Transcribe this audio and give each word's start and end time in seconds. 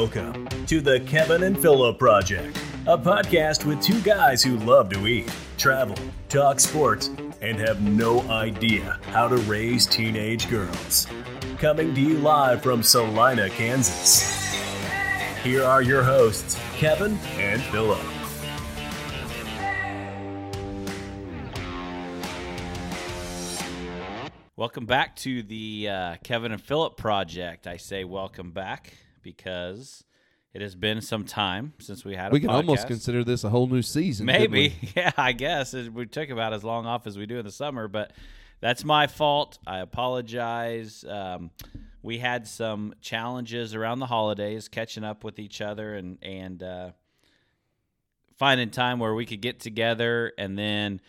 Welcome 0.00 0.48
to 0.64 0.80
the 0.80 1.00
Kevin 1.00 1.42
and 1.42 1.60
Philip 1.60 1.98
Project, 1.98 2.56
a 2.86 2.96
podcast 2.96 3.66
with 3.66 3.82
two 3.82 4.00
guys 4.00 4.42
who 4.42 4.56
love 4.56 4.88
to 4.88 5.06
eat, 5.06 5.30
travel, 5.58 5.94
talk 6.30 6.58
sports, 6.58 7.10
and 7.42 7.58
have 7.58 7.82
no 7.82 8.22
idea 8.30 8.98
how 9.08 9.28
to 9.28 9.36
raise 9.36 9.84
teenage 9.84 10.48
girls. 10.48 11.06
Coming 11.58 11.94
to 11.94 12.00
you 12.00 12.16
live 12.16 12.62
from 12.62 12.82
Salina, 12.82 13.50
Kansas. 13.50 14.54
Here 15.42 15.62
are 15.62 15.82
your 15.82 16.02
hosts, 16.02 16.58
Kevin 16.76 17.18
and 17.36 17.60
Philip. 17.64 18.00
Welcome 24.56 24.86
back 24.86 25.16
to 25.16 25.42
the 25.42 25.90
uh, 25.90 26.16
Kevin 26.24 26.52
and 26.52 26.62
Philip 26.62 26.96
project. 26.96 27.66
I 27.66 27.76
say 27.76 28.04
welcome 28.04 28.52
back 28.52 28.94
because 29.22 30.04
it 30.52 30.62
has 30.62 30.74
been 30.74 31.00
some 31.00 31.24
time 31.24 31.74
since 31.78 32.04
we 32.04 32.16
had 32.16 32.30
a 32.30 32.32
We 32.32 32.40
can 32.40 32.50
almost 32.50 32.86
consider 32.86 33.22
this 33.22 33.44
a 33.44 33.50
whole 33.50 33.66
new 33.66 33.82
season. 33.82 34.26
Maybe, 34.26 34.74
yeah, 34.96 35.12
I 35.16 35.32
guess 35.32 35.74
It- 35.74 35.92
we 35.92 36.06
took 36.06 36.28
about 36.30 36.52
as 36.52 36.64
long 36.64 36.86
off 36.86 37.06
as 37.06 37.16
we 37.16 37.26
do 37.26 37.38
in 37.38 37.44
the 37.44 37.52
summer, 37.52 37.88
but 37.88 38.12
that's 38.60 38.84
my 38.84 39.06
fault. 39.06 39.58
I 39.66 39.78
apologize. 39.78 41.04
Um, 41.08 41.50
we 42.02 42.18
had 42.18 42.46
some 42.46 42.94
challenges 43.00 43.74
around 43.74 44.00
the 44.00 44.06
holidays, 44.06 44.68
catching 44.68 45.04
up 45.04 45.22
with 45.22 45.38
each 45.38 45.60
other 45.60 45.94
and 45.94 46.18
and 46.22 46.62
uh, 46.62 46.90
finding 48.38 48.70
time 48.70 48.98
where 48.98 49.14
we 49.14 49.26
could 49.26 49.40
get 49.40 49.60
together, 49.60 50.32
and 50.38 50.58
then. 50.58 51.00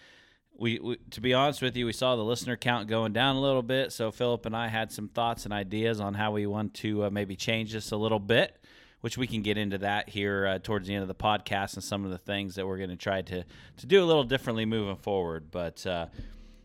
We, 0.62 0.80
we, 0.80 0.98
to 1.10 1.22
be 1.22 1.34
honest 1.34 1.62
with 1.62 1.76
you, 1.76 1.88
we 1.88 1.94
saw 1.94 2.16
the 2.16 2.24
listener 2.24 2.56
count 2.56 2.88
going 2.88 3.14
down 3.14 3.36
a 3.36 3.42
little 3.42 3.64
bit. 3.64 3.92
So 3.92 4.12
Philip 4.12 4.46
and 4.46 4.56
I 4.56 4.68
had 4.68 4.92
some 4.92 5.08
thoughts 5.08 5.46
and 5.46 5.54
ideas 5.54 6.00
on 6.00 6.14
how 6.14 6.32
we 6.32 6.46
want 6.46 6.76
to 6.76 7.06
uh, 7.06 7.10
maybe 7.10 7.36
change 7.36 7.74
this 7.74 7.92
a 7.92 7.98
little 7.98 8.20
bit 8.20 8.58
which 9.02 9.18
we 9.18 9.26
can 9.28 9.42
get 9.42 9.58
into 9.58 9.80
that 9.80 10.10
here 10.10 10.46
uh, 10.46 10.60
towards 10.60 10.88
the 10.88 10.94
end 10.94 11.02
of 11.02 11.08
the 11.08 11.16
podcast 11.16 11.74
and 11.74 11.84
some 11.84 12.06
of 12.06 12.12
the 12.12 12.20
things 12.20 12.54
that 12.56 12.66
we're 12.66 12.78
going 12.78 12.92
to 12.92 12.96
try 12.96 13.22
to 13.22 13.44
to 13.78 13.86
do 13.88 14.04
a 14.04 14.06
little 14.06 14.24
differently 14.24 14.64
moving 14.64 14.96
forward. 14.96 15.50
But 15.50 15.86
uh, 15.86 16.06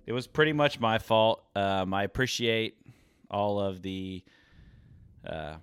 it 0.06 0.12
was 0.12 0.26
pretty 0.26 0.52
much 0.52 0.78
my 0.78 0.98
fault. 0.98 1.42
Um, 1.56 1.92
I 1.92 2.04
appreciate 2.04 2.76
all 3.30 3.58
of 3.58 3.82
the 3.82 4.22
uh, 5.26 5.54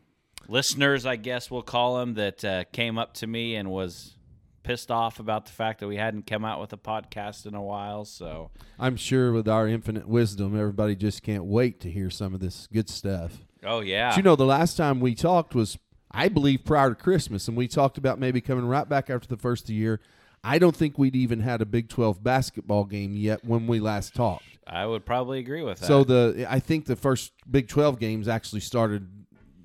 listeners, 0.47 1.05
I 1.05 1.15
guess 1.15 1.49
we'll 1.49 1.61
call 1.61 1.99
them, 1.99 2.15
that 2.15 2.43
uh, 2.43 2.63
came 2.71 2.97
up 2.97 3.13
to 3.15 3.27
me 3.27 3.55
and 3.55 3.69
was 3.69 4.17
pissed 4.63 4.89
off 4.91 5.19
about 5.19 5.45
the 5.45 5.51
fact 5.51 5.79
that 5.81 5.87
we 5.87 5.97
hadn't 5.97 6.25
come 6.25 6.43
out 6.45 6.59
with 6.61 6.71
a 6.73 6.77
podcast 6.77 7.45
in 7.45 7.53
a 7.55 7.61
while. 7.61 8.05
So 8.05 8.51
I'm 8.79 8.95
sure 8.95 9.31
with 9.31 9.47
our 9.47 9.67
infinite 9.67 10.07
wisdom, 10.07 10.57
everybody 10.57 10.95
just 10.95 11.21
can't 11.23 11.45
wait 11.45 11.79
to 11.81 11.91
hear 11.91 12.09
some 12.09 12.33
of 12.33 12.39
this 12.39 12.67
good 12.71 12.89
stuff. 12.89 13.39
oh 13.65 13.81
yeah, 13.81 14.09
But 14.11 14.17
you 14.17 14.23
know, 14.23 14.35
the 14.35 14.45
last 14.45 14.75
time 14.77 14.99
we 14.99 15.15
talked 15.15 15.53
was, 15.53 15.77
I 16.11 16.27
believe, 16.29 16.63
prior 16.65 16.89
to 16.89 16.95
Christmas, 16.95 17.47
and 17.47 17.55
we 17.57 17.67
talked 17.67 17.97
about 17.97 18.19
maybe 18.19 18.39
coming 18.41 18.65
right 18.65 18.87
back 18.87 19.09
after 19.09 19.27
the 19.27 19.37
first 19.37 19.63
of 19.63 19.67
the 19.67 19.73
year. 19.75 19.99
I 20.45 20.59
don't 20.59 20.75
think 20.75 20.97
we'd 20.97 21.15
even 21.15 21.39
had 21.39 21.61
a 21.61 21.65
Big 21.65 21.87
12 21.87 22.21
basketball 22.21 22.83
game 22.83 23.15
yet 23.15 23.45
when 23.45 23.65
we 23.65 23.79
last 23.79 24.13
talked. 24.13 24.43
I 24.67 24.85
would 24.85 25.05
probably 25.05 25.39
agree 25.39 25.63
with 25.63 25.79
that. 25.79 25.85
So 25.85 26.03
the 26.03 26.45
I 26.49 26.59
think 26.59 26.85
the 26.85 26.95
first 26.97 27.31
Big 27.49 27.67
12 27.69 27.97
games 27.99 28.27
actually 28.27 28.59
started 28.61 29.07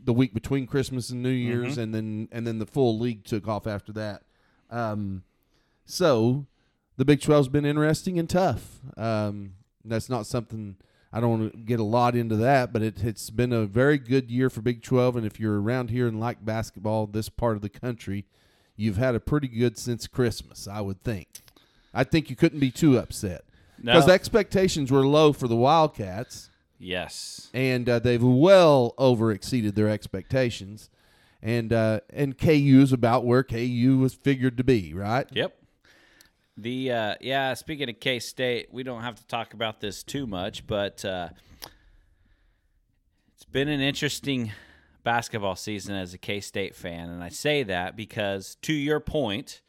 the 0.04 0.12
week 0.12 0.32
between 0.32 0.66
Christmas 0.66 1.10
and 1.10 1.22
New 1.22 1.28
Year's, 1.30 1.72
Mm-hmm. 1.72 1.80
and 1.80 1.94
then 1.94 2.28
and 2.32 2.46
then 2.46 2.58
the 2.60 2.66
full 2.66 2.98
league 2.98 3.24
took 3.24 3.46
off 3.48 3.66
after 3.66 3.92
that. 3.94 4.22
Um, 4.70 5.22
so 5.84 6.46
the 6.96 7.04
Big 7.04 7.20
12's 7.20 7.48
been 7.48 7.64
interesting 7.64 8.18
and 8.18 8.28
tough. 8.28 8.80
Um, 8.96 9.54
that's 9.84 10.08
not 10.10 10.26
something 10.26 10.76
I 11.12 11.20
don't 11.20 11.40
want 11.40 11.52
to 11.52 11.58
get 11.58 11.80
a 11.80 11.84
lot 11.84 12.14
into 12.14 12.36
that, 12.36 12.72
but 12.72 12.82
it, 12.82 13.02
it's 13.02 13.30
been 13.30 13.52
a 13.52 13.64
very 13.64 13.96
good 13.98 14.30
year 14.30 14.50
for 14.50 14.60
Big 14.60 14.82
12. 14.82 15.16
And 15.16 15.26
if 15.26 15.40
you're 15.40 15.60
around 15.60 15.90
here 15.90 16.06
and 16.06 16.20
like 16.20 16.44
basketball, 16.44 17.06
this 17.06 17.28
part 17.28 17.56
of 17.56 17.62
the 17.62 17.70
country, 17.70 18.26
you've 18.76 18.98
had 18.98 19.14
a 19.14 19.20
pretty 19.20 19.48
good 19.48 19.78
since 19.78 20.06
Christmas, 20.06 20.68
I 20.68 20.80
would 20.82 21.02
think. 21.02 21.28
I 21.94 22.04
think 22.04 22.28
you 22.28 22.36
couldn't 22.36 22.60
be 22.60 22.70
too 22.70 22.98
upset 22.98 23.44
because 23.82 24.06
No. 24.06 24.12
expectations 24.12 24.90
were 24.90 25.06
low 25.06 25.32
for 25.32 25.48
the 25.48 25.56
Wildcats 25.56 26.50
yes, 26.78 27.48
and 27.54 27.88
uh, 27.88 27.98
they've 27.98 28.22
well 28.22 28.94
over 28.98 29.32
exceeded 29.32 29.74
their 29.74 29.88
expectations. 29.88 30.90
And 31.40 31.72
uh, 31.72 32.00
and 32.10 32.36
KU 32.36 32.80
is 32.82 32.92
about 32.92 33.24
where 33.24 33.44
KU 33.44 33.98
was 34.00 34.14
figured 34.14 34.56
to 34.56 34.64
be, 34.64 34.92
right? 34.92 35.26
Yep. 35.32 35.56
The 36.56 36.90
uh, 36.92 37.14
yeah. 37.20 37.54
Speaking 37.54 37.88
of 37.88 38.00
K 38.00 38.18
State, 38.18 38.68
we 38.72 38.82
don't 38.82 39.02
have 39.02 39.14
to 39.16 39.26
talk 39.26 39.54
about 39.54 39.80
this 39.80 40.02
too 40.02 40.26
much, 40.26 40.66
but 40.66 41.04
uh, 41.04 41.28
it's 43.34 43.44
been 43.44 43.68
an 43.68 43.80
interesting 43.80 44.50
basketball 45.04 45.54
season 45.54 45.94
as 45.94 46.12
a 46.12 46.18
K 46.18 46.40
State 46.40 46.74
fan, 46.74 47.08
and 47.08 47.22
I 47.22 47.28
say 47.28 47.62
that 47.62 47.94
because, 47.96 48.56
to 48.62 48.72
your 48.72 48.98
point, 48.98 49.62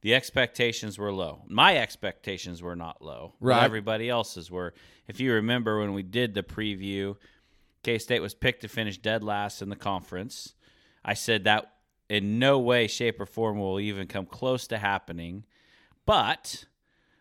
the 0.00 0.14
expectations 0.14 0.98
were 0.98 1.12
low. 1.12 1.42
My 1.48 1.76
expectations 1.76 2.62
were 2.62 2.76
not 2.76 3.02
low, 3.02 3.34
Right. 3.40 3.64
Everybody 3.64 4.08
else's 4.08 4.50
were. 4.50 4.74
If 5.08 5.18
you 5.18 5.32
remember 5.32 5.80
when 5.80 5.92
we 5.92 6.04
did 6.04 6.34
the 6.34 6.44
preview, 6.44 7.16
K 7.82 7.98
State 7.98 8.22
was 8.22 8.34
picked 8.34 8.62
to 8.62 8.68
finish 8.68 8.98
dead 8.98 9.24
last 9.24 9.60
in 9.62 9.68
the 9.68 9.76
conference. 9.76 10.54
I 11.04 11.14
said 11.14 11.44
that 11.44 11.72
in 12.08 12.38
no 12.38 12.58
way, 12.58 12.86
shape, 12.86 13.20
or 13.20 13.26
form 13.26 13.58
will 13.58 13.80
even 13.80 14.06
come 14.06 14.26
close 14.26 14.66
to 14.68 14.78
happening. 14.78 15.44
But 16.06 16.64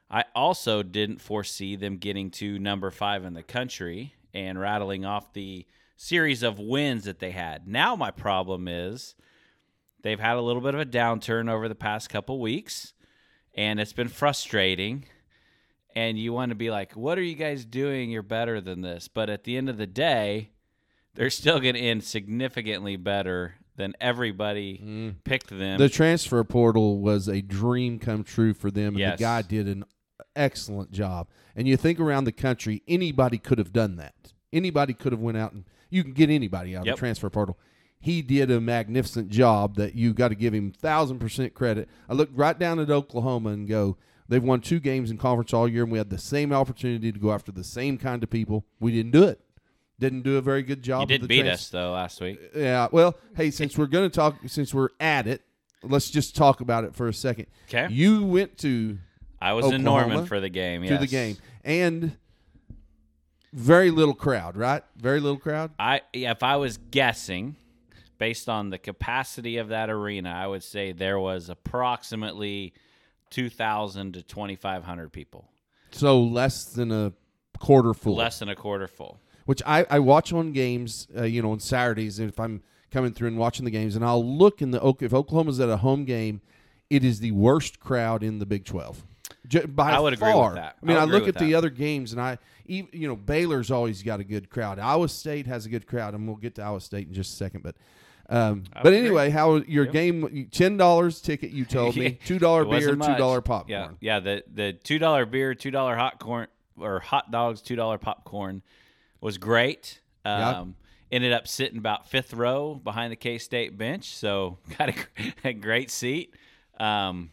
I 0.10 0.24
also 0.34 0.84
didn't 0.84 1.22
foresee 1.22 1.76
them 1.76 1.98
getting 1.98 2.32
to 2.32 2.58
number 2.58 2.90
five 2.92 3.26
in 3.26 3.34
the 3.34 3.44
country 3.44 4.16
and 4.34 4.60
rattling 4.60 5.04
off 5.04 5.34
the 5.34 5.66
series 5.98 6.44
of 6.44 6.60
wins 6.60 7.04
that 7.06 7.20
they 7.20 7.32
had. 7.32 7.68
Now, 7.68 7.96
my 7.96 8.12
problem 8.12 8.68
is 8.68 9.16
they've 10.04 10.20
had 10.20 10.38
a 10.38 10.42
little 10.42 10.62
bit 10.62 10.74
of 10.74 10.80
a 10.80 10.86
downturn 10.86 11.50
over 11.50 11.68
the 11.68 11.76
past 11.76 12.10
couple 12.10 12.40
weeks, 12.40 12.94
and 13.56 13.80
it's 13.80 13.94
been 13.94 14.08
frustrating. 14.08 15.06
And 15.96 16.20
you 16.20 16.32
want 16.32 16.50
to 16.50 16.56
be 16.56 16.70
like, 16.70 16.94
what 16.94 17.18
are 17.18 17.24
you 17.24 17.36
guys 17.36 17.66
doing? 17.66 18.12
You're 18.12 18.22
better 18.22 18.62
than 18.62 18.82
this. 18.82 19.08
But 19.08 19.30
at 19.30 19.44
the 19.44 19.58
end 19.58 19.68
of 19.68 19.78
the 19.78 19.88
day, 19.88 20.52
they're 21.16 21.32
still 21.32 21.60
going 21.60 21.74
to 21.74 21.80
end 21.80 22.04
significantly 22.04 22.96
better 22.96 23.56
than 23.78 23.94
everybody 24.02 24.82
mm. 24.84 25.16
picked 25.24 25.50
them. 25.50 25.80
The 25.80 25.88
transfer 25.88 26.44
portal 26.44 27.00
was 27.00 27.28
a 27.28 27.42
dream 27.42 28.00
come 28.00 28.24
true 28.24 28.54
for 28.54 28.70
them, 28.70 28.90
and 28.90 29.00
Yes. 29.00 29.18
the 29.18 29.24
guy 29.24 29.42
did 29.44 29.68
an 29.68 29.86
excellent 30.36 30.92
job. 30.92 31.28
And 31.56 31.68
you 31.68 31.78
think 31.78 32.00
around 32.00 32.26
the 32.26 32.32
country, 32.32 32.84
anybody 32.88 33.38
could 33.38 33.58
have 33.58 33.72
done 33.72 33.96
that. 33.98 34.34
Anybody 34.52 34.94
could 34.94 35.12
have 35.12 35.22
went 35.22 35.38
out 35.38 35.54
and 35.54 35.64
you 35.90 36.04
can 36.04 36.14
get 36.14 36.30
anybody 36.30 36.76
out 36.76 36.86
Yep. 36.86 36.94
of 36.94 36.98
the 36.98 37.00
transfer 37.00 37.30
portal. 37.30 37.58
He 38.00 38.22
did 38.22 38.52
a 38.52 38.62
magnificent 38.62 39.30
job 39.30 39.76
that 39.76 39.96
you 39.96 40.14
got 40.14 40.28
to 40.30 40.36
give 40.36 40.54
him 40.54 40.72
thousand 40.72 41.20
percent 41.20 41.54
credit. 41.54 41.90
I 42.10 42.14
looked 42.14 42.38
right 42.38 42.58
down 42.58 42.80
at 42.80 42.90
Oklahoma 42.90 43.50
and 43.50 43.68
go, 43.68 43.98
they've 44.28 44.44
won 44.44 44.62
two 44.62 44.80
games 44.80 45.10
in 45.10 45.18
conference 45.18 45.54
all 45.54 45.68
year, 45.68 45.84
and 45.84 45.92
we 45.92 45.98
had 45.98 46.10
the 46.10 46.18
same 46.18 46.54
opportunity 46.54 47.12
to 47.12 47.20
go 47.20 47.32
after 47.32 47.52
the 47.52 47.64
same 47.64 47.98
kind 47.98 48.22
of 48.24 48.30
people. 48.30 48.66
We 48.80 48.92
didn't 48.92 49.12
do 49.12 49.24
it. 49.24 49.42
Didn't 50.00 50.22
do 50.22 50.38
a 50.38 50.42
very 50.42 50.62
good 50.64 50.84
job. 50.84 51.00
you 51.00 51.04
of 51.04 51.08
did 51.10 51.22
the 51.24 51.28
beat 51.28 51.42
trans- 51.42 51.60
us 51.62 51.70
though 51.70 51.92
last 51.94 52.22
week. 52.22 52.40
yeah. 52.56 52.88
Well, 52.92 53.18
hey, 53.36 53.50
since 53.52 53.78
we're 53.78 53.88
going 53.88 54.10
to 54.10 54.16
talk, 54.16 54.36
since 54.46 54.74
we're 54.74 54.90
at 55.00 55.26
it, 55.28 55.42
let's 55.84 56.10
just 56.12 56.36
talk 56.36 56.62
about 56.62 56.84
it 56.84 56.94
for 56.96 57.08
a 57.08 57.14
second. 57.14 57.48
Okay. 57.68 57.88
You 57.92 58.24
went 58.24 58.58
to 58.60 59.00
I 59.42 59.54
was 59.54 59.72
in 59.72 59.84
Norman 59.84 60.26
for 60.26 60.40
the 60.40 60.50
game. 60.50 60.84
to 60.86 60.98
the 60.98 61.08
game 61.08 61.38
and 61.64 62.16
very 63.54 63.92
little 63.92 64.14
crowd, 64.14 64.56
right? 64.58 64.84
Very 64.98 65.20
little 65.20 65.40
crowd. 65.40 65.72
I 65.80 66.02
if 66.14 66.44
I 66.44 66.58
was 66.58 66.78
guessing, 66.78 67.56
based 68.18 68.50
on 68.50 68.70
the 68.70 68.78
capacity 68.78 69.58
of 69.58 69.70
that 69.70 69.90
arena, 69.90 70.30
I 70.30 70.48
would 70.48 70.64
say 70.64 70.92
there 70.92 71.20
was 71.20 71.50
approximately 71.50 72.74
two 73.30 73.50
thousand 73.50 74.14
to 74.14 74.24
twenty 74.24 74.56
five 74.56 74.84
hundred 74.84 75.12
people, 75.12 75.50
So 75.92 76.22
less 76.22 76.66
than 76.66 76.92
a 76.92 77.14
quarter 77.60 77.94
full. 77.94 78.16
less 78.16 78.40
than 78.40 78.50
a 78.50 78.56
quarter 78.56 78.88
full. 78.88 79.20
Which 79.48 79.64
I, 79.66 79.86
I 79.90 80.00
watch 80.00 80.34
on 80.34 80.52
games, 80.52 81.08
uh, 81.18 81.24
you 81.24 81.42
know, 81.42 81.52
on 81.52 81.62
Saturdays 81.62 82.20
if 82.20 82.38
I'm 82.38 82.62
coming 82.92 83.14
through 83.14 83.30
and 83.30 83.38
watching 83.38 83.64
the 83.64 83.72
games, 83.72 83.96
and 83.96 84.04
I'll 84.04 84.24
look 84.24 84.62
in 84.62 84.72
the 84.72 84.96
if 85.00 85.14
Oklahoma's 85.14 85.62
at 85.62 85.70
a 85.70 85.78
home 85.78 86.04
game, 86.04 86.42
it 86.90 87.06
is 87.06 87.22
the 87.22 87.32
worst 87.32 87.80
crowd 87.80 88.24
in 88.24 88.40
the 88.40 88.46
Big 88.46 88.66
Twelve. 88.66 89.06
J- 89.48 89.66
by 89.66 89.92
I 89.92 90.00
would 90.00 90.12
agree 90.12 90.28
with 90.28 90.36
far. 90.36 90.56
that. 90.56 90.76
I 90.84 90.86
mean, 90.86 90.98
I 90.98 91.02
I, 91.02 91.06
look 91.06 91.24
at 91.24 91.36
with 91.36 91.38
the 91.38 91.56
other 91.56 91.70
games, 91.70 92.12
and 92.12 92.22
I, 92.22 92.40
even, 92.66 92.90
you 92.92 93.08
know, 93.08 93.16
Baylor's 93.16 93.72
always 93.72 94.04
got 94.04 94.20
a 94.20 94.26
good 94.26 94.50
crowd. 94.50 94.80
Iowa 94.80 95.08
State 95.08 95.48
has 95.48 95.66
a 95.66 95.70
good 95.70 95.88
crowd, 95.88 96.14
and 96.14 96.28
we'll 96.28 96.36
get 96.36 96.56
to 96.56 96.64
Iowa 96.64 96.82
State 96.82 97.08
in 97.08 97.14
just 97.14 97.32
a 97.32 97.36
second. 97.38 97.64
But, 97.64 97.76
um, 98.30 98.66
but 98.74 98.84
would 98.84 98.94
agree. 98.94 99.08
anyway, 99.08 99.30
how 99.30 99.56
your 99.56 99.86
game? 99.86 100.50
Ten 100.52 100.76
dollars 100.76 101.22
ticket, 101.22 101.52
you 101.52 101.64
told 101.64 101.96
me. 101.96 102.20
Two 102.26 102.40
dollar 102.40 102.66
beer, 102.66 102.98
two 102.98 103.16
dollar 103.16 103.40
popcorn. 103.40 103.98
Yeah, 104.02 104.16
yeah. 104.16 104.20
The 104.20 104.44
the 104.54 104.74
two 104.74 105.00
dollar 105.00 105.26
beer, 105.26 105.56
two 105.56 105.72
dollar 105.72 105.96
hot 105.96 106.20
corn 106.20 106.48
or 106.78 107.00
hot 107.00 107.32
dogs, 107.32 107.62
two 107.62 107.78
dollar 107.78 107.98
popcorn 107.98 108.62
was 109.22 109.38
great. 109.38 110.02
Um, 110.26 110.76
Ended 111.10 111.32
up 111.32 111.48
sitting 111.48 111.78
about 111.78 112.10
fifth 112.10 112.34
row 112.34 112.76
behind 112.76 113.14
the 113.14 113.16
K 113.16 113.38
State 113.38 113.78
bench, 113.78 114.14
so 114.16 114.58
got 114.78 114.90
a, 114.90 114.96
a 115.46 115.54
great 115.54 115.90
seat. 115.90 116.34
Um, 116.80 117.30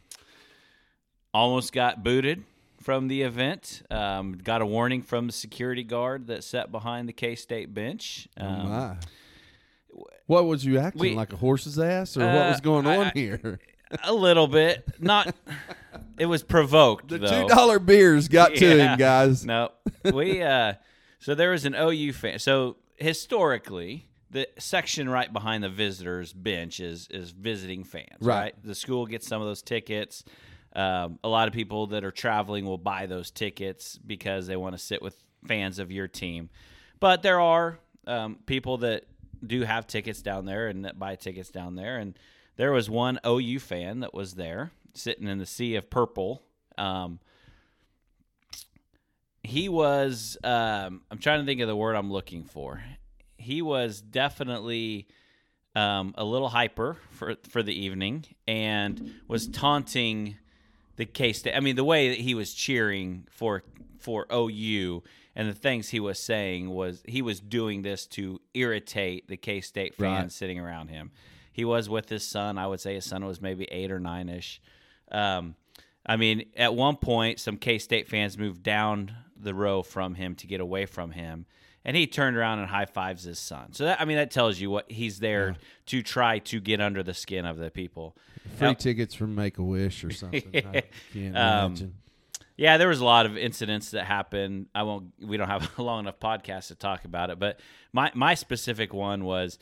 almost 1.33 1.73
got 1.73 2.05
booted 2.05 2.45
from 2.81 3.09
the 3.09 3.23
event. 3.23 3.83
Um, 3.91 4.33
got 4.35 4.63
a 4.63 4.67
warning 4.67 5.03
from 5.03 5.27
the 5.27 5.33
security 5.33 5.83
guard 5.83 6.29
that 6.29 6.45
sat 6.45 6.71
behind 6.71 7.09
the 7.09 7.13
K 7.13 7.35
State 7.35 7.75
bench. 7.75 8.29
Oh, 8.39 8.47
Um, 8.47 8.69
my. 8.69 8.97
What 10.27 10.47
was 10.47 10.65
you 10.65 10.79
acting 10.79 11.01
We- 11.01 11.15
like 11.15 11.33
a 11.33 11.37
horse's 11.37 11.79
ass, 11.79 12.17
or 12.17 12.21
what 12.21 12.29
Uh, 12.47 12.51
was 12.51 12.61
going 12.61 12.87
on 12.87 13.07
I- 13.07 13.13
here? 13.15 13.59
a 14.05 14.13
little 14.15 14.47
bit. 14.47 14.85
Not. 15.01 15.35
it 16.19 16.27
was 16.27 16.43
provoked. 16.43 17.09
The 17.09 17.19
though. 17.19 17.43
two 17.43 17.49
dollar 17.49 17.79
beers 17.79 18.29
got 18.29 18.55
to 18.55 18.67
Yeah. 18.77 18.93
him, 18.93 18.99
guys. 18.99 19.45
No, 19.45 19.71
we. 20.13 20.43
uh 20.43 20.75
So 21.25 21.35
there 21.35 21.53
was 21.53 21.65
an 21.65 21.75
OU 21.75 22.13
fan. 22.13 22.39
So 22.39 22.77
historically, 22.97 24.11
the 24.31 24.47
section 24.59 25.09
right 25.09 25.33
behind 25.33 25.65
the 25.65 25.71
visitors 25.71 26.35
bench 26.35 26.81
is 26.81 27.09
is 27.11 27.31
visiting 27.31 27.83
fans. 27.83 28.21
Right. 28.21 28.39
Right. 28.39 28.55
The 28.63 28.75
school 28.75 29.07
gets 29.07 29.27
some 29.27 29.41
of 29.41 29.49
those 29.49 29.63
tickets. 29.63 30.23
Um, 30.77 31.19
a 31.25 31.29
lot 31.29 31.49
of 31.49 31.55
people 31.55 31.87
that 31.89 32.05
are 32.05 32.11
traveling 32.11 32.67
will 32.67 32.77
buy 32.77 33.07
those 33.07 33.31
tickets 33.31 33.97
because 33.97 34.47
they 34.47 34.57
want 34.57 34.75
to 34.75 34.79
sit 34.79 35.01
with 35.01 35.17
fans 35.47 35.79
of 35.79 35.91
your 35.91 36.09
team. 36.09 36.51
But 37.01 37.23
there 37.23 37.41
are 37.41 37.79
um, 38.07 38.41
people 38.45 38.77
that 38.79 39.07
do 39.47 39.63
have 39.63 39.87
tickets 39.87 40.21
down 40.21 40.45
there 40.45 40.69
and 40.69 40.85
that 40.85 40.99
buy 40.99 41.17
tickets 41.17 41.49
down 41.49 41.75
there. 41.75 41.97
And 41.97 42.19
there 42.57 42.71
was 42.71 42.91
one 42.91 43.19
OU 43.27 43.61
fan 43.61 44.01
that 44.01 44.13
was 44.13 44.35
there 44.35 44.73
sitting 44.93 45.27
in 45.27 45.39
the 45.39 45.47
sea 45.47 45.77
of 45.77 45.89
purple. 45.89 46.43
Um, 46.77 47.19
he 49.45 49.69
was 49.69 50.37
um, 50.43 51.03
i'm 51.11 51.19
trying 51.19 51.41
to 51.41 51.47
think 51.47 51.61
of 51.61 51.69
the 51.69 51.77
word 51.77 51.95
i'm 51.95 52.11
looking 52.11 52.43
for 52.45 52.83
he 53.37 53.61
was 53.63 54.01
definitely 54.01 55.07
um, 55.77 56.15
a 56.17 56.25
little 56.25 56.49
hyper 56.49 56.97
for 57.11 57.35
for 57.49 57.63
the 57.63 57.79
evening 57.79 58.25
and 58.49 59.13
was 59.29 59.47
taunting 59.49 60.37
the 60.97 61.05
K-State. 61.05 61.55
I 61.57 61.59
mean, 61.61 61.75
the 61.75 61.83
way 61.85 62.11
that 62.11 62.19
he 62.21 62.35
was 62.37 62.55
cheering 62.55 63.27
for 63.29 63.65
for 63.99 64.27
OU 64.33 65.03
and 65.35 65.49
the 65.49 65.53
things 65.55 65.89
he 65.89 65.99
was 65.99 66.19
saying 66.21 66.71
was 66.71 67.03
he 67.07 67.21
was 67.23 67.41
doing 67.41 67.83
this 67.83 68.07
to 68.07 68.41
irritate 68.55 69.27
the 69.27 69.37
K-State 69.37 69.97
fans 69.97 70.23
Right. 70.23 70.33
sitting 70.33 70.61
around 70.61 70.89
him. 70.89 71.11
He 71.53 71.65
was 71.65 71.89
with 71.89 72.09
his 72.09 72.25
son. 72.27 72.57
I 72.57 72.69
would 72.69 72.81
say 72.81 72.95
his 72.95 73.05
son 73.05 73.25
was 73.27 73.41
maybe 73.43 73.65
eight 73.73 73.91
or 73.91 73.99
nine 73.99 74.29
ish. 74.29 74.63
Um, 75.11 75.57
I 76.07 76.17
mean, 76.17 76.45
at 76.57 76.75
one 76.75 76.97
point, 76.97 77.41
some 77.41 77.57
K 77.57 77.79
State 77.79 78.09
fans 78.09 78.39
moved 78.39 78.63
down 78.63 79.11
the 79.45 79.55
row 79.55 79.83
from 79.83 80.15
him 80.15 80.35
to 80.37 80.47
get 80.47 80.61
away 80.61 80.87
from 80.87 81.13
him, 81.13 81.47
and 81.85 81.97
he 81.97 82.07
turned 82.07 82.37
around 82.37 82.59
and 82.61 82.69
high 82.69 82.87
fives 82.87 83.25
his 83.25 83.39
son. 83.39 83.73
So 83.73 83.85
that 83.85 84.01
I 84.01 84.05
mean, 84.05 84.17
that 84.17 84.31
tells 84.31 84.59
you 84.59 84.71
what 84.71 84.91
he's 84.91 85.21
there 85.21 85.57
to 85.87 86.03
try 86.03 86.39
to 86.41 86.61
get 86.61 86.81
under 86.81 87.03
the 87.03 87.15
skin 87.15 87.45
of 87.47 87.57
the 87.59 87.71
people. 87.71 88.17
Free 88.57 88.69
Now- 88.69 88.75
tickets 88.75 89.15
from 89.15 89.35
Make 89.35 89.59
a 89.59 89.63
Wish 89.63 90.03
or 90.05 90.11
something. 90.11 90.43
Can't 91.13 91.37
Um. 91.37 91.93
Yeah, 92.57 92.77
there 92.77 92.87
was 92.87 93.01
a 93.01 93.05
lot 93.05 93.27
of 93.27 93.37
incidents 93.37 93.91
that 93.91 94.05
happened. 94.05 94.67
I 94.77 94.85
won't. 94.85 95.13
We 95.21 95.37
don't 95.37 95.49
have 95.49 95.69
a 95.79 95.83
long 95.83 96.01
enough 96.05 96.21
podcast 96.21 96.69
to 96.69 96.77
talk 96.77 97.05
about 97.05 97.31
it, 97.31 97.39
but 97.39 97.59
my 97.93 98.13
my 98.15 98.35
specific 98.35 98.93
one 98.95 99.25
was 99.25 99.59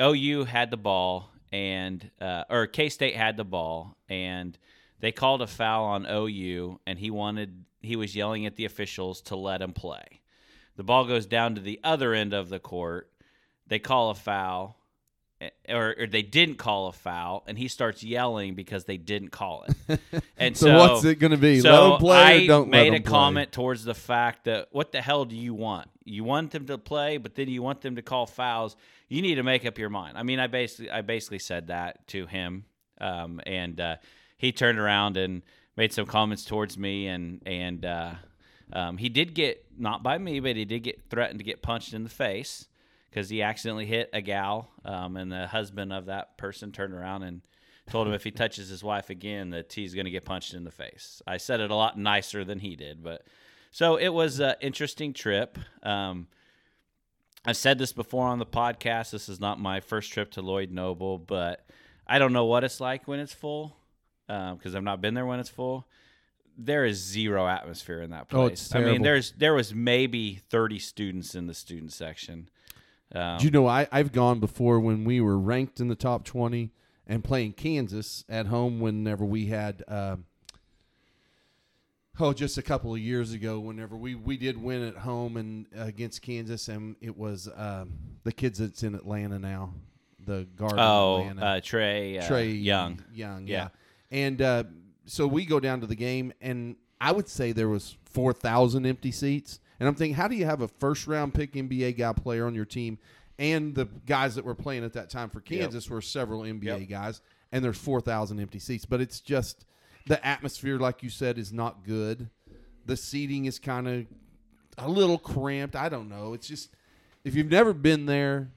OU 0.00 0.44
had 0.44 0.70
the 0.70 0.76
ball 0.78 1.30
and 1.52 2.10
uh, 2.20 2.44
or 2.48 2.66
K 2.66 2.88
State 2.88 3.16
had 3.16 3.36
the 3.36 3.44
ball 3.44 3.96
and 4.08 4.56
they 5.00 5.12
called 5.12 5.42
a 5.42 5.46
foul 5.46 5.84
on 5.84 6.06
OU 6.08 6.80
and 6.86 6.98
he 6.98 7.10
wanted 7.10 7.64
he 7.82 7.96
was 7.96 8.14
yelling 8.16 8.46
at 8.46 8.56
the 8.56 8.64
officials 8.64 9.20
to 9.22 9.36
let 9.36 9.60
him 9.62 9.72
play. 9.72 10.20
The 10.76 10.82
ball 10.84 11.04
goes 11.06 11.26
down 11.26 11.54
to 11.56 11.60
the 11.60 11.80
other 11.84 12.14
end 12.14 12.32
of 12.32 12.48
the 12.48 12.58
court. 12.58 13.10
They 13.66 13.78
call 13.78 14.10
a 14.10 14.14
foul. 14.14 14.76
eh, 15.40 15.50
Or, 15.68 15.94
or 15.98 16.06
they 16.06 16.22
didn't 16.22 16.56
call 16.56 16.88
a 16.88 16.92
foul, 16.92 17.44
and 17.46 17.58
he 17.58 17.68
starts 17.68 18.02
yelling 18.02 18.54
because 18.54 18.84
they 18.84 18.96
didn't 18.96 19.30
call 19.30 19.66
it. 19.68 20.00
And 20.38 20.56
So, 20.56 20.66
so, 20.66 20.76
what's 20.78 21.04
it 21.04 21.16
going 21.16 21.30
to 21.30 21.36
be? 21.36 21.60
so 21.60 21.70
let 21.70 21.90
them 21.90 21.98
play 22.00 22.18
I 22.18 22.44
or 22.44 22.46
don't 22.46 22.70
made 22.70 22.88
a 22.94 23.00
play? 23.00 23.10
comment 23.10 23.52
towards 23.52 23.84
the 23.84 23.94
fact 23.94 24.44
that 24.44 24.68
what 24.72 24.92
the 24.92 25.00
hell 25.00 25.24
do 25.24 25.36
you 25.36 25.54
want? 25.54 25.88
You 26.04 26.24
want 26.24 26.50
them 26.50 26.66
to 26.66 26.78
play, 26.78 27.16
but 27.18 27.34
then 27.34 27.48
you 27.48 27.62
want 27.62 27.80
them 27.82 27.96
to 27.96 28.02
call 28.02 28.26
fouls. 28.26 28.76
You 29.08 29.22
need 29.22 29.36
to 29.36 29.42
make 29.42 29.64
up 29.66 29.78
your 29.78 29.90
mind. 29.90 30.16
I 30.18 30.22
mean, 30.24 30.40
I 30.40 30.46
basically 30.48 30.90
I 30.90 31.02
basically 31.02 31.38
said 31.38 31.66
that 31.68 32.08
to 32.08 32.26
him, 32.26 32.64
um, 33.00 33.40
and 33.46 33.78
uh, 33.80 33.96
he 34.38 34.50
turned 34.52 34.78
around 34.78 35.16
and 35.16 35.42
made 35.76 35.92
some 35.92 36.06
comments 36.06 36.44
towards 36.44 36.76
me, 36.76 37.06
and 37.06 37.42
and 37.46 37.84
uh, 37.84 38.14
um, 38.72 38.96
he 38.96 39.08
did 39.08 39.34
get 39.34 39.64
not 39.76 40.02
by 40.02 40.18
me, 40.18 40.40
but 40.40 40.56
he 40.56 40.64
did 40.64 40.80
get 40.80 41.02
threatened 41.10 41.38
to 41.40 41.44
get 41.44 41.62
punched 41.62 41.94
in 41.94 42.04
the 42.04 42.10
face 42.10 42.66
because 43.10 43.28
he 43.28 43.42
accidentally 43.42 43.86
hit 43.86 44.10
a 44.12 44.20
gal, 44.20 44.70
um, 44.84 45.16
and 45.16 45.30
the 45.30 45.46
husband 45.46 45.92
of 45.92 46.06
that 46.06 46.38
person 46.38 46.72
turned 46.72 46.94
around 46.94 47.22
and 47.22 47.42
told 47.90 48.06
him 48.06 48.14
if 48.14 48.24
he 48.24 48.30
touches 48.30 48.68
his 48.68 48.82
wife 48.82 49.10
again 49.10 49.50
that 49.50 49.72
he's 49.72 49.94
going 49.94 50.04
to 50.04 50.10
get 50.10 50.24
punched 50.24 50.54
in 50.54 50.64
the 50.64 50.70
face. 50.70 51.20
I 51.26 51.36
said 51.36 51.60
it 51.60 51.70
a 51.70 51.74
lot 51.74 51.98
nicer 51.98 52.44
than 52.44 52.60
he 52.60 52.76
did, 52.76 53.02
but 53.02 53.26
so 53.70 53.96
it 53.96 54.08
was 54.08 54.40
an 54.40 54.54
interesting 54.60 55.12
trip. 55.12 55.58
Um, 55.82 56.28
I've 57.44 57.56
said 57.56 57.78
this 57.78 57.92
before 57.92 58.28
on 58.28 58.38
the 58.38 58.46
podcast. 58.46 59.10
This 59.10 59.28
is 59.28 59.40
not 59.40 59.58
my 59.58 59.80
first 59.80 60.12
trip 60.12 60.30
to 60.32 60.42
Lloyd 60.42 60.70
Noble, 60.70 61.18
but 61.18 61.66
I 62.06 62.18
don't 62.18 62.32
know 62.32 62.44
what 62.44 62.62
it's 62.62 62.80
like 62.80 63.08
when 63.08 63.18
it's 63.18 63.34
full 63.34 63.76
because 64.26 64.74
I've 64.74 64.82
not 64.82 65.00
been 65.00 65.14
there 65.14 65.26
when 65.26 65.40
it's 65.40 65.48
full. 65.48 65.86
There 66.58 66.84
is 66.84 66.98
zero 66.98 67.46
atmosphere 67.48 68.02
in 68.02 68.10
that 68.10 68.28
place. 68.28 68.40
Oh, 68.40 68.46
it's 68.46 68.74
I 68.74 68.80
mean, 68.80 69.02
there's 69.02 69.32
there 69.32 69.54
was 69.54 69.74
maybe 69.74 70.40
thirty 70.50 70.78
students 70.78 71.34
in 71.34 71.46
the 71.46 71.54
student 71.54 71.92
section. 71.92 72.48
Um, 73.14 73.38
Do 73.38 73.44
you 73.44 73.50
know 73.50 73.66
I, 73.66 73.86
I've 73.92 74.12
gone 74.12 74.40
before 74.40 74.80
when 74.80 75.04
we 75.04 75.20
were 75.20 75.38
ranked 75.38 75.80
in 75.80 75.88
the 75.88 75.94
top 75.94 76.24
20 76.24 76.70
and 77.06 77.22
playing 77.22 77.52
Kansas 77.52 78.24
at 78.28 78.46
home 78.46 78.80
whenever 78.80 79.24
we 79.24 79.46
had 79.46 79.84
um, 79.86 80.24
oh 82.18 82.32
just 82.32 82.56
a 82.56 82.62
couple 82.62 82.94
of 82.94 83.00
years 83.00 83.32
ago 83.32 83.60
whenever 83.60 83.96
we, 83.96 84.14
we 84.14 84.38
did 84.38 84.56
win 84.56 84.82
at 84.82 84.96
home 84.96 85.36
and 85.36 85.66
uh, 85.78 85.82
against 85.82 86.22
Kansas 86.22 86.68
and 86.68 86.96
it 87.00 87.16
was 87.16 87.48
um, 87.54 87.92
the 88.24 88.32
kids 88.32 88.58
that's 88.58 88.82
in 88.82 88.94
Atlanta 88.94 89.38
now 89.38 89.74
the 90.24 90.46
guard 90.56 90.74
oh, 90.78 91.20
Atlanta. 91.20 91.44
uh, 91.44 91.60
Trey 91.60 92.18
uh, 92.18 92.22
Trae 92.22 92.62
Young. 92.62 93.02
Young, 93.12 93.46
Yeah. 93.46 93.56
yeah. 93.64 93.68
And 94.12 94.40
uh, 94.40 94.64
so 95.06 95.26
we 95.26 95.44
go 95.44 95.58
down 95.58 95.80
to 95.80 95.86
the 95.88 95.96
game, 95.96 96.32
and 96.40 96.76
I 97.00 97.10
would 97.10 97.28
say 97.28 97.50
there 97.50 97.68
was 97.68 97.96
four 98.04 98.32
thousand 98.32 98.86
empty 98.86 99.10
seats. 99.10 99.58
And 99.80 99.88
I'm 99.88 99.96
thinking, 99.96 100.14
how 100.14 100.28
do 100.28 100.36
you 100.36 100.44
have 100.44 100.60
a 100.60 100.68
first 100.68 101.08
round 101.08 101.34
pick 101.34 101.54
NBA 101.54 101.96
guy 101.98 102.12
player 102.12 102.46
on 102.46 102.54
your 102.54 102.64
team, 102.66 102.98
and 103.38 103.74
the 103.74 103.86
guys 104.06 104.36
that 104.36 104.44
were 104.44 104.54
playing 104.54 104.84
at 104.84 104.92
that 104.92 105.10
time 105.10 105.28
for 105.30 105.40
Kansas 105.40 105.90
were 105.90 106.00
several 106.00 106.42
NBA 106.42 106.80
Yep. 106.80 106.88
guys, 106.88 107.20
and 107.50 107.64
there's 107.64 107.78
four 107.78 108.00
thousand 108.00 108.38
empty 108.38 108.58
seats. 108.60 108.84
But 108.84 109.00
it's 109.00 109.18
just 109.18 109.64
the 110.06 110.24
atmosphere, 110.24 110.78
like 110.78 111.02
you 111.02 111.08
said, 111.08 111.38
is 111.38 111.52
not 111.52 111.84
good. 111.84 112.28
The 112.84 112.96
seating 112.96 113.46
is 113.46 113.58
kind 113.58 113.88
of 113.88 114.06
a 114.78 114.88
little 114.88 115.18
cramped. 115.18 115.74
I 115.74 115.88
don't 115.88 116.08
know. 116.08 116.34
It's 116.34 116.46
just 116.46 116.68
if 117.24 117.34
you've 117.34 117.50
never 117.50 117.72
been 117.72 118.06
there, 118.06 118.50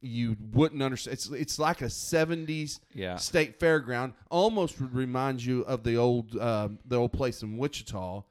you 0.00 0.36
wouldn't 0.52 0.82
understand. 0.82 1.14
It's 1.14 1.28
it's 1.30 1.58
like 1.58 1.82
a 1.82 1.86
'70s 1.86 2.80
Yeah. 2.94 3.16
state 3.16 3.58
fairground. 3.58 4.12
Almost 4.30 4.80
would 4.80 4.94
remind 4.94 5.44
you 5.44 5.62
of 5.62 5.82
the 5.84 5.96
old 5.96 6.36
uh, 6.36 6.68
the 6.84 6.96
old 6.96 7.12
place 7.12 7.42
in 7.42 7.56
Wichita. 7.58 8.22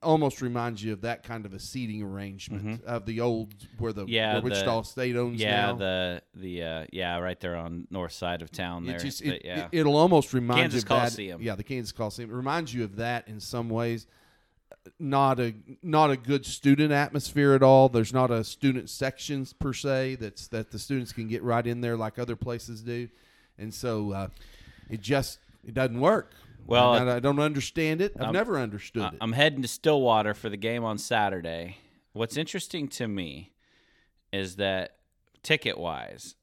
Almost 0.00 0.42
reminds 0.42 0.80
you 0.84 0.92
of 0.92 1.00
that 1.00 1.24
kind 1.24 1.44
of 1.44 1.52
a 1.52 1.58
seating 1.58 2.04
arrangement 2.04 2.84
of 2.84 3.04
the 3.04 3.20
old 3.20 3.52
where 3.78 3.92
the 3.92 4.02
Mm-hmm. 4.02 4.10
Yeah, 4.10 4.32
where 4.34 4.42
the- 4.42 4.48
Wichita 4.50 4.82
State 4.82 5.16
owns 5.16 5.40
Yeah, 5.40 5.66
now. 5.66 5.74
the 5.74 6.22
the 6.36 6.62
uh, 6.62 6.86
yeah, 6.92 7.18
right 7.18 7.40
there 7.40 7.56
on 7.56 7.88
north 7.90 8.12
side 8.12 8.40
of 8.40 8.52
town 8.52 8.86
there. 8.86 8.94
It 8.94 9.02
just 9.02 9.24
But 9.24 9.34
it, 9.34 9.42
yeah. 9.44 9.66
it, 9.72 9.82
will 9.84 9.96
almost 9.96 10.32
remind 10.32 10.60
Kansas 10.60 10.82
you 10.82 10.82
of 10.82 10.88
that. 10.88 10.94
Coliseum. 10.98 11.42
Yeah, 11.42 11.56
the 11.56 11.64
Kansas 11.64 11.90
Coliseum. 11.90 12.30
It 12.30 12.34
reminds 12.34 12.72
you 12.72 12.84
of 12.84 12.94
that 12.96 13.26
in 13.26 13.40
some 13.40 13.68
ways. 13.68 14.06
Not 14.98 15.38
a 15.38 15.54
not 15.82 16.10
a 16.10 16.16
good 16.16 16.44
student 16.46 16.92
atmosphere 16.92 17.52
at 17.54 17.62
all. 17.62 17.88
There's 17.88 18.12
not 18.12 18.30
a 18.30 18.42
student 18.42 18.90
sections 18.90 19.52
per 19.52 19.72
se 19.72 20.16
that's 20.16 20.48
that 20.48 20.70
the 20.70 20.78
students 20.78 21.12
can 21.12 21.28
get 21.28 21.42
right 21.42 21.66
in 21.66 21.80
there 21.80 21.96
like 21.96 22.18
other 22.18 22.36
places 22.36 22.82
do, 22.82 23.08
and 23.58 23.72
so 23.72 24.12
uh, 24.12 24.28
it 24.90 25.00
just 25.00 25.38
it 25.66 25.74
doesn't 25.74 26.00
work. 26.00 26.32
Well, 26.66 26.92
I, 26.92 27.16
I 27.16 27.20
don't 27.20 27.38
understand 27.38 28.00
it. 28.00 28.12
I've 28.16 28.24
I'm- 28.24 28.32
never 28.32 28.58
understood 28.58 29.02
I- 29.02 29.08
it. 29.08 29.14
I'm 29.20 29.32
heading 29.32 29.62
to 29.62 29.68
Stillwater 29.68 30.34
for 30.34 30.48
the 30.48 30.56
game 30.56 30.84
on 30.84 30.98
Saturday. 30.98 31.78
What's 32.12 32.36
interesting 32.36 32.88
to 32.88 33.06
me 33.08 33.52
is 34.32 34.56
that 34.56 34.96
ticket 35.42 35.78
wise, 35.78 36.34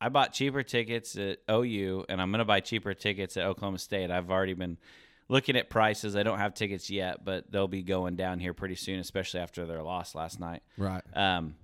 I 0.00 0.08
bought 0.08 0.32
cheaper 0.32 0.62
tickets 0.62 1.16
at 1.16 1.38
OU, 1.50 2.06
and 2.08 2.20
I'm 2.22 2.30
going 2.30 2.38
to 2.38 2.44
buy 2.44 2.60
cheaper 2.60 2.94
tickets 2.94 3.36
at 3.36 3.44
Oklahoma 3.44 3.78
State. 3.78 4.10
I've 4.10 4.30
already 4.30 4.54
been 4.54 4.78
looking 5.28 5.56
at 5.56 5.70
prices. 5.70 6.16
I 6.16 6.22
don't 6.22 6.38
have 6.38 6.54
tickets 6.54 6.90
yet, 6.90 7.24
but 7.24 7.50
they'll 7.50 7.68
be 7.68 7.82
going 7.82 8.16
down 8.16 8.38
here 8.40 8.54
pretty 8.54 8.74
soon, 8.76 8.98
especially 8.98 9.40
after 9.40 9.66
their 9.66 9.82
loss 9.82 10.14
last 10.14 10.40
night. 10.40 10.62
right. 10.76 11.02
Um, 11.14 11.54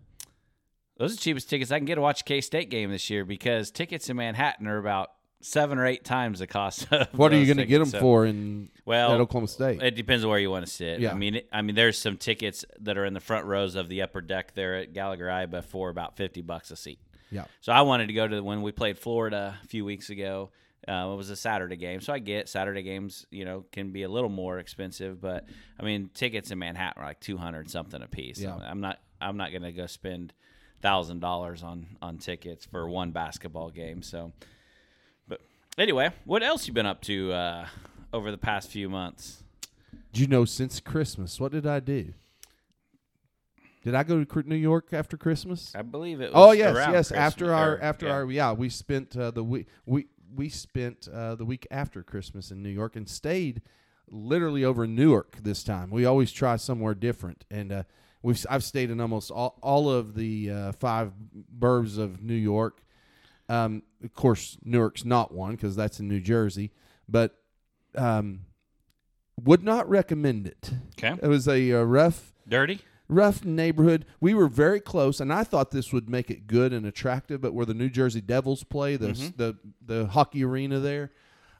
those 0.96 1.12
are 1.12 1.16
the 1.16 1.20
cheapest 1.20 1.50
tickets 1.50 1.72
I 1.72 1.78
can 1.78 1.86
get 1.86 1.96
to 1.96 2.00
watch 2.00 2.20
a 2.20 2.24
K 2.24 2.40
State 2.40 2.70
game 2.70 2.90
this 2.90 3.10
year 3.10 3.24
because 3.24 3.70
tickets 3.72 4.08
in 4.08 4.16
Manhattan 4.16 4.68
are 4.68 4.78
about 4.78 5.10
seven 5.40 5.76
or 5.78 5.86
eight 5.86 6.04
times 6.04 6.38
the 6.38 6.46
cost. 6.46 6.86
Of 6.92 7.08
What 7.18 7.32
are 7.32 7.36
you 7.36 7.46
going 7.46 7.56
to 7.56 7.66
get 7.66 7.80
them. 7.80 7.88
So- 7.88 7.98
for 8.00 8.24
in 8.26 8.70
Well, 8.84 9.12
at 9.14 9.20
Oklahoma 9.20 9.48
State? 9.48 9.82
It 9.82 9.96
depends 9.96 10.22
on 10.24 10.30
where 10.30 10.38
you 10.38 10.50
want 10.50 10.64
to 10.66 10.70
sit. 10.72 11.00
Yeah. 11.00 11.10
I 11.10 11.14
mean, 11.14 11.40
I 11.52 11.62
mean, 11.62 11.74
there's 11.74 11.98
some 11.98 12.16
tickets 12.16 12.64
that 12.80 12.96
are 12.96 13.04
in 13.04 13.12
the 13.12 13.20
front 13.20 13.46
rows 13.46 13.74
of 13.74 13.88
the 13.88 14.02
upper 14.02 14.20
deck 14.20 14.54
there 14.54 14.76
at 14.76 14.92
Gallagher 14.92 15.26
Iba 15.26 15.64
for 15.64 15.90
about 15.90 16.16
fifty 16.16 16.42
bucks 16.42 16.70
a 16.70 16.76
seat. 16.76 17.00
yeah. 17.30 17.46
So 17.60 17.72
I 17.72 17.82
wanted 17.82 18.06
to 18.06 18.12
go 18.12 18.28
to 18.28 18.36
the, 18.36 18.42
when 18.44 18.62
we 18.62 18.70
played 18.70 18.96
Florida 18.96 19.58
a 19.64 19.66
few 19.66 19.84
weeks 19.84 20.10
ago. 20.10 20.50
Uh, 20.86 21.10
it 21.12 21.16
was 21.16 21.30
a 21.30 21.36
Saturday 21.36 21.76
game, 21.76 22.00
so 22.00 22.12
I 22.12 22.18
get 22.18 22.48
Saturday 22.48 22.82
games. 22.82 23.26
You 23.30 23.44
know, 23.44 23.64
can 23.72 23.90
be 23.90 24.02
a 24.02 24.08
little 24.08 24.28
more 24.28 24.58
expensive, 24.58 25.20
but 25.20 25.46
I 25.80 25.82
mean, 25.82 26.10
tickets 26.14 26.50
in 26.50 26.58
Manhattan 26.58 27.02
are 27.02 27.06
like 27.06 27.20
two 27.20 27.36
hundred 27.36 27.70
something 27.70 28.02
a 28.02 28.06
piece. 28.08 28.38
Yeah. 28.40 28.56
I'm 28.56 28.80
not. 28.80 28.98
I'm 29.20 29.36
not 29.36 29.50
going 29.50 29.62
to 29.62 29.72
go 29.72 29.86
spend 29.86 30.32
thousand 30.82 31.20
dollars 31.20 31.62
on 31.62 31.86
on 32.02 32.18
tickets 32.18 32.66
for 32.66 32.86
one 32.88 33.10
basketball 33.12 33.70
game. 33.70 34.02
So, 34.02 34.32
but 35.26 35.40
anyway, 35.78 36.10
what 36.26 36.42
else 36.42 36.66
you 36.66 36.74
been 36.74 36.84
up 36.86 37.00
to 37.02 37.32
uh, 37.32 37.66
over 38.12 38.30
the 38.30 38.38
past 38.38 38.70
few 38.70 38.90
months? 38.90 39.42
Do 40.12 40.20
you 40.20 40.26
know 40.26 40.44
since 40.44 40.80
Christmas, 40.80 41.40
what 41.40 41.52
did 41.52 41.66
I 41.66 41.80
do? 41.80 42.12
Did 43.82 43.94
I 43.94 44.02
go 44.02 44.24
to 44.24 44.42
New 44.48 44.54
York 44.56 44.88
after 44.92 45.16
Christmas? 45.18 45.72
I 45.74 45.82
believe 45.82 46.20
it. 46.22 46.32
was 46.32 46.48
Oh 46.48 46.52
yes, 46.52 46.74
yes. 46.74 46.86
Christmas- 47.08 47.18
After 47.18 47.52
our 47.52 47.78
after 47.80 48.06
yeah. 48.06 48.12
our 48.12 48.30
yeah, 48.30 48.52
we 48.52 48.68
spent 48.70 49.16
uh, 49.16 49.30
the 49.30 49.44
week 49.44 49.66
we 49.84 50.06
we 50.34 50.48
spent 50.48 51.08
uh, 51.12 51.34
the 51.34 51.44
week 51.44 51.66
after 51.70 52.02
Christmas 52.02 52.50
in 52.50 52.62
New 52.62 52.70
York 52.70 52.96
and 52.96 53.08
stayed 53.08 53.62
literally 54.08 54.64
over 54.64 54.86
Newark 54.86 55.38
this 55.42 55.64
time. 55.64 55.90
We 55.90 56.04
always 56.04 56.32
try 56.32 56.56
somewhere 56.56 56.94
different, 56.94 57.44
and 57.50 57.72
uh, 57.72 57.82
we've 58.22 58.44
I've 58.48 58.64
stayed 58.64 58.90
in 58.90 59.00
almost 59.00 59.30
all 59.30 59.58
all 59.62 59.90
of 59.90 60.14
the 60.14 60.50
uh, 60.50 60.72
five 60.72 61.12
burbs 61.58 61.98
of 61.98 62.22
New 62.22 62.34
York. 62.34 62.82
Um, 63.48 63.82
of 64.02 64.14
course, 64.14 64.56
Newark's 64.64 65.04
not 65.04 65.32
one 65.32 65.52
because 65.52 65.76
that's 65.76 66.00
in 66.00 66.08
New 66.08 66.20
Jersey, 66.20 66.72
but 67.08 67.36
um, 67.94 68.40
would 69.42 69.62
not 69.62 69.88
recommend 69.88 70.46
it. 70.46 70.70
Okay. 70.98 71.14
It 71.22 71.28
was 71.28 71.46
a, 71.48 71.72
uh 71.72 71.82
rough 71.82 72.32
dirty. 72.48 72.80
Rough 73.08 73.44
neighborhood. 73.44 74.06
We 74.20 74.34
were 74.34 74.48
very 74.48 74.80
close, 74.80 75.20
and 75.20 75.32
I 75.32 75.44
thought 75.44 75.70
this 75.70 75.92
would 75.92 76.08
make 76.08 76.30
it 76.30 76.46
good 76.46 76.72
and 76.72 76.86
attractive. 76.86 77.40
But 77.40 77.54
where 77.54 77.66
the 77.66 77.74
New 77.74 77.88
Jersey 77.90 78.20
Devils 78.20 78.64
play, 78.64 78.96
the 78.96 79.08
Mm-hmm. 79.08 79.28
the 79.36 79.56
the 79.84 80.06
hockey 80.06 80.44
arena 80.44 80.80
there, 80.80 81.10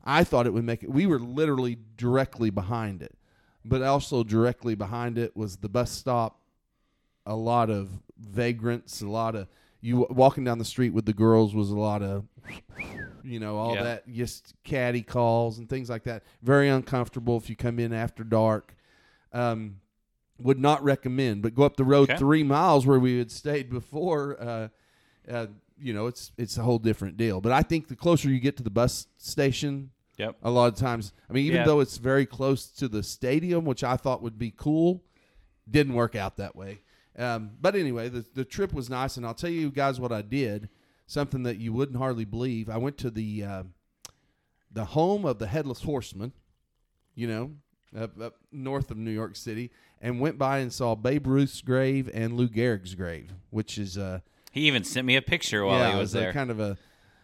I 0.04 0.24
thought 0.24 0.46
it 0.46 0.52
would 0.52 0.64
make 0.64 0.82
it. 0.82 0.90
We 0.90 1.06
were 1.06 1.18
literally 1.20 1.78
directly 1.96 2.50
behind 2.50 3.02
it, 3.02 3.16
but 3.64 3.82
also 3.82 4.22
directly 4.24 4.74
behind 4.74 5.18
it 5.18 5.36
was 5.36 5.56
the 5.58 5.68
bus 5.68 5.90
stop. 5.90 6.40
A 7.26 7.34
lot 7.36 7.70
of 7.70 7.88
vagrants, 8.18 9.00
a 9.00 9.08
lot 9.08 9.34
of 9.34 9.48
you 9.80 10.06
walking 10.10 10.44
down 10.44 10.58
the 10.58 10.64
street 10.64 10.90
with 10.94 11.04
the 11.06 11.12
girls 11.12 11.54
was 11.54 11.70
a 11.70 11.78
lot 11.78 12.02
of 12.02 12.24
you 13.22 13.40
know 13.40 13.56
all 13.56 13.74
Yeah. 13.74 13.82
that 13.82 14.08
just 14.12 14.54
caddy 14.64 15.00
calls 15.02 15.58
and 15.58 15.68
things 15.68 15.88
like 15.88 16.04
that 16.04 16.22
very 16.42 16.68
uncomfortable 16.68 17.36
if 17.38 17.48
you 17.48 17.56
come 17.56 17.78
in 17.78 17.92
after 17.94 18.22
dark 18.24 18.74
um, 19.32 19.76
would 20.38 20.58
not 20.58 20.82
recommend 20.82 21.42
but 21.42 21.54
go 21.54 21.62
up 21.62 21.76
the 21.76 21.84
road 21.84 22.08
Okay. 22.10 22.18
three 22.18 22.42
miles 22.42 22.86
where 22.86 22.98
we 22.98 23.18
had 23.18 23.30
stayed 23.30 23.70
before 23.70 24.36
uh, 24.40 24.68
uh, 25.30 25.46
you 25.78 25.92
know 25.94 26.06
it's 26.06 26.32
it's 26.36 26.56
a 26.58 26.62
whole 26.62 26.78
different 26.78 27.16
deal 27.16 27.40
but 27.40 27.52
i 27.52 27.62
think 27.62 27.88
the 27.88 27.96
closer 27.96 28.28
you 28.28 28.40
get 28.40 28.56
to 28.56 28.62
the 28.62 28.70
bus 28.70 29.06
station 29.16 29.90
Yep. 30.18 30.36
a 30.42 30.50
lot 30.50 30.72
of 30.72 30.78
times 30.78 31.12
i 31.28 31.32
mean 31.32 31.44
even 31.46 31.58
Yeah. 31.60 31.64
though 31.64 31.80
it's 31.80 31.98
very 31.98 32.26
close 32.26 32.66
to 32.66 32.86
the 32.88 33.02
stadium 33.02 33.64
which 33.64 33.82
i 33.84 33.96
thought 33.96 34.22
would 34.22 34.38
be 34.38 34.52
cool 34.56 35.02
didn't 35.70 35.94
work 35.94 36.14
out 36.14 36.36
that 36.36 36.54
way 36.54 36.80
um, 37.18 37.50
but 37.60 37.74
anyway 37.76 38.08
the, 38.08 38.24
the 38.34 38.44
trip 38.44 38.72
was 38.72 38.88
nice 38.90 39.16
and 39.16 39.24
i'll 39.26 39.34
tell 39.34 39.50
you 39.50 39.70
guys 39.70 39.98
what 40.00 40.12
i 40.12 40.22
did 40.22 40.68
something 41.06 41.42
that 41.44 41.58
you 41.58 41.72
wouldn't 41.72 41.98
hardly 41.98 42.24
believe 42.24 42.68
i 42.68 42.76
went 42.76 42.96
to 42.98 43.10
the 43.10 43.42
uh, 43.44 43.62
the 44.70 44.84
home 44.84 45.24
of 45.24 45.38
the 45.38 45.46
headless 45.46 45.82
horseman 45.82 46.32
you 47.14 47.26
know 47.26 47.52
up, 47.98 48.20
up 48.20 48.34
north 48.52 48.90
of 48.90 48.96
new 48.96 49.10
york 49.10 49.36
city 49.36 49.70
and 50.00 50.20
went 50.20 50.36
by 50.38 50.58
and 50.58 50.72
saw 50.72 50.94
babe 50.94 51.26
ruth's 51.26 51.60
grave 51.60 52.10
and 52.12 52.36
lou 52.36 52.48
gehrig's 52.48 52.94
grave 52.94 53.32
which 53.50 53.78
is 53.78 53.96
uh, 53.98 54.20
He 54.52 54.62
even 54.62 54.84
sent 54.84 55.06
me 55.06 55.16
a 55.16 55.22
picture 55.22 55.64
while 55.64 55.78
yeah, 55.78 55.92
he 55.92 55.98
was 55.98 56.12
there. 56.12 56.32
kind 56.32 56.50
of 56.50 56.60
a 56.60 56.76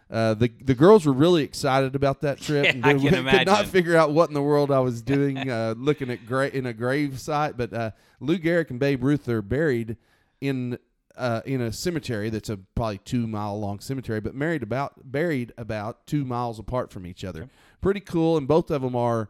uh, 0.09 0.33
the 0.33 0.51
the 0.61 0.75
girls 0.75 1.05
were 1.05 1.13
really 1.13 1.41
excited 1.41 1.95
about 1.95 2.19
that 2.19 2.37
trip. 2.47 2.65
Yeah, 2.65 2.71
and 2.71 2.85
I 2.85 2.93
can 2.95 3.25
could 3.25 3.45
not 3.45 3.65
figure 3.67 3.95
out 3.95 4.11
what 4.11 4.29
in 4.29 4.33
the 4.33 4.41
world 4.41 4.69
I 4.69 4.79
was 4.79 5.01
doing, 5.15 5.49
uh, 5.49 5.73
looking 5.77 6.09
at 6.09 6.25
gra- 6.25 6.49
in 6.49 6.65
a 6.65 6.73
grave 6.73 7.17
site. 7.17 7.55
But 7.55 7.71
uh, 7.71 7.91
Lou 8.19 8.37
Gehrig 8.37 8.69
and 8.71 8.77
Babe 8.77 9.05
Ruth 9.05 9.29
are 9.29 9.41
buried 9.41 9.95
in 10.41 10.77
uh, 11.15 11.39
in 11.45 11.61
a 11.61 11.71
cemetery 11.71 12.29
that's 12.29 12.49
a 12.49 12.57
probably 12.75 12.97
two 12.97 13.25
mile 13.25 13.57
long 13.57 13.79
cemetery, 13.79 14.19
but 14.19 14.35
married 14.35 14.63
about 14.63 15.09
buried 15.09 15.53
about 15.57 16.05
two 16.05 16.25
miles 16.25 16.59
apart 16.59 16.91
from 16.91 17.05
each 17.05 17.23
other. 17.23 17.47
Pretty 17.79 18.01
cool, 18.01 18.35
and 18.35 18.49
both 18.49 18.69
of 18.69 18.81
them 18.81 18.97
are. 18.97 19.29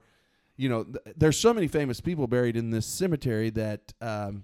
You 0.57 0.69
know, 0.69 0.83
th- 0.83 1.15
there's 1.17 1.39
so 1.39 1.53
many 1.53 1.67
famous 1.67 2.01
people 2.01 2.27
buried 2.27 2.55
in 2.55 2.69
this 2.69 2.85
cemetery 2.85 3.49
that 3.51 3.93
um, 4.01 4.43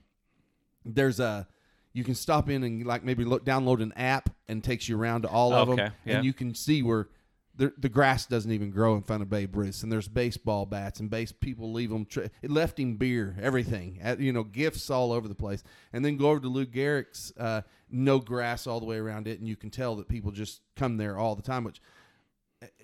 there's 0.85 1.19
a 1.19 1.47
you 1.93 2.03
can 2.03 2.15
stop 2.15 2.49
in 2.49 2.63
and 2.63 2.85
like 2.85 3.03
maybe 3.03 3.25
look, 3.25 3.43
download 3.43 3.81
an 3.81 3.91
app 3.93 4.29
and 4.47 4.63
takes 4.63 4.87
you 4.87 4.99
around 4.99 5.23
to 5.23 5.29
all 5.29 5.53
of 5.53 5.67
them, 5.67 5.77
yeah. 5.77 6.17
and 6.17 6.25
you 6.25 6.33
can 6.33 6.53
see 6.53 6.83
where 6.83 7.09
the, 7.55 7.73
the 7.77 7.89
grass 7.89 8.27
doesn't 8.27 8.51
even 8.51 8.69
grow 8.69 8.95
in 8.95 9.01
front 9.01 9.23
of 9.23 9.29
Babe 9.29 9.55
Ruth, 9.55 9.81
and 9.81 9.91
there's 9.91 10.07
baseball 10.07 10.65
bats 10.65 10.99
and 10.99 11.09
base 11.09 11.31
people 11.31 11.73
leave 11.73 11.89
them. 11.89 12.05
Tra- 12.05 12.29
it 12.41 12.51
left 12.51 12.79
him 12.79 12.97
beer, 12.97 13.35
everything, 13.41 13.99
uh, 14.03 14.15
you 14.19 14.31
know, 14.31 14.43
gifts 14.43 14.89
all 14.91 15.11
over 15.11 15.27
the 15.27 15.35
place, 15.35 15.63
and 15.91 16.05
then 16.05 16.17
go 16.17 16.29
over 16.29 16.39
to 16.39 16.47
Lou 16.47 16.65
Gehrig's, 16.67 17.33
uh, 17.37 17.61
no 17.89 18.19
grass 18.19 18.67
all 18.67 18.79
the 18.79 18.85
way 18.85 18.97
around 18.97 19.27
it, 19.27 19.39
and 19.39 19.47
you 19.47 19.55
can 19.55 19.71
tell 19.71 19.95
that 19.95 20.07
people 20.07 20.31
just 20.31 20.61
come 20.75 20.97
there 20.97 21.17
all 21.17 21.35
the 21.35 21.41
time. 21.41 21.63
Which 21.63 21.81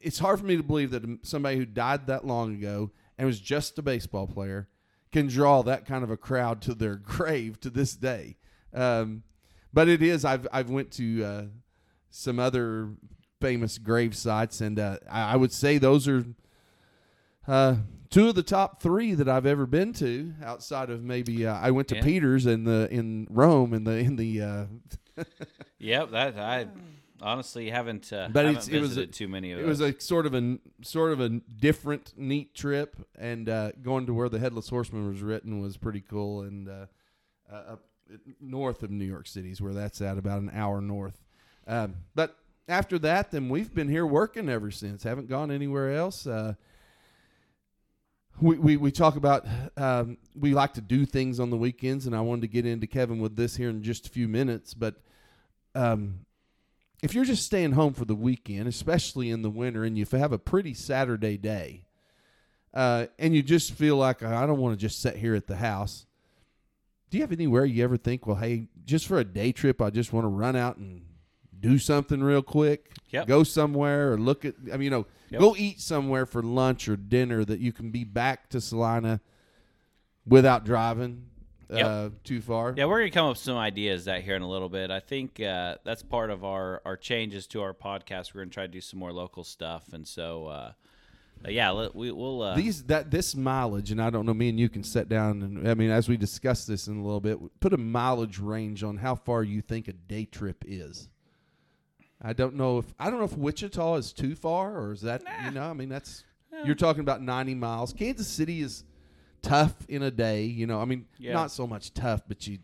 it's 0.01 0.19
hard 0.19 0.39
for 0.39 0.45
me 0.45 0.57
to 0.57 0.63
believe 0.63 0.89
that 0.91 1.03
somebody 1.21 1.57
who 1.57 1.65
died 1.65 2.07
that 2.07 2.25
long 2.25 2.55
ago 2.55 2.91
and 3.17 3.25
was 3.27 3.39
just 3.39 3.77
a 3.79 3.81
baseball 3.81 4.27
player 4.27 4.67
can 5.11 5.27
draw 5.27 5.61
that 5.61 5.85
kind 5.85 6.03
of 6.03 6.09
a 6.09 6.17
crowd 6.17 6.61
to 6.63 6.73
their 6.73 6.95
grave 6.97 7.59
to 7.61 7.69
this 7.69 7.95
day. 7.95 8.37
Um, 8.73 9.23
but 9.71 9.87
it 9.87 10.01
is. 10.01 10.25
I've 10.25 10.47
I've 10.51 10.69
went 10.69 10.91
to 10.93 11.23
uh, 11.23 11.43
some 12.09 12.39
other 12.39 12.89
famous 13.41 13.77
grave 13.77 14.15
sites, 14.15 14.61
and 14.61 14.79
uh, 14.79 14.97
I, 15.09 15.33
I 15.33 15.35
would 15.35 15.51
say 15.51 15.77
those 15.77 16.07
are 16.07 16.25
uh, 17.47 17.75
two 18.09 18.29
of 18.29 18.35
the 18.35 18.43
top 18.43 18.81
three 18.81 19.13
that 19.13 19.27
I've 19.27 19.45
ever 19.45 19.65
been 19.65 19.93
to. 19.93 20.33
Outside 20.43 20.89
of 20.89 21.03
maybe 21.03 21.45
uh, 21.45 21.55
I 21.55 21.71
went 21.71 21.87
to 21.89 21.95
Yeah. 21.95 22.03
Peter's 22.03 22.45
in 22.45 22.63
the 22.63 22.87
in 22.91 23.27
Rome 23.29 23.73
in 23.73 23.83
the 23.83 23.97
in 23.97 24.15
the. 24.15 24.41
Uh, 24.41 24.65
Yep, 25.79 26.11
that 26.11 26.39
I 26.39 26.67
honestly 27.23 27.69
haven't. 27.69 28.11
Uh, 28.13 28.29
But 28.31 28.45
haven't 28.45 28.69
it 28.69 28.79
was 28.79 28.89
visited 28.91 29.09
a- 29.09 29.13
too 29.13 29.27
many 29.27 29.51
of 29.51 29.59
It 29.59 29.65
was 29.65 29.81
a 29.81 29.99
sort 29.99 30.25
of 30.25 30.33
a 30.35 30.59
sort 30.81 31.11
of 31.11 31.19
a 31.19 31.29
different, 31.29 32.13
neat 32.17 32.53
trip, 32.53 32.95
and 33.17 33.49
uh, 33.49 33.71
going 33.81 34.05
to 34.05 34.13
where 34.13 34.29
the 34.29 34.39
Headless 34.39 34.69
Horseman 34.69 35.07
was 35.07 35.21
written 35.21 35.59
was 35.59 35.77
pretty 35.77 36.01
cool. 36.01 36.41
And 36.41 36.69
uh, 36.69 36.85
uh, 37.51 37.55
up 37.73 37.83
north 38.39 38.83
of 38.83 38.91
New 38.91 39.05
York 39.05 39.27
City 39.27 39.51
is 39.51 39.61
where 39.61 39.73
that's 39.73 40.01
at, 40.01 40.17
about 40.17 40.41
an 40.41 40.51
hour 40.53 40.81
north. 40.81 41.23
Um, 41.65 41.95
but 42.13 42.37
after 42.67 42.99
that, 42.99 43.31
then 43.31 43.49
we've 43.49 43.73
been 43.73 43.89
here 43.89 44.05
working 44.05 44.49
ever 44.49 44.71
since. 44.71 45.03
Haven't 45.03 45.29
gone 45.29 45.51
anywhere 45.51 45.95
else. 45.95 46.27
Uh, 46.27 46.53
we, 48.41 48.57
we, 48.57 48.77
we 48.77 48.91
talk 48.91 49.15
about 49.15 49.45
um, 49.77 50.17
we 50.35 50.53
like 50.53 50.73
to 50.73 50.81
do 50.81 51.05
things 51.05 51.39
on 51.39 51.49
the 51.49 51.57
weekends, 51.57 52.07
and 52.07 52.15
I 52.15 52.21
wanted 52.21 52.41
to 52.41 52.47
get 52.47 52.65
into 52.65 52.87
Kevin 52.87 53.19
with 53.19 53.35
this 53.35 53.55
here 53.55 53.69
in 53.69 53.83
just 53.83 54.07
a 54.07 54.09
few 54.09 54.27
minutes. 54.27 54.73
But 54.73 54.95
um, 55.75 56.25
if 57.03 57.13
you're 57.13 57.25
just 57.25 57.45
staying 57.45 57.73
home 57.73 57.93
for 57.93 58.05
the 58.05 58.15
weekend, 58.15 58.65
especially 58.69 59.29
in 59.29 59.41
the 59.41 59.49
winter, 59.49 59.83
and 59.83 59.97
you 59.97 60.05
have 60.13 60.31
a 60.31 60.39
pretty 60.39 60.73
Saturday 60.73 61.37
day, 61.37 61.83
uh, 62.73 63.07
and 63.19 63.35
you 63.35 63.43
just 63.43 63.73
feel 63.73 63.97
like 63.97 64.23
I 64.23 64.47
don't 64.47 64.57
want 64.57 64.79
to 64.79 64.81
just 64.81 65.01
sit 65.01 65.17
here 65.17 65.35
at 65.35 65.45
the 65.45 65.57
house. 65.57 66.05
Do 67.09 67.17
you 67.17 67.23
have 67.23 67.33
anywhere 67.33 67.65
you 67.65 67.83
ever 67.83 67.97
think, 67.97 68.25
well, 68.25 68.37
hey, 68.37 68.69
just 68.85 69.05
for 69.05 69.19
a 69.19 69.25
day 69.25 69.51
trip, 69.51 69.81
I 69.81 69.89
just 69.89 70.13
want 70.13 70.23
to 70.23 70.29
run 70.29 70.55
out 70.55 70.77
and 70.77 71.03
do 71.59 71.77
something 71.77 72.23
real 72.23 72.41
quick? 72.41 72.93
Yep. 73.09 73.27
Go 73.27 73.43
somewhere 73.43 74.13
or 74.13 74.17
look 74.17 74.45
at, 74.45 74.55
I 74.71 74.77
mean, 74.77 74.83
you 74.83 74.89
know, 74.89 75.05
Yep. 75.29 75.41
go 75.41 75.55
eat 75.57 75.81
somewhere 75.81 76.25
for 76.25 76.41
lunch 76.41 76.87
or 76.87 76.95
dinner 76.95 77.43
that 77.43 77.59
you 77.59 77.73
can 77.73 77.91
be 77.91 78.03
back 78.03 78.49
to 78.49 78.61
Salina 78.61 79.19
without 80.25 80.63
driving 80.63 81.25
Yep. 81.77 81.85
uh, 81.85 82.09
too 82.23 82.41
far. 82.41 82.73
Yeah, 82.77 82.85
we're 82.85 82.99
gonna 82.99 83.11
come 83.11 83.25
up 83.25 83.31
with 83.31 83.39
some 83.39 83.57
ideas 83.57 84.05
that 84.05 84.23
here 84.23 84.35
in 84.35 84.41
a 84.41 84.49
little 84.49 84.69
bit. 84.69 84.91
I 84.91 84.99
think 84.99 85.39
uh, 85.39 85.75
that's 85.83 86.03
part 86.03 86.29
of 86.29 86.43
our 86.43 86.81
our 86.85 86.97
changes 86.97 87.47
to 87.47 87.61
our 87.61 87.73
podcast. 87.73 88.33
We're 88.33 88.41
gonna 88.41 88.51
try 88.51 88.63
to 88.63 88.71
do 88.71 88.81
some 88.81 88.99
more 88.99 89.11
local 89.13 89.43
stuff, 89.43 89.93
and 89.93 90.07
so 90.07 90.47
uh, 90.47 90.71
yeah, 91.47 91.71
let, 91.71 91.95
we 91.95 92.11
will. 92.11 92.41
Uh, 92.41 92.55
these 92.55 92.83
that 92.83 93.11
this 93.11 93.35
mileage 93.35 93.91
and 93.91 94.01
i 94.01 94.09
don't 94.09 94.25
know 94.25 94.33
me 94.33 94.49
and 94.49 94.59
you 94.59 94.69
can 94.69 94.83
sit 94.83 95.09
down 95.09 95.41
and 95.41 95.67
i 95.67 95.73
mean 95.73 95.89
as 95.89 96.07
we 96.07 96.15
discuss 96.17 96.65
this 96.65 96.87
in 96.87 96.97
a 96.97 97.03
little 97.03 97.19
bit 97.19 97.37
put 97.59 97.73
a 97.73 97.77
mileage 97.77 98.39
range 98.39 98.83
on 98.83 98.97
how 98.97 99.15
far 99.15 99.43
you 99.43 99.61
think 99.61 99.87
a 99.87 99.93
day 99.93 100.25
trip 100.25 100.63
is 100.67 101.09
i 102.21 102.31
don't 102.33 102.55
know 102.55 102.77
if 102.77 102.93
i 102.99 103.09
don't 103.09 103.19
know 103.19 103.25
if 103.25 103.37
wichita 103.37 103.95
is 103.95 104.13
too 104.13 104.35
far 104.35 104.77
or 104.77 104.93
is 104.93 105.01
that 105.01 105.21
you 105.43 105.51
know 105.51 105.69
i 105.69 105.73
mean 105.73 105.89
that's 105.89 106.23
you're 106.65 106.75
talking 106.75 107.01
about 107.01 107.21
90 107.21 107.55
miles 107.55 107.91
kansas 107.93 108.27
city 108.27 108.61
is 108.61 108.83
tough 109.43 109.73
in 109.87 110.01
a 110.01 110.09
day 110.09 110.45
you 110.45 110.65
know 110.65 110.81
i 110.81 110.85
mean 110.85 111.05
Yeah. 111.19 111.33
not 111.33 111.51
so 111.51 111.67
much 111.67 111.93
tough 111.93 112.21
but 112.27 112.47
you 112.47 112.57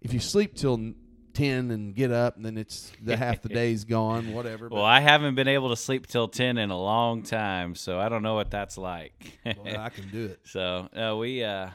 if 0.00 0.12
you 0.12 0.20
sleep 0.20 0.54
till 0.54 0.92
10 1.34 1.70
and 1.70 1.94
get 1.94 2.10
up 2.12 2.36
and 2.36 2.44
then 2.44 2.56
it's 2.58 2.92
the 3.02 3.16
half 3.24 3.42
the 3.42 3.48
day's 3.48 3.84
gone 3.84 4.32
whatever 4.32 4.68
well, 4.68 4.84
I 4.84 5.00
haven't 5.00 5.34
been 5.34 5.48
able 5.48 5.70
to 5.70 5.76
sleep 5.76 6.06
till 6.06 6.26
ten 6.28 6.58
in 6.58 6.70
a 6.70 6.78
long 6.78 7.22
time, 7.22 7.74
so 7.74 7.98
I 8.00 8.08
don't 8.08 8.22
know 8.22 8.34
what 8.34 8.50
that's 8.50 8.76
like. 8.76 9.38
i 9.46 9.88
can 9.88 10.08
do 10.12 10.24
it 10.26 10.40
so 10.44 10.88
uh, 10.96 11.16
we. 11.16 11.42
Uh, 11.44 11.70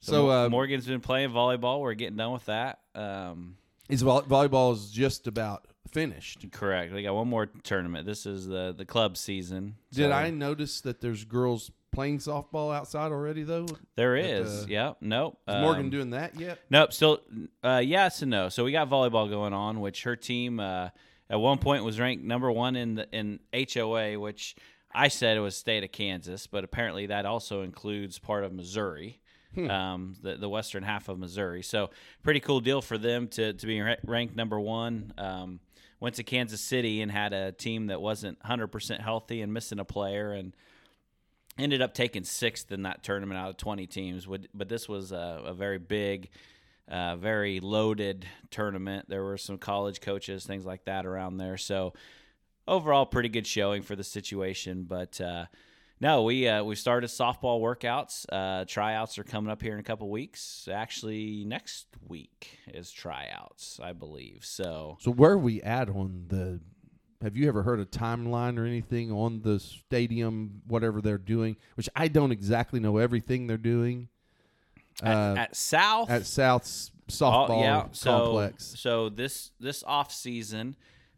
So, 0.00 0.26
Mo- 0.26 0.30
uh, 0.46 0.48
Morgan's 0.50 0.86
been 0.86 1.00
playing 1.00 1.30
volleyball. 1.30 1.80
We're 1.80 1.94
getting 1.94 2.18
done 2.18 2.32
with 2.32 2.44
that. 2.44 2.80
Um, 2.94 3.56
is 3.88 4.02
vol- 4.02 4.22
volleyball 4.24 4.74
is 4.74 4.90
just 4.90 5.26
about 5.26 5.66
finished 5.90 6.44
correct. 6.52 6.92
We 6.92 7.02
got 7.02 7.14
one 7.14 7.28
more 7.28 7.46
tournament. 7.46 8.04
This 8.04 8.26
is 8.26 8.46
the 8.46 8.74
the 8.76 8.84
club 8.84 9.16
season. 9.16 9.76
Did 9.92 10.10
so- 10.10 10.12
I 10.12 10.28
notice 10.28 10.82
that 10.82 11.00
there's 11.00 11.24
girls 11.24 11.70
playing 11.94 12.18
softball 12.18 12.74
outside 12.74 13.12
already 13.12 13.42
though? 13.42 13.66
There 13.96 14.16
is. 14.16 14.66
The- 14.66 14.72
Yep. 14.72 14.96
Nope. 15.00 15.38
Is 15.48 15.54
Morgan 15.60 15.84
Um, 15.86 15.90
doing 15.90 16.10
that 16.10 16.38
yet? 16.38 16.58
Nope. 16.70 16.92
Still, 16.92 17.20
uh, 17.62 17.80
yes 17.84 18.22
and 18.22 18.30
no. 18.30 18.48
So 18.48 18.64
we 18.64 18.72
got 18.72 18.88
volleyball 18.90 19.28
going 19.30 19.52
on, 19.52 19.80
which 19.80 20.02
her 20.02 20.16
team 20.16 20.60
uh, 20.60 20.90
at 21.30 21.40
one 21.40 21.58
point 21.58 21.84
was 21.84 21.98
ranked 22.00 22.24
number 22.24 22.50
one 22.52 22.76
in 22.76 22.96
the 22.96 23.08
in 23.12 23.40
HOA, 23.52 24.18
which 24.18 24.56
I 24.94 25.08
said 25.08 25.36
it 25.36 25.40
was 25.40 25.56
state 25.56 25.82
of 25.84 25.90
Kansas, 25.92 26.46
but 26.46 26.64
apparently 26.64 27.06
that 27.06 27.26
also 27.26 27.62
includes 27.62 28.18
part 28.18 28.44
of 28.44 28.52
Missouri, 28.52 29.20
um, 29.56 30.14
the 30.22 30.36
the 30.36 30.48
western 30.48 30.82
half 30.82 31.08
of 31.08 31.18
Missouri. 31.18 31.62
So 31.62 31.90
pretty 32.22 32.40
cool 32.40 32.60
deal 32.60 32.82
for 32.82 32.98
them 32.98 33.28
to 33.28 33.52
to 33.54 33.66
be 33.66 33.80
ranked 34.04 34.36
number 34.36 34.60
one. 34.60 35.12
Um, 35.18 35.60
went 36.00 36.16
to 36.16 36.22
Kansas 36.22 36.60
City 36.60 37.00
and 37.00 37.10
had 37.10 37.32
a 37.32 37.50
team 37.52 37.86
that 37.86 37.98
wasn't 38.00 38.38
100% 38.42 39.00
healthy 39.00 39.40
and 39.40 39.54
missing 39.54 39.78
a 39.78 39.84
player 39.86 40.32
and 40.32 40.54
ended 41.58 41.82
up 41.82 41.94
taking 41.94 42.24
sixth 42.24 42.70
in 42.72 42.82
that 42.82 43.02
tournament 43.02 43.38
out 43.38 43.50
of 43.50 43.56
20 43.56 43.86
teams. 43.86 44.26
But 44.54 44.68
this 44.68 44.88
was 44.88 45.12
a, 45.12 45.42
a 45.46 45.54
very 45.54 45.78
big, 45.78 46.30
uh, 46.88 47.16
very 47.16 47.60
loaded 47.60 48.26
tournament. 48.50 49.06
There 49.08 49.24
were 49.24 49.38
some 49.38 49.58
college 49.58 50.00
coaches, 50.00 50.44
things 50.44 50.66
like 50.66 50.84
that 50.84 51.06
around 51.06 51.36
there. 51.36 51.56
So 51.56 51.92
overall, 52.66 53.06
pretty 53.06 53.28
good 53.28 53.46
showing 53.46 53.82
for 53.82 53.96
the 53.96 54.04
situation. 54.04 54.84
But 54.84 55.20
uh, 55.20 55.46
no, 56.00 56.24
we 56.24 56.48
uh, 56.48 56.64
we 56.64 56.74
started 56.74 57.08
softball 57.08 57.60
workouts. 57.60 58.26
Uh, 58.30 58.64
tryouts 58.64 59.18
are 59.18 59.24
coming 59.24 59.50
up 59.50 59.62
here 59.62 59.74
in 59.74 59.80
a 59.80 59.84
couple 59.84 60.10
weeks. 60.10 60.68
Actually, 60.70 61.44
next 61.46 61.86
week 62.06 62.58
is 62.68 62.90
tryouts, 62.90 63.78
I 63.82 63.92
believe. 63.92 64.40
So 64.42 64.98
So 65.00 65.12
where 65.12 65.32
are 65.32 65.38
we 65.38 65.62
at 65.62 65.88
on 65.88 66.24
the? 66.28 66.60
Have 67.22 67.36
you 67.36 67.48
ever 67.48 67.62
heard 67.62 67.80
a 67.80 67.86
timeline 67.86 68.58
or 68.58 68.64
anything 68.66 69.10
on 69.10 69.40
the 69.42 69.58
stadium, 69.58 70.62
whatever 70.66 71.00
they're 71.00 71.18
doing? 71.18 71.56
Which 71.76 71.88
I 71.96 72.08
don't 72.08 72.32
exactly 72.32 72.80
know 72.80 72.98
everything 72.98 73.46
they're 73.46 73.56
doing. 73.56 74.08
at, 75.02 75.14
Uh, 75.16 75.34
at 75.38 75.56
South, 75.56 76.10
at 76.10 76.26
South's 76.26 76.90
Oh, 77.06 77.12
softball 77.12 77.94
so, 77.94 78.10
complex. 78.18 78.74
So 78.78 79.08
this 79.10 79.50
this 79.60 79.84
off 79.86 80.10
season, 80.12 80.74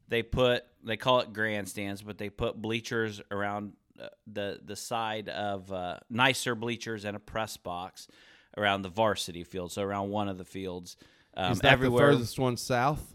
they 0.08 0.22
put 0.22 0.64
they 0.82 0.96
call 0.96 1.20
it 1.20 1.32
grandstands, 1.32 2.02
but 2.02 2.18
they 2.18 2.28
put 2.28 2.60
bleachers 2.60 3.20
around 3.30 3.74
uh, 4.00 4.08
the 4.26 4.60
the 4.64 4.74
side 4.76 5.28
of 5.28 5.72
uh, 5.72 5.98
nicer 6.10 6.54
bleachers 6.54 7.04
and 7.04 7.16
a 7.16 7.20
press 7.20 7.56
box 7.56 8.08
around 8.56 8.82
the 8.82 8.88
varsity 8.88 9.44
field. 9.44 9.70
So 9.70 9.82
around 9.82 10.10
one 10.10 10.28
of 10.28 10.38
the 10.38 10.44
fields. 10.44 10.96
Um, 11.36 11.52
Is 11.52 11.60
that 11.60 11.72
everywhere, 11.72 12.06
the 12.08 12.12
furthest 12.14 12.38
one 12.38 12.56
south? 12.56 13.14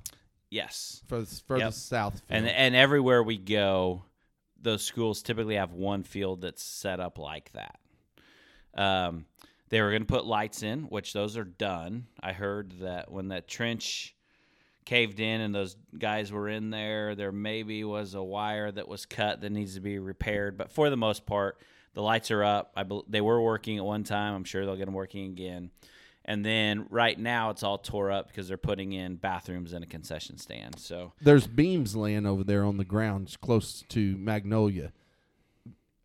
Yes, 0.51 1.01
Furthest, 1.07 1.47
furthest 1.47 1.87
south. 1.89 2.21
and 2.29 2.45
field. 2.45 2.55
and 2.55 2.75
everywhere 2.75 3.23
we 3.23 3.37
go, 3.39 4.03
those 4.61 4.83
schools 4.83 5.23
typically 5.23 5.55
have 5.55 5.71
one 5.73 6.03
field 6.03 6.41
that's 6.41 6.61
set 6.63 6.99
up 6.99 7.17
like 7.17 7.51
that. 7.53 7.79
Um, 8.75 9.25
they 9.69 9.81
were 9.81 9.89
going 9.89 10.03
to 10.03 10.05
put 10.13 10.25
lights 10.25 10.61
in, 10.63 10.83
which 10.83 11.13
those 11.13 11.37
are 11.37 11.43
done. 11.45 12.05
I 12.21 12.33
heard 12.33 12.73
that 12.81 13.09
when 13.11 13.29
that 13.29 13.47
trench 13.47 14.13
caved 14.85 15.19
in 15.19 15.41
and 15.41 15.55
those 15.55 15.75
guys 15.97 16.31
were 16.31 16.49
in 16.49 16.69
there, 16.69 17.15
there 17.15 17.31
maybe 17.31 17.83
was 17.83 18.13
a 18.13 18.21
wire 18.21 18.71
that 18.71 18.87
was 18.87 19.05
cut 19.05 19.41
that 19.41 19.51
needs 19.51 19.75
to 19.75 19.79
be 19.81 19.97
repaired. 19.99 20.57
But 20.57 20.71
for 20.71 20.89
the 20.89 20.97
most 20.97 21.25
part, 21.25 21.57
the 21.93 22.01
lights 22.01 22.31
are 22.31 22.43
up. 22.43 22.71
I 22.75 22.83
bel 22.83 23.05
they 23.07 23.21
were 23.21 23.41
working 23.41 23.77
at 23.77 23.85
one 23.85 24.03
time. 24.03 24.33
I'm 24.35 24.43
sure 24.43 24.65
they'll 24.65 24.75
get 24.75 24.85
them 24.85 24.93
working 24.93 25.25
again. 25.31 25.71
And 26.23 26.45
then 26.45 26.85
right 26.89 27.17
now 27.17 27.49
it's 27.49 27.63
all 27.63 27.77
tore 27.79 28.11
up 28.11 28.27
because 28.27 28.47
they're 28.47 28.57
putting 28.57 28.93
in 28.93 29.15
bathrooms 29.15 29.73
and 29.73 29.83
a 29.83 29.87
concession 29.87 30.37
stand. 30.37 30.77
So 30.79 31.13
There's 31.21 31.47
beams 31.47 31.95
laying 31.95 32.25
over 32.27 32.43
there 32.43 32.63
on 32.63 32.77
the 32.77 32.85
ground 32.85 33.35
close 33.41 33.83
to 33.89 34.17
Magnolia. 34.17 34.93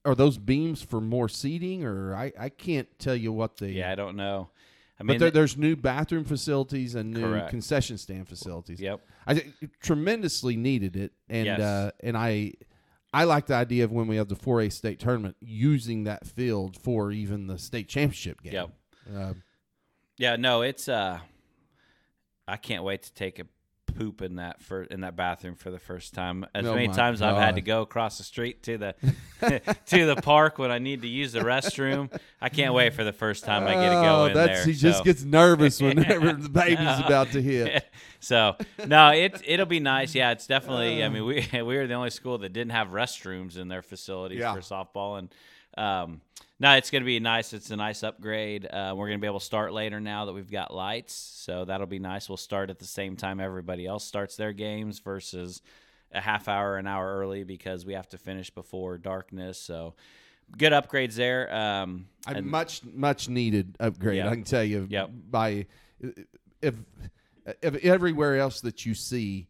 Are 0.04 0.14
those 0.14 0.38
beams 0.38 0.82
for 0.82 1.00
more 1.00 1.28
seating, 1.28 1.84
or 1.84 2.14
I, 2.14 2.32
I 2.38 2.48
can't 2.48 2.88
tell 2.98 3.16
you 3.16 3.32
what 3.32 3.56
they. 3.56 3.70
yeah, 3.70 3.90
I 3.90 3.94
don't 3.96 4.16
know. 4.16 4.50
I 4.98 5.02
but 5.02 5.06
mean, 5.06 5.18
there, 5.18 5.30
there's 5.30 5.56
new 5.56 5.76
bathroom 5.76 6.24
facilities 6.24 6.94
and 6.94 7.12
new 7.12 7.20
Correct. 7.20 7.50
concession 7.50 7.98
stand 7.98 8.28
facilities. 8.28 8.80
yep. 8.80 9.00
I 9.26 9.42
tremendously 9.82 10.56
needed 10.56 10.96
it, 10.96 11.12
and 11.28 11.44
Yes. 11.46 11.60
uh, 11.60 11.90
and 12.00 12.16
I 12.16 12.52
I 13.12 13.24
like 13.24 13.46
the 13.46 13.54
idea 13.54 13.84
of 13.84 13.90
when 13.92 14.06
we 14.06 14.16
have 14.16 14.28
the 14.28 14.36
4A 14.36 14.72
state 14.72 15.00
tournament 15.00 15.36
using 15.40 16.04
that 16.04 16.26
field 16.26 16.76
for 16.80 17.10
even 17.12 17.46
the 17.48 17.58
state 17.58 17.88
championship 17.88 18.42
game. 18.42 18.52
Yep. 18.54 18.70
Uh, 19.14 19.32
Yeah, 20.18 20.36
no, 20.36 20.62
it's 20.62 20.88
uh 20.88 21.20
I 22.48 22.56
can't 22.56 22.84
wait 22.84 23.02
to 23.04 23.12
take 23.12 23.38
a 23.38 23.46
poop 23.96 24.20
in 24.20 24.36
that 24.36 24.60
for 24.60 24.82
in 24.82 25.00
that 25.00 25.16
bathroom 25.16 25.54
for 25.54 25.70
the 25.70 25.78
first 25.78 26.14
time. 26.14 26.46
As 26.54 26.66
Oh 26.66 26.74
many 26.74 26.88
times 26.88 27.22
I've 27.22 27.36
had 27.36 27.56
to 27.56 27.60
go 27.60 27.82
across 27.82 28.18
the 28.18 28.24
street 28.24 28.62
to 28.64 28.78
the 28.78 28.94
to 29.86 30.06
the 30.06 30.16
park 30.16 30.58
when 30.58 30.70
I 30.70 30.78
need 30.78 31.02
to 31.02 31.08
use 31.08 31.32
the 31.32 31.40
restroom. 31.40 32.10
I 32.40 32.48
can't 32.48 32.74
wait 32.74 32.94
for 32.94 33.04
the 33.04 33.12
first 33.12 33.44
time 33.44 33.64
I 33.64 33.74
get 33.74 33.88
to 33.88 33.94
go 33.94 34.22
oh, 34.22 34.24
in 34.26 34.34
that's, 34.34 34.52
there. 34.58 34.66
He 34.66 34.72
just 34.74 35.04
gets 35.04 35.22
nervous 35.22 35.80
whenever 35.82 36.32
the 36.32 36.48
baby's 36.48 37.00
about 37.04 37.32
to 37.32 37.42
hit. 37.42 37.84
so 38.20 38.56
no, 38.86 39.10
it 39.10 39.42
it'll 39.44 39.66
be 39.66 39.80
nice. 39.80 40.14
Yeah, 40.14 40.32
it's 40.32 40.46
definitely. 40.46 41.02
I 41.02 41.08
mean, 41.08 41.24
we 41.24 41.48
we 41.52 41.76
were 41.76 41.86
the 41.86 41.94
only 41.94 42.10
school 42.10 42.38
that 42.38 42.52
didn't 42.52 42.72
have 42.72 42.88
restrooms 42.88 43.56
in 43.56 43.68
their 43.68 43.82
facilities 43.82 44.40
Yeah. 44.40 44.54
for 44.54 44.60
softball, 44.60 45.18
and 45.18 45.34
um, 45.76 46.20
no, 46.58 46.72
it's 46.76 46.90
going 46.90 47.02
to 47.02 47.06
be 47.06 47.20
nice. 47.20 47.52
It's 47.52 47.70
a 47.70 47.76
nice 47.76 48.02
upgrade. 48.02 48.66
Uh, 48.66 48.94
we're 48.96 49.08
going 49.08 49.18
to 49.18 49.22
be 49.22 49.26
able 49.26 49.40
to 49.40 49.44
start 49.44 49.72
later 49.72 50.00
now 50.00 50.24
that 50.24 50.32
we've 50.32 50.50
got 50.50 50.72
lights, 50.72 51.14
so 51.14 51.64
that'll 51.64 51.86
be 51.86 51.98
nice. 51.98 52.28
We'll 52.28 52.36
start 52.36 52.70
at 52.70 52.78
the 52.78 52.86
same 52.86 53.16
time 53.16 53.40
everybody 53.40 53.86
else 53.86 54.04
starts 54.04 54.36
their 54.36 54.52
games 54.52 55.00
versus 55.00 55.60
a 56.12 56.20
half 56.20 56.48
hour, 56.48 56.76
an 56.78 56.86
hour 56.86 57.18
early 57.18 57.44
because 57.44 57.84
we 57.84 57.94
have 57.94 58.08
to 58.08 58.18
finish 58.18 58.50
before 58.50 58.96
darkness. 58.96 59.58
So 59.60 59.94
good 60.56 60.72
upgrades 60.72 61.14
there. 61.14 61.54
Um, 61.54 62.06
A 62.26 62.36
and- 62.36 62.46
much 62.46 62.82
much 62.84 63.28
needed 63.28 63.76
upgrade. 63.80 64.18
Yeah. 64.18 64.30
I 64.30 64.34
can 64.34 64.44
tell 64.44 64.64
you. 64.64 64.86
Yep. 64.88 65.10
By 65.30 65.66
if 66.62 66.74
if 67.62 67.76
everywhere 67.84 68.38
else 68.38 68.60
that 68.62 68.86
you 68.86 68.94
see 68.94 69.48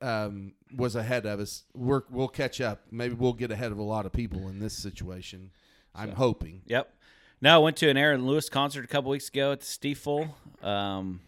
um, 0.00 0.52
was 0.74 0.96
ahead 0.96 1.26
of 1.26 1.40
us, 1.40 1.64
we're, 1.74 2.02
we'll 2.10 2.28
catch 2.28 2.60
up. 2.60 2.82
Maybe 2.90 3.14
we'll 3.14 3.32
get 3.32 3.50
ahead 3.50 3.72
of 3.72 3.78
a 3.78 3.82
lot 3.82 4.06
of 4.06 4.12
people 4.12 4.48
in 4.48 4.58
this 4.58 4.76
situation. 4.76 5.50
I'm 5.96 6.12
hoping. 6.12 6.62
Yep. 6.66 6.92
No, 7.40 7.54
I 7.54 7.58
went 7.58 7.76
to 7.78 7.88
an 7.88 7.96
Aaron 7.96 8.26
Lewis 8.26 8.48
concert 8.48 8.84
a 8.84 8.88
couple 8.88 9.10
weeks 9.10 9.28
ago 9.28 9.52
at 9.52 9.60
the 9.60 9.66
Stiefel. 9.66 10.34
Um, 10.62 11.20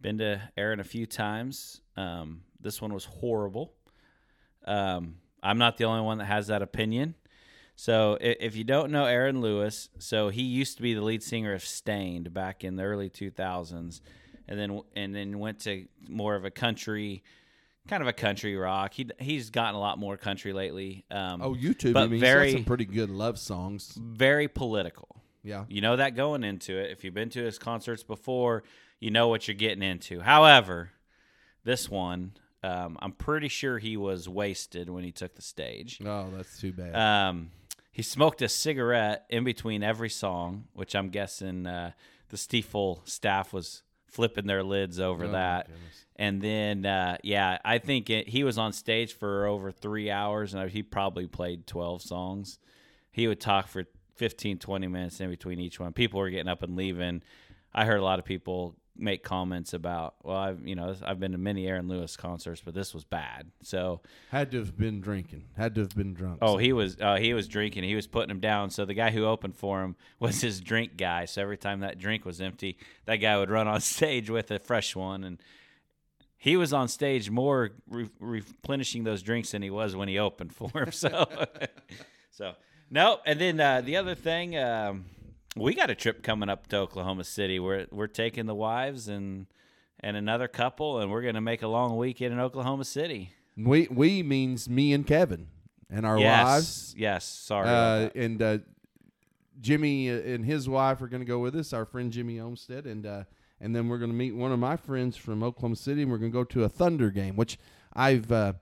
been 0.00 0.18
to 0.18 0.40
Aaron 0.56 0.80
a 0.80 0.84
few 0.84 1.06
times. 1.06 1.80
Um, 1.96 2.42
this 2.60 2.80
one 2.80 2.92
was 2.92 3.04
horrible. 3.04 3.72
Um, 4.64 5.16
I'm 5.42 5.58
not 5.58 5.76
the 5.76 5.84
only 5.84 6.02
one 6.02 6.18
that 6.18 6.26
has 6.26 6.48
that 6.48 6.62
opinion. 6.62 7.14
So 7.76 8.18
if, 8.20 8.36
if 8.40 8.56
you 8.56 8.64
don't 8.64 8.90
know 8.90 9.04
Aaron 9.04 9.40
Lewis, 9.40 9.88
so 9.98 10.28
he 10.28 10.42
used 10.42 10.76
to 10.76 10.82
be 10.82 10.94
the 10.94 11.02
lead 11.02 11.22
singer 11.22 11.52
of 11.54 11.64
Staind 11.64 12.32
back 12.34 12.64
in 12.64 12.76
the 12.76 12.82
early 12.82 13.08
2000s, 13.08 14.00
and 14.48 14.58
then 14.58 14.80
and 14.96 15.14
then 15.14 15.38
went 15.38 15.60
to 15.60 15.86
more 16.08 16.34
of 16.34 16.44
a 16.44 16.50
country, 16.50 17.22
kind 17.88 18.02
of 18.02 18.06
a 18.08 18.12
country 18.12 18.54
rock. 18.56 18.94
He 18.94 19.08
he's 19.18 19.50
gotten 19.50 19.74
a 19.74 19.80
lot 19.80 19.98
more 19.98 20.16
country 20.16 20.52
lately. 20.52 21.04
Um, 21.10 21.42
Oh, 21.42 21.54
YouTube. 21.54 21.94
but 21.94 22.04
I 22.04 22.06
mean, 22.06 22.20
very 22.20 22.52
some 22.52 22.64
pretty 22.64 22.84
good 22.84 23.10
love 23.10 23.38
songs. 23.38 23.98
very 24.00 24.46
political. 24.48 25.22
Yeah. 25.42 25.64
You 25.68 25.80
know 25.80 25.96
that 25.96 26.14
going 26.14 26.44
into 26.44 26.76
it. 26.76 26.90
If 26.90 27.04
you've 27.04 27.14
been 27.14 27.30
to 27.30 27.42
his 27.42 27.58
concerts 27.58 28.02
before, 28.02 28.62
you 29.00 29.10
know 29.10 29.28
what 29.28 29.48
you're 29.48 29.54
getting 29.56 29.82
into. 29.82 30.20
However, 30.20 30.90
this 31.64 31.88
one, 31.88 32.32
um, 32.62 32.98
I'm 33.00 33.12
pretty 33.12 33.48
sure 33.48 33.78
he 33.78 33.96
was 33.96 34.28
wasted 34.28 34.90
when 34.90 35.04
he 35.04 35.12
took 35.12 35.34
the 35.36 35.42
stage. 35.42 36.00
Oh, 36.04 36.28
that's 36.36 36.60
too 36.60 36.72
bad. 36.72 36.94
Um, 36.94 37.50
he 37.92 38.02
smoked 38.02 38.42
a 38.42 38.48
cigarette 38.48 39.24
in 39.30 39.44
between 39.44 39.82
every 39.82 40.10
song, 40.10 40.64
which 40.72 40.94
I'm 40.94 41.08
guessing 41.08 41.66
uh, 41.66 41.92
the 42.28 42.36
Stiefel 42.36 43.02
staff 43.04 43.52
was 43.52 43.82
flipping 44.08 44.46
their 44.46 44.62
lids 44.62 44.98
over 45.00 45.24
Oh, 45.26 45.32
that. 45.32 45.68
And 46.16 46.42
then, 46.42 46.84
uh, 46.84 47.18
yeah, 47.22 47.58
I 47.64 47.78
think 47.78 48.10
it, 48.10 48.28
he 48.28 48.42
was 48.42 48.58
on 48.58 48.72
stage 48.72 49.14
for 49.14 49.46
over 49.46 49.70
three 49.70 50.10
hours, 50.10 50.52
and 50.54 50.68
he 50.70 50.82
probably 50.82 51.26
played 51.28 51.66
12 51.66 52.02
songs. 52.02 52.58
He 53.12 53.28
would 53.28 53.40
talk 53.40 53.68
for 53.68 53.84
15, 54.16 54.58
20 54.58 54.86
minutes 54.88 55.20
in 55.20 55.30
between 55.30 55.60
each 55.60 55.78
one. 55.78 55.92
People 55.92 56.18
were 56.18 56.30
getting 56.30 56.48
up 56.48 56.62
and 56.64 56.74
leaving. 56.74 57.22
I 57.72 57.84
heard 57.84 58.00
a 58.00 58.04
lot 58.04 58.18
of 58.18 58.24
people 58.24 58.74
make 58.98 59.22
comments 59.22 59.72
about, 59.72 60.14
well, 60.22 60.36
I've 60.36 60.66
you 60.66 60.74
know 60.74 60.94
I've 61.04 61.20
been 61.20 61.32
to 61.32 61.38
many 61.38 61.66
Aaron 61.66 61.88
Lewis 61.88 62.16
concerts, 62.16 62.60
but 62.64 62.74
this 62.74 62.92
was 62.92 63.04
bad. 63.04 63.50
So, 63.62 64.00
Had 64.30 64.50
to 64.52 64.58
have 64.58 64.76
been 64.76 65.00
drinking. 65.00 65.44
Had 65.56 65.74
to 65.76 65.82
have 65.82 65.94
been 65.94 66.14
drunk. 66.14 66.38
oh, 66.42 66.56
he 66.56 66.72
was 66.72 66.96
uh, 67.00 67.16
he 67.16 67.34
was 67.34 67.48
drinking. 67.48 67.84
He 67.84 67.94
was 67.94 68.06
putting 68.06 68.30
him 68.30 68.40
down. 68.40 68.70
So 68.70 68.84
the 68.84 68.94
guy 68.94 69.10
who 69.10 69.24
opened 69.24 69.56
for 69.56 69.82
him 69.82 69.96
was 70.18 70.40
his 70.40 70.60
drink 70.60 70.96
guy. 70.96 71.24
So 71.24 71.42
every 71.42 71.58
time 71.58 71.80
that 71.80 71.98
drink 71.98 72.24
was 72.24 72.40
empty, 72.40 72.78
that 73.06 73.16
guy 73.16 73.38
would 73.38 73.50
run 73.50 73.68
on 73.68 73.80
stage 73.96 74.30
with 74.30 74.50
a 74.50 74.58
fresh 74.58 74.94
one 74.96 75.24
and 75.24 75.38
he 76.40 76.56
was 76.56 76.72
on 76.72 76.86
stage 76.86 77.30
more 77.30 77.70
re- 77.88 78.08
replenishing 78.20 79.02
those 79.02 79.22
drinks 79.22 79.50
than 79.50 79.60
he 79.60 79.70
was 79.70 79.96
when 79.96 80.06
he 80.06 80.18
opened 80.20 80.54
for 80.54 80.70
him. 80.72 80.90
So, 80.92 81.26
so 82.30 82.52
no. 82.90 83.18
And 83.26 83.40
then 83.40 83.58
uh, 83.60 83.80
the 83.80 83.96
other 83.96 84.14
thing, 84.14 84.56
um, 84.56 85.06
we 85.56 85.74
got 85.74 85.90
a 85.90 85.94
trip 85.94 86.22
coming 86.22 86.48
up 86.48 86.66
to 86.68 86.76
Oklahoma 86.76 87.24
City. 87.24 87.58
We're 87.58 87.86
we're 87.90 88.06
taking 88.06 88.46
the 88.46 88.54
wives 88.54 89.08
and 89.08 89.46
and 90.00 90.16
another 90.16 90.48
couple, 90.48 91.00
and 91.00 91.10
we're 91.10 91.22
going 91.22 91.34
to 91.34 91.40
make 91.40 91.62
a 91.62 91.68
long 91.68 91.96
weekend 91.96 92.32
in 92.32 92.40
Oklahoma 92.40 92.84
City. 92.84 93.32
we 93.56 93.88
we 93.90 94.22
means 94.22 94.68
me 94.68 94.92
and 94.92 95.06
Kevin 95.06 95.48
and 95.90 96.06
our 96.06 96.18
yes, 96.18 96.44
wives. 96.44 96.94
yes. 96.96 97.24
Sorry. 97.24 97.68
Uh, 97.68 98.10
and 98.14 98.42
uh, 98.42 98.58
Jimmy 99.60 100.08
and 100.08 100.44
his 100.44 100.68
wife 100.68 101.02
are 101.02 101.08
going 101.08 101.22
to 101.22 101.26
go 101.26 101.38
with 101.38 101.56
us. 101.56 101.72
Our 101.72 101.84
friend 101.84 102.12
Jimmy 102.12 102.38
Olmstead, 102.38 102.86
and 102.86 103.06
uh, 103.06 103.24
and 103.60 103.74
then 103.74 103.88
we're 103.88 103.98
going 103.98 104.10
to 104.10 104.16
meet 104.16 104.34
one 104.34 104.52
of 104.52 104.58
my 104.58 104.76
friends 104.76 105.16
from 105.16 105.42
Oklahoma 105.42 105.76
City, 105.76 106.02
and 106.02 106.10
we're 106.10 106.18
going 106.18 106.30
to 106.30 106.36
go 106.36 106.44
to 106.44 106.64
a 106.64 106.68
Thunder 106.68 107.10
game, 107.10 107.36
which 107.36 107.58
I've 107.92 108.30
uh, 108.30 108.54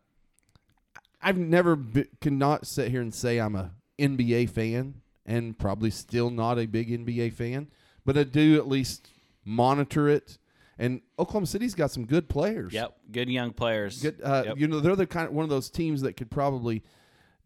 I've 1.21 1.37
never 1.37 1.77
be, 1.77 2.07
cannot 2.21 2.67
sit 2.67 2.91
here 2.91 3.01
and 3.01 3.15
say 3.15 3.39
I'm 3.39 3.57
a 3.57 3.73
NBA 3.99 4.51
fan, 4.51 5.03
and 5.27 5.59
probably 5.59 5.91
still 5.91 6.31
not 6.31 6.59
a 6.59 6.67
big 6.67 6.89
NBA 6.89 7.33
fan, 7.35 7.69
but 8.05 8.17
I 8.17 8.23
do 8.25 8.57
at 8.57 8.67
least 8.69 9.09
monitor 9.45 10.09
it. 10.09 10.39
And 10.79 11.01
Oklahoma 11.19 11.47
City's 11.47 11.75
got 11.75 11.91
some 11.91 12.05
good 12.07 12.29
players. 12.29 12.73
Yep, 12.73 12.97
good 13.11 13.29
young 13.29 13.53
players. 13.53 14.01
Good, 14.03 14.21
uh, 14.23 14.43
Yep. 14.47 14.59
you 14.59 14.69
know, 14.69 14.81
they're 14.81 14.97
the 14.97 15.07
kind 15.07 15.27
of 15.29 15.33
one 15.35 15.43
of 15.43 15.49
those 15.51 15.71
teams 15.71 16.03
that 16.03 16.15
could 16.17 16.31
probably 16.31 16.83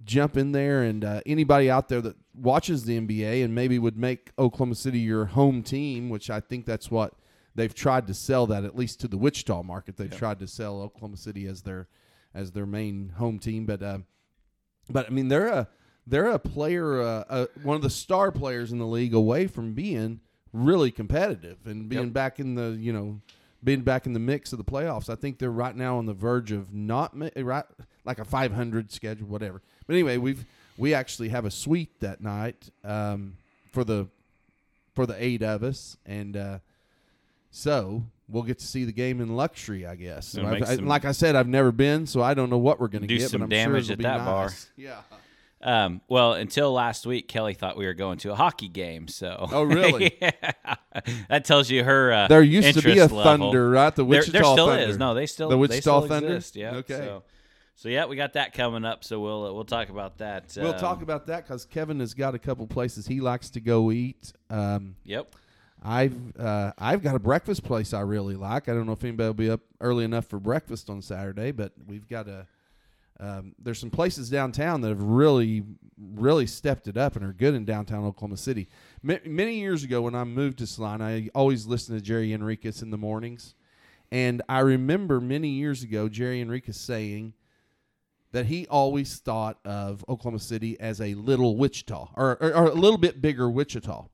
jump 0.04 0.36
in 0.36 0.52
there, 0.52 0.82
and 0.82 1.04
uh, 1.04 1.20
anybody 1.26 1.70
out 1.70 1.88
there 1.88 2.00
that 2.00 2.16
watches 2.34 2.84
the 2.84 2.98
NBA 3.00 3.44
and 3.44 3.54
maybe 3.54 3.78
would 3.78 3.96
make 3.96 4.30
Oklahoma 4.38 4.74
City 4.74 4.98
your 4.98 5.26
home 5.26 5.62
team, 5.62 6.08
which 6.08 6.28
I 6.30 6.40
think 6.40 6.64
that's 6.66 6.90
what 6.90 7.14
they've 7.54 7.74
tried 7.74 8.06
to 8.08 8.14
sell 8.14 8.46
that 8.48 8.64
at 8.64 8.74
least 8.76 9.00
to 9.00 9.08
the 9.08 9.18
Wichita 9.18 9.62
market. 9.62 9.96
They've 9.96 10.14
tried 10.16 10.38
to 10.40 10.46
sell 10.46 10.80
Oklahoma 10.80 11.16
City 11.16 11.46
as 11.46 11.62
their 11.62 11.86
as 12.34 12.52
their 12.52 12.66
main 12.66 13.10
home 13.16 13.38
team, 13.38 13.66
but 13.66 13.82
uh, 13.82 13.98
but 14.88 15.06
I 15.06 15.10
mean 15.10 15.28
they're 15.28 15.48
a 15.48 15.68
they're 16.06 16.30
a 16.30 16.38
player, 16.38 17.00
uh, 17.00 17.24
uh, 17.28 17.46
one 17.62 17.76
of 17.76 17.82
the 17.82 17.90
star 17.90 18.30
players 18.32 18.72
in 18.72 18.78
the 18.78 18.86
league, 18.86 19.14
away 19.14 19.46
from 19.46 19.72
being 19.74 20.20
really 20.52 20.90
competitive 20.90 21.58
and 21.66 21.88
being 21.88 22.04
Yep. 22.06 22.12
back 22.12 22.40
in 22.40 22.54
the 22.56 22.76
you 22.80 22.92
know 22.92 23.20
being 23.62 23.82
back 23.82 24.06
in 24.06 24.12
the 24.14 24.18
mix 24.18 24.52
of 24.52 24.58
the 24.58 24.64
playoffs. 24.64 25.08
I 25.10 25.14
think 25.14 25.38
they're 25.38 25.50
right 25.50 25.76
now 25.76 25.98
on 25.98 26.06
the 26.06 26.14
verge 26.14 26.50
of 26.50 26.72
not 26.74 27.14
ma- 27.14 27.28
right 27.36 27.64
like 28.04 28.18
a 28.18 28.24
500 28.24 28.90
schedule, 28.90 29.26
whatever. 29.28 29.60
But 29.86 29.92
anyway, 29.94 30.16
we've 30.16 30.44
we 30.78 30.94
actually 30.94 31.28
have 31.28 31.44
a 31.44 31.50
suite 31.50 32.00
that 32.00 32.20
night 32.22 32.70
um, 32.84 33.36
for 33.72 33.84
the 33.84 34.06
for 34.94 35.06
the 35.06 35.22
eight 35.22 35.42
of 35.42 35.62
us, 35.62 35.96
and 36.06 36.36
uh, 36.36 36.58
so 37.50 38.02
we'll 38.28 38.42
get 38.44 38.58
to 38.60 38.66
see 38.66 38.84
the 38.84 38.92
game 38.92 39.20
in 39.20 39.36
luxury, 39.36 39.86
I 39.86 39.94
guess. 39.96 40.36
I- 40.36 40.74
like 40.76 41.04
I 41.04 41.12
said, 41.12 41.36
I've 41.36 41.48
never 41.48 41.72
been, 41.72 42.06
so 42.06 42.22
I 42.22 42.34
don't 42.34 42.48
know 42.50 42.58
what 42.58 42.80
we're 42.80 42.88
going 42.88 43.06
to 43.06 43.08
get. 43.08 43.28
some 43.30 43.40
but 43.40 43.44
I'm 43.44 43.50
damage 43.50 43.86
sure 43.86 43.92
at 43.94 43.98
it'll 44.00 44.08
be 44.10 44.18
that 44.18 44.24
bar. 44.24 44.44
nice. 44.46 44.68
Yeah. 44.76 45.00
Um, 45.62 46.00
well, 46.08 46.32
until 46.32 46.72
last 46.72 47.04
week, 47.06 47.28
Kelly 47.28 47.52
thought 47.54 47.76
we 47.76 47.84
were 47.84 47.92
going 47.94 48.16
to 48.18 48.32
a 48.32 48.34
hockey 48.34 48.68
game. 48.68 49.08
So, 49.08 49.46
Oh, 49.52 49.62
really? 49.62 50.16
Yeah. 50.22 50.30
that 51.28 51.44
tells 51.44 51.68
you 51.70 51.84
her. 51.84 52.12
Uh, 52.12 52.28
There 52.28 52.42
used 52.42 52.78
to 52.78 52.82
be 52.82 52.98
a 52.98 53.02
level. 53.02 53.22
Thunder, 53.22 53.70
right? 53.70 53.94
The 53.94 54.04
Wichita 54.04 54.32
there 54.32 54.42
still 54.42 54.66
Thunder. 54.68 54.82
is. 54.84 54.96
No, 54.98 55.12
they 55.14 55.26
still 55.26 55.48
The 55.50 55.56
they 55.56 55.60
Wichita 55.60 55.80
still 55.80 56.00
Thunder? 56.08 56.28
Exist. 56.36 56.56
Yeah. 56.56 56.74
Okay. 56.76 56.96
So, 56.96 57.22
so 57.76 57.88
yeah, 57.88 58.06
we 58.06 58.16
got 58.16 58.32
that 58.34 58.52
coming 58.54 58.84
up. 58.84 59.04
So 59.04 59.20
we'll 59.20 59.46
uh, 59.46 59.52
we'll 59.52 59.64
talk 59.64 59.88
about 59.90 60.18
that. 60.18 60.52
We'll 60.56 60.72
um, 60.74 60.78
talk 60.78 61.02
about 61.02 61.26
that 61.26 61.44
because 61.46 61.64
Kevin 61.66 62.00
has 62.00 62.14
got 62.14 62.34
a 62.34 62.38
couple 62.38 62.66
places 62.66 63.06
he 63.06 63.20
likes 63.20 63.50
to 63.50 63.60
go 63.60 63.90
eat. 63.92 64.32
Um, 64.48 64.96
Yep. 65.04 65.34
I've 65.82 66.14
uh, 66.38 66.72
I've 66.78 67.02
got 67.02 67.14
a 67.14 67.18
breakfast 67.18 67.64
place 67.64 67.94
I 67.94 68.00
really 68.00 68.34
like. 68.36 68.68
I 68.68 68.74
don't 68.74 68.86
know 68.86 68.92
if 68.92 69.02
anybody 69.04 69.26
will 69.28 69.34
be 69.34 69.50
up 69.50 69.60
early 69.80 70.04
enough 70.04 70.26
for 70.26 70.38
breakfast 70.38 70.90
on 70.90 71.00
Saturday, 71.02 71.52
but 71.52 71.72
we've 71.86 72.08
got 72.08 72.28
a. 72.28 72.46
Um, 73.20 73.54
there's 73.58 73.78
some 73.78 73.90
places 73.90 74.30
downtown 74.30 74.80
that 74.80 74.88
have 74.88 75.02
really, 75.02 75.62
really 75.98 76.46
stepped 76.46 76.88
it 76.88 76.96
up 76.96 77.16
and 77.16 77.24
are 77.24 77.34
good 77.34 77.54
in 77.54 77.66
downtown 77.66 78.04
Oklahoma 78.04 78.38
City. 78.38 78.66
Ma- 79.02 79.16
many 79.26 79.58
years 79.58 79.84
ago, 79.84 80.00
when 80.00 80.14
I 80.14 80.24
moved 80.24 80.58
to 80.58 80.66
Salina, 80.66 81.04
I 81.04 81.28
always 81.34 81.66
listened 81.66 81.98
to 81.98 82.04
Jerry 82.04 82.32
Enriquez 82.32 82.80
in 82.80 82.90
the 82.90 82.96
mornings, 82.96 83.54
and 84.10 84.40
I 84.48 84.60
remember 84.60 85.20
many 85.20 85.48
years 85.50 85.82
ago 85.82 86.08
Jerry 86.08 86.40
Enriquez 86.40 86.78
saying 86.78 87.34
that 88.32 88.46
he 88.46 88.66
always 88.68 89.18
thought 89.18 89.58
of 89.66 90.02
Oklahoma 90.08 90.38
City 90.38 90.80
as 90.80 91.00
a 91.00 91.14
little 91.14 91.56
Wichita 91.56 92.12
or, 92.16 92.38
or, 92.40 92.54
or 92.54 92.66
a 92.68 92.74
little 92.74 92.98
bit 92.98 93.20
bigger 93.20 93.50
Wichita. 93.50 94.06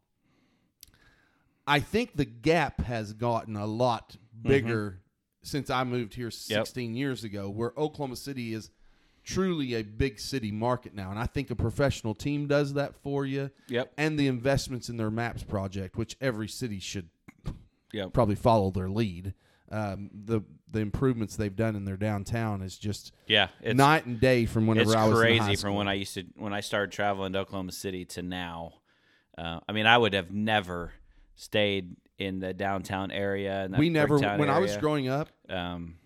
I 1.66 1.80
think 1.80 2.16
the 2.16 2.24
gap 2.24 2.80
has 2.82 3.12
gotten 3.12 3.56
a 3.56 3.66
lot 3.66 4.16
bigger 4.40 5.00
since 5.42 5.70
I 5.70 5.84
moved 5.84 6.14
here 6.14 6.30
16 6.30 6.94
years 6.94 7.24
ago, 7.24 7.48
where 7.48 7.72
Oklahoma 7.76 8.16
City 8.16 8.52
is 8.52 8.70
truly 9.26 9.74
a 9.74 9.82
big 9.82 10.20
city 10.20 10.52
market 10.52 10.94
now. 10.94 11.10
And 11.10 11.18
I 11.18 11.26
think 11.26 11.50
a 11.50 11.56
professional 11.56 12.14
team 12.14 12.46
does 12.46 12.74
that 12.74 12.94
for 13.02 13.26
you. 13.26 13.50
Yep. 13.68 13.92
And 13.98 14.16
the 14.18 14.28
investments 14.28 14.88
in 14.88 14.96
their 14.96 15.10
MAPS 15.10 15.42
project, 15.42 15.96
which 15.96 16.16
every 16.20 16.48
city 16.48 16.78
should 16.78 17.08
Yep. 17.92 18.12
probably 18.12 18.36
follow 18.36 18.70
their 18.70 18.88
lead. 18.88 19.34
Um, 19.70 20.10
the 20.12 20.42
the 20.70 20.78
improvements 20.80 21.34
they've 21.36 21.54
done 21.54 21.74
in 21.74 21.84
their 21.84 21.96
downtown 21.96 22.62
is 22.62 22.78
just 22.78 23.12
Yeah. 23.26 23.48
It's 23.60 23.76
night 23.76 24.06
and 24.06 24.20
day 24.20 24.46
from 24.46 24.66
whenever 24.66 24.90
it's 24.90 24.96
I 24.96 25.08
was 25.08 25.18
crazy 25.18 25.56
from 25.56 25.74
when 25.74 25.88
I 25.88 25.94
used 25.94 26.14
to 26.14 26.24
when 26.36 26.52
I 26.52 26.60
started 26.60 26.92
traveling 26.92 27.32
to 27.32 27.40
Oklahoma 27.40 27.72
City 27.72 28.04
to 28.06 28.22
now. 28.22 28.74
Uh, 29.36 29.60
I 29.68 29.72
mean, 29.72 29.86
I 29.86 29.98
would 29.98 30.14
have 30.14 30.30
never 30.30 30.92
stayed 31.34 31.96
in 32.18 32.38
the 32.38 32.54
downtown 32.54 33.10
area. 33.10 33.64
And 33.64 33.76
we 33.76 33.90
never 33.90 34.18
when 34.18 34.50
I 34.50 34.58
was 34.60 34.76
growing 34.76 35.08
up. 35.08 35.28
Um, 35.48 35.96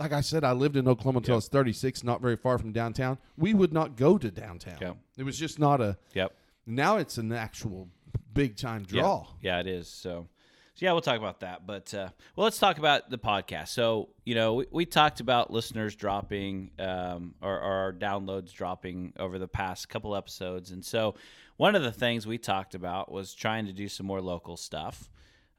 Like 0.00 0.12
I 0.14 0.22
said, 0.22 0.44
I 0.44 0.52
lived 0.52 0.76
in 0.76 0.88
Oklahoma 0.88 1.18
until 1.18 1.34
I 1.34 1.36
was 1.36 1.48
36, 1.48 2.02
not 2.02 2.22
very 2.22 2.36
far 2.36 2.56
from 2.56 2.72
downtown. 2.72 3.18
We 3.36 3.52
would 3.52 3.70
not 3.70 3.96
go 3.96 4.16
to 4.16 4.30
downtown. 4.30 4.78
Yeah. 4.80 4.92
It 5.18 5.24
was 5.24 5.38
just 5.38 5.58
not 5.58 5.82
a. 5.82 5.98
yep. 6.14 6.32
Now 6.64 6.96
it's 6.96 7.18
an 7.18 7.30
actual 7.32 7.86
big 8.32 8.56
time 8.56 8.84
draw. 8.84 9.26
Yeah, 9.42 9.56
yeah 9.56 9.60
it 9.60 9.66
is. 9.66 9.88
So, 9.88 10.26
so 10.74 10.86
yeah, 10.86 10.92
we'll 10.92 11.02
talk 11.02 11.18
about 11.18 11.40
that. 11.40 11.66
But 11.66 11.92
uh, 11.92 12.08
well, 12.34 12.44
let's 12.44 12.58
talk 12.58 12.78
about 12.78 13.10
the 13.10 13.18
podcast. 13.18 13.68
So, 13.68 14.08
you 14.24 14.34
know, 14.34 14.54
we, 14.54 14.66
we 14.70 14.86
talked 14.86 15.20
about 15.20 15.52
listeners 15.52 15.94
dropping 15.94 16.70
um, 16.78 17.34
or, 17.42 17.56
or 17.56 17.60
our 17.60 17.92
downloads 17.92 18.54
dropping 18.54 19.12
over 19.18 19.38
the 19.38 19.48
past 19.48 19.90
couple 19.90 20.16
episodes, 20.16 20.70
and 20.70 20.82
so 20.82 21.14
one 21.58 21.74
of 21.74 21.82
the 21.82 21.92
things 21.92 22.26
we 22.26 22.38
talked 22.38 22.74
about 22.74 23.12
was 23.12 23.34
trying 23.34 23.66
to 23.66 23.72
do 23.74 23.86
some 23.86 24.06
more 24.06 24.22
local 24.22 24.56
stuff. 24.56 25.10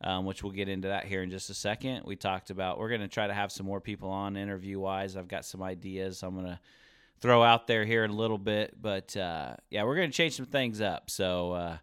Um, 0.03 0.25
which 0.25 0.41
we'll 0.41 0.51
get 0.51 0.67
into 0.67 0.87
that 0.87 1.05
here 1.05 1.21
in 1.21 1.29
just 1.29 1.51
a 1.51 1.53
second. 1.53 2.05
We 2.05 2.15
talked 2.15 2.49
about 2.49 2.79
we're 2.79 2.89
going 2.89 3.01
to 3.01 3.07
try 3.07 3.27
to 3.27 3.33
have 3.35 3.51
some 3.51 3.67
more 3.67 3.79
people 3.79 4.09
on 4.09 4.35
interview 4.35 4.79
wise. 4.79 5.15
I've 5.15 5.27
got 5.27 5.45
some 5.45 5.61
ideas 5.61 6.23
I'm 6.23 6.33
going 6.33 6.47
to 6.47 6.59
throw 7.19 7.43
out 7.43 7.67
there 7.67 7.85
here 7.85 8.03
in 8.03 8.09
a 8.09 8.15
little 8.15 8.39
bit, 8.39 8.81
but 8.81 9.15
uh, 9.15 9.57
yeah, 9.69 9.83
we're 9.83 9.95
going 9.95 10.09
to 10.09 10.17
change 10.17 10.35
some 10.35 10.47
things 10.47 10.81
up. 10.81 11.11
So 11.11 11.51
uh, 11.51 11.77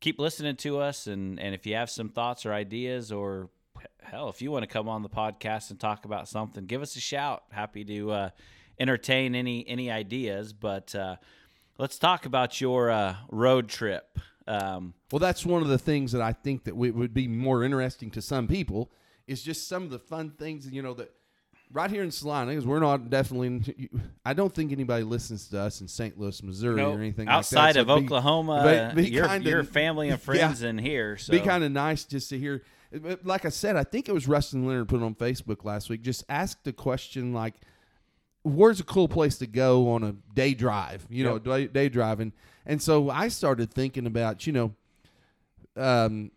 keep 0.00 0.18
listening 0.18 0.56
to 0.56 0.78
us 0.78 1.06
and 1.06 1.38
and 1.38 1.54
if 1.54 1.66
you 1.66 1.74
have 1.74 1.90
some 1.90 2.08
thoughts 2.08 2.44
or 2.44 2.52
ideas 2.52 3.12
or 3.12 3.50
hell 4.02 4.28
if 4.28 4.42
you 4.42 4.50
want 4.50 4.62
to 4.62 4.66
come 4.66 4.88
on 4.88 5.02
the 5.02 5.08
podcast 5.08 5.70
and 5.70 5.78
talk 5.78 6.04
about 6.04 6.26
something 6.26 6.64
give 6.64 6.82
us 6.82 6.96
a 6.96 7.00
shout 7.00 7.44
happy 7.50 7.84
to 7.84 8.10
uh, 8.10 8.30
entertain 8.78 9.34
any 9.34 9.66
any 9.68 9.90
ideas 9.90 10.52
but 10.52 10.94
uh, 10.94 11.16
let's 11.78 11.98
talk 11.98 12.24
about 12.26 12.60
your 12.60 12.90
uh, 12.90 13.14
road 13.30 13.68
trip 13.68 14.18
um, 14.50 14.94
Well, 15.12 15.18
that's 15.20 15.44
one 15.46 15.62
of 15.62 15.68
the 15.68 15.78
things 15.78 16.12
that 16.12 16.22
I 16.22 16.32
think 16.32 16.64
that 16.64 16.76
we, 16.76 16.90
would 16.90 17.14
be 17.14 17.28
more 17.28 17.62
interesting 17.64 18.10
to 18.12 18.22
some 18.22 18.48
people 18.48 18.90
is 19.26 19.42
just 19.42 19.68
some 19.68 19.84
of 19.84 19.90
the 19.90 19.98
fun 19.98 20.30
things, 20.30 20.68
you 20.70 20.82
know, 20.82 20.94
that 20.94 21.12
right 21.72 21.90
here 21.90 22.02
in 22.02 22.10
Salina, 22.10 22.50
because 22.50 22.66
we're 22.66 22.80
not 22.80 23.10
definitely, 23.10 23.76
I 24.24 24.32
don't 24.32 24.52
think 24.52 24.72
anybody 24.72 25.04
listens 25.04 25.46
to 25.48 25.60
us 25.60 25.80
in 25.80 25.86
St. 25.88 26.18
Louis, 26.18 26.42
Missouri 26.42 26.82
or 26.82 26.98
anything 26.98 27.28
outside 27.28 27.58
like 27.60 27.74
that. 27.74 27.80
of 27.80 27.86
be- 27.86 27.92
Oklahoma 27.92 28.92
be- 28.94 29.02
be 29.04 29.10
your, 29.10 29.28
kinda- 29.28 29.48
your 29.48 29.64
family 29.64 30.08
and 30.08 30.18
yeah. 30.28 30.48
friends 30.48 30.62
in 30.62 30.78
here 30.78 31.16
so 31.16 31.30
be 31.32 31.38
kind 31.40 31.62
of 31.62 31.70
nice 31.70 32.04
just 32.04 32.28
to 32.30 32.38
hear. 32.38 32.62
Like 33.22 33.44
I 33.44 33.50
said, 33.50 33.76
I 33.76 33.84
think 33.84 34.08
it 34.08 34.12
was 34.12 34.26
Rustin 34.26 34.66
Leonard 34.66 34.88
put 34.88 35.00
it 35.00 35.04
on 35.04 35.14
Facebook 35.14 35.64
last 35.64 35.88
week. 35.90 36.02
Just 36.02 36.24
ask 36.28 36.60
the 36.64 36.72
question 36.72 37.32
like, 37.32 37.54
"Where's 38.42 38.80
a 38.80 38.84
cool 38.84 39.08
place 39.08 39.38
to 39.38 39.46
go 39.46 39.90
on 39.90 40.02
a 40.02 40.12
day 40.34 40.54
drive?" 40.54 41.06
You 41.10 41.24
know, 41.24 41.34
Yep. 41.34 41.44
day, 41.44 41.66
day 41.66 41.88
driving. 41.88 42.32
And 42.66 42.80
so 42.82 43.10
I 43.10 43.28
started 43.28 43.72
thinking 43.72 44.06
about, 44.06 44.46
you 44.46 44.52
know, 44.52 44.74
um, 45.76 46.30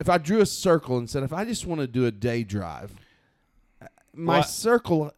if 0.00 0.08
I 0.08 0.18
drew 0.18 0.40
a 0.40 0.46
circle 0.46 0.98
and 0.98 1.08
said, 1.08 1.22
if 1.22 1.32
I 1.32 1.44
just 1.44 1.66
want 1.66 1.80
to 1.80 1.86
do 1.86 2.06
a 2.06 2.10
day 2.10 2.44
drive, 2.44 2.92
my 4.12 4.38
Well, 4.38 4.42
circle. 4.42 5.12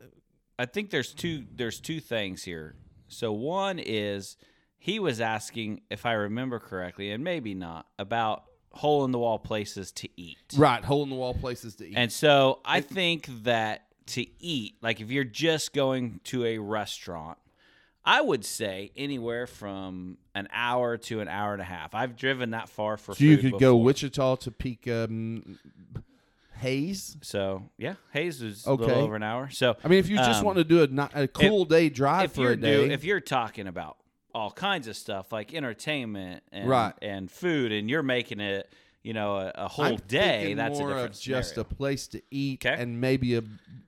I 0.58 0.66
think 0.66 0.90
there's 0.90 1.12
two 1.14 1.44
there's 1.54 1.80
two 1.80 2.00
things 2.00 2.44
here. 2.44 2.74
So 3.08 3.32
one 3.32 3.78
is 3.78 4.36
he 4.78 4.98
was 4.98 5.20
asking 5.20 5.82
if 5.90 6.06
I 6.06 6.12
remember 6.12 6.58
correctly, 6.58 7.10
and 7.10 7.24
maybe 7.24 7.54
not, 7.54 7.86
about 7.98 8.44
hole 8.72 9.04
in 9.04 9.10
the 9.10 9.18
wall 9.18 9.38
places 9.38 9.90
to 9.92 10.08
eat. 10.16 10.38
Right, 10.56 10.84
hole 10.84 11.02
in 11.02 11.10
the 11.10 11.16
wall 11.16 11.34
places 11.34 11.74
to 11.76 11.88
eat. 11.88 11.94
And 11.96 12.12
so 12.12 12.60
I 12.64 12.80
think 12.80 13.26
that 13.44 13.86
to 14.14 14.26
eat, 14.38 14.76
like 14.82 15.00
if 15.00 15.10
you're 15.10 15.24
just 15.24 15.72
going 15.72 16.20
to 16.24 16.44
a 16.44 16.58
restaurant, 16.58 17.38
I 18.04 18.20
would 18.20 18.44
say 18.44 18.92
anywhere 18.96 19.46
from 19.46 20.18
an 20.34 20.48
hour 20.52 20.96
to 20.96 21.20
an 21.20 21.28
hour 21.28 21.52
and 21.52 21.60
a 21.60 21.66
half. 21.66 21.94
I've 21.94 22.16
driven 22.16 22.50
that 22.50 22.68
far 22.68 22.96
for 22.96 23.14
so 23.14 23.22
you 23.22 23.38
could 23.38 23.52
go 23.52 23.74
before. 23.74 23.84
Wichita, 23.84 24.36
Topeka, 24.36 25.04
um, 25.04 25.58
Hays. 26.58 27.16
So 27.22 27.70
yeah, 27.78 27.94
Hays 28.12 28.42
was 28.42 28.66
a 28.66 28.74
little 28.74 28.94
over 29.04 29.16
an 29.16 29.22
hour. 29.22 29.48
So 29.50 29.76
I 29.82 29.88
mean, 29.88 29.98
if 29.98 30.08
you 30.08 30.16
just 30.16 30.40
um, 30.40 30.46
want 30.46 30.58
to 30.58 30.64
do 30.64 30.82
a, 30.82 31.22
a 31.22 31.28
cool 31.28 31.64
day 31.64 31.88
drive 31.88 32.32
for 32.32 32.50
a 32.50 32.56
day, 32.56 32.86
do, 32.86 32.92
if 32.92 33.04
you're 33.04 33.20
talking 33.20 33.66
about 33.66 33.96
all 34.34 34.50
kinds 34.50 34.86
of 34.86 34.96
stuff 34.96 35.32
like 35.32 35.54
entertainment 35.54 36.42
and 36.52 36.68
Right. 36.68 36.94
and 37.02 37.30
food, 37.30 37.72
and 37.72 37.88
you're 37.88 38.02
making 38.02 38.40
it, 38.40 38.70
you 39.02 39.12
know, 39.14 39.36
a, 39.36 39.52
a 39.54 39.68
whole 39.68 39.84
I'm 39.86 39.96
day, 40.08 40.54
that's 40.54 40.78
a 40.78 40.82
more 40.82 40.90
different 40.90 41.14
of 41.14 41.20
just 41.20 41.56
a 41.58 41.64
place 41.64 42.06
to 42.08 42.22
eat 42.30 42.60
'Kay. 42.60 42.74
and 42.78 43.00
maybe 43.00 43.34
a 43.36 43.42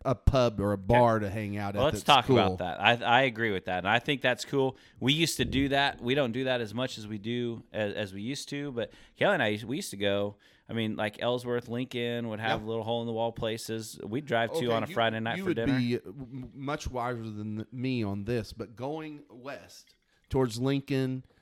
a 0.05 0.14
pub 0.16 0.59
or 0.61 0.72
a 0.72 0.79
bar 0.79 1.20
to 1.20 1.31
hang 1.31 1.57
out 1.59 1.75
Well, 1.75 1.85
at. 1.87 1.94
let's 1.94 2.03
that's 2.03 2.16
talk 2.16 2.27
cool. 2.27 2.38
about 2.38 2.59
that. 2.59 2.81
I, 2.81 2.94
I 3.05 3.22
agree 3.22 3.53
with 3.53 3.66
that, 3.66 3.79
and 3.79 3.88
I 3.88 4.01
think 4.01 4.20
that's 4.20 4.44
cool. 4.44 4.77
We 4.98 5.12
used 5.12 5.37
to 5.37 5.44
do 5.44 5.68
that. 5.68 6.01
We 6.01 6.14
don't 6.16 6.33
do 6.33 6.44
that 6.44 6.61
as 6.61 6.75
much 6.75 6.98
as 6.98 7.07
we 7.07 7.18
do 7.18 7.62
as, 7.72 7.92
as 7.94 8.12
we 8.12 8.20
used 8.22 8.48
to. 8.48 8.72
But 8.72 8.90
Kelly 9.16 9.35
and 9.35 9.42
I, 9.42 9.48
used- 9.48 9.64
we 9.64 9.77
used 9.77 9.90
to 9.90 9.96
go. 9.96 10.35
I 10.68 10.72
mean, 10.75 10.96
like 10.96 11.20
Ellsworth, 11.22 11.68
Lincoln 11.68 12.29
would 12.31 12.40
have 12.40 12.64
little 12.64 12.83
hole 12.83 13.03
in 13.03 13.07
the 13.07 13.12
wall 13.12 13.31
places. 13.31 13.98
We'd 14.03 14.25
drive 14.27 14.51
to 14.53 14.57
Okay, 14.59 14.66
on 14.72 14.83
a 14.85 14.87
you- 14.88 14.94
Friday 14.94 15.20
night 15.20 15.37
you 15.37 15.42
for 15.44 15.51
would 15.51 15.57
dinner. 15.57 15.79
be 15.79 15.96
m- 16.07 16.51
much 16.55 16.88
wiser 16.90 17.22
than 17.22 17.66
me 17.70 18.03
on 18.03 18.25
this, 18.25 18.53
but 18.53 18.75
going 18.75 19.20
west 19.31 19.94
towards 20.31 20.59
Lincoln 20.59 21.25
uh, 21.27 21.33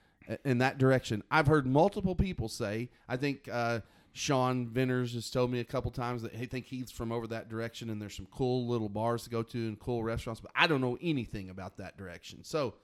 in 0.45 0.59
that 0.59 0.79
direction, 0.79 1.23
I've 1.31 1.47
heard 1.47 1.67
multiple 1.67 2.15
people 2.15 2.49
say. 2.49 2.89
I 3.09 3.17
think 3.17 3.49
uh, 3.51 3.81
Sean 4.13 4.67
Venners 4.69 5.15
has 5.15 5.31
told 5.31 5.51
me 5.51 5.61
a 5.61 5.65
couple 5.65 5.91
times 5.91 6.23
that 6.23 6.35
he 6.35 6.47
think 6.47 6.67
he's 6.67 6.91
from 6.91 7.13
over 7.13 7.27
that 7.29 7.49
direction, 7.49 7.91
and 7.91 8.01
there's 8.01 8.15
some 8.17 8.27
cool 8.31 8.67
little 8.67 8.89
bars 8.89 9.25
to 9.25 9.31
go 9.31 9.43
to 9.43 9.59
and 9.59 9.79
cool 9.79 10.03
restaurants. 10.03 10.41
But 10.41 10.51
I 10.55 10.67
don't 10.67 10.81
know 10.81 10.99
anything 11.03 11.51
about 11.51 11.77
that 11.79 11.97
direction, 11.97 12.45
so. 12.45 12.75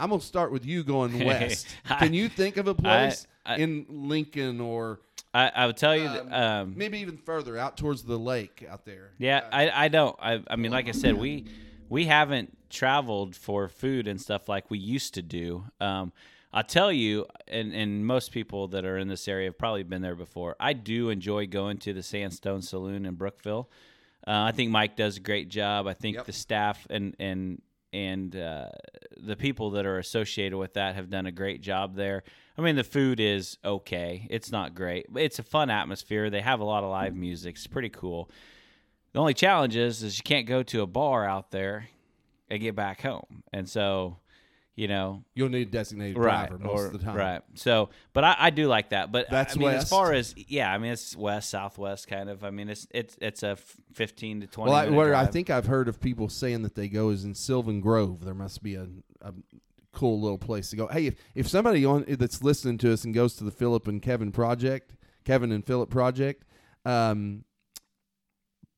I'm 0.00 0.08
gonna 0.10 0.20
start 0.20 0.50
with 0.50 0.66
you 0.66 0.82
going 0.82 1.24
west. 1.24 1.68
I- 1.88 1.96
Can 2.00 2.12
you 2.12 2.28
think 2.28 2.56
of 2.56 2.66
a 2.66 2.74
place 2.74 3.28
I- 3.46 3.56
in 3.58 3.86
Lincoln 3.88 4.60
or 4.60 5.00
I, 5.32 5.48
I 5.54 5.66
would 5.66 5.76
tell 5.76 5.96
you, 5.96 6.08
um, 6.08 6.28
that, 6.28 6.32
um, 6.60 6.74
maybe 6.76 6.98
even 6.98 7.18
further 7.18 7.56
out 7.56 7.76
towards 7.76 8.02
the 8.02 8.18
lake 8.18 8.66
out 8.68 8.84
there? 8.84 9.12
Yeah, 9.18 9.38
Uh, 9.38 9.48
I, 9.52 9.84
I 9.84 9.88
don't. 9.88 10.16
I, 10.20 10.42
I 10.48 10.56
mean, 10.56 10.72
like 10.72 10.88
I 10.88 10.92
said, 10.92 11.14
we 11.16 11.44
we 11.92 12.06
haven't 12.06 12.56
traveled 12.70 13.36
for 13.36 13.68
food 13.68 14.08
and 14.08 14.18
stuff 14.18 14.48
like 14.48 14.70
we 14.70 14.78
used 14.78 15.12
to 15.12 15.20
do. 15.20 15.64
Um, 15.78 16.10
I'll 16.50 16.64
tell 16.64 16.90
you, 16.90 17.26
and, 17.46 17.74
and 17.74 18.06
most 18.06 18.32
people 18.32 18.68
that 18.68 18.86
are 18.86 18.96
in 18.96 19.08
this 19.08 19.28
area 19.28 19.48
have 19.48 19.58
probably 19.58 19.82
been 19.82 20.00
there 20.00 20.14
before. 20.14 20.56
I 20.58 20.72
do 20.72 21.10
enjoy 21.10 21.46
going 21.46 21.76
to 21.78 21.92
the 21.92 22.02
Sandstone 22.02 22.62
Saloon 22.62 23.04
in 23.04 23.14
Brookville. 23.14 23.68
Uh, 24.26 24.30
I 24.48 24.52
think 24.52 24.70
Mike 24.70 24.96
does 24.96 25.18
a 25.18 25.20
great 25.20 25.50
job. 25.50 25.86
I 25.86 25.92
think 25.92 26.16
Yep. 26.16 26.26
the 26.26 26.32
staff 26.32 26.86
and 26.88 27.14
and 27.18 27.60
and 27.92 28.34
uh, 28.36 28.70
the 29.18 29.36
people 29.36 29.72
that 29.72 29.84
are 29.84 29.98
associated 29.98 30.56
with 30.56 30.72
that 30.74 30.94
have 30.94 31.10
done 31.10 31.26
a 31.26 31.32
great 31.32 31.60
job 31.60 31.94
there. 31.94 32.22
I 32.56 32.62
mean, 32.62 32.76
the 32.76 32.84
food 32.84 33.20
is 33.20 33.58
okay. 33.62 34.26
It's 34.30 34.50
not 34.50 34.74
great, 34.74 35.12
but 35.12 35.22
it's 35.24 35.38
a 35.38 35.42
fun 35.42 35.68
atmosphere. 35.68 36.30
They 36.30 36.40
have 36.40 36.60
a 36.60 36.64
lot 36.64 36.84
of 36.84 36.90
live 36.90 37.14
music. 37.14 37.56
It's 37.56 37.66
pretty 37.66 37.90
cool. 37.90 38.30
The 39.12 39.20
only 39.20 39.34
challenge 39.34 39.76
is, 39.76 40.02
is 40.02 40.16
you 40.18 40.22
can't 40.22 40.46
go 40.46 40.62
to 40.62 40.82
a 40.82 40.86
bar 40.86 41.26
out 41.26 41.50
there 41.50 41.88
and 42.48 42.60
get 42.60 42.74
back 42.74 43.02
home. 43.02 43.42
And 43.52 43.68
so, 43.68 44.18
you 44.74 44.88
know, 44.88 45.22
You'll 45.34 45.50
need 45.50 45.68
a 45.68 45.70
designated 45.70 46.16
right 46.16 46.48
driver 46.48 46.62
most 46.62 46.80
or, 46.80 46.86
of 46.86 46.92
the 46.92 46.98
time. 46.98 47.16
right. 47.16 47.42
So, 47.54 47.90
but 48.14 48.24
I, 48.24 48.36
I 48.38 48.50
do 48.50 48.68
like 48.68 48.90
that. 48.90 49.12
But 49.12 49.28
That's 49.30 49.54
I 49.54 49.58
mean, 49.58 49.68
as 49.68 49.88
far 49.88 50.14
as 50.14 50.34
yeah, 50.36 50.72
I 50.72 50.78
mean, 50.78 50.92
it's 50.92 51.14
west 51.14 51.50
southwest 51.50 52.08
kind 52.08 52.30
of. 52.30 52.42
I 52.42 52.50
mean, 52.50 52.70
it's 52.70 52.86
it's 52.90 53.16
it's 53.20 53.42
a 53.42 53.56
fifteen 53.92 54.40
to 54.40 54.46
twenty. 54.46 54.70
Well, 54.70 54.80
I, 54.80 54.88
where 54.88 55.14
I 55.14 55.26
think 55.26 55.50
I've 55.50 55.66
heard 55.66 55.88
of 55.88 56.00
people 56.00 56.30
saying 56.30 56.62
that 56.62 56.74
they 56.74 56.88
go 56.88 57.10
is 57.10 57.24
in 57.24 57.34
Sylvan 57.34 57.80
Grove. 57.80 58.24
There 58.24 58.34
must 58.34 58.62
be 58.62 58.76
a, 58.76 58.86
a 59.20 59.34
cool 59.92 60.20
little 60.20 60.38
place 60.38 60.70
to 60.70 60.76
go. 60.76 60.86
Hey, 60.86 61.08
if, 61.08 61.14
if 61.34 61.48
somebody 61.48 61.84
on 61.84 62.06
that's 62.08 62.42
listening 62.42 62.78
to 62.78 62.92
us 62.94 63.04
and 63.04 63.12
goes 63.12 63.34
to 63.36 63.44
the 63.44 63.50
Philip 63.50 63.86
and 63.88 64.00
Kevin 64.00 64.32
project, 64.32 64.96
Kevin 65.24 65.52
and 65.52 65.66
Philip 65.66 65.90
project, 65.90 66.44
um, 66.86 67.44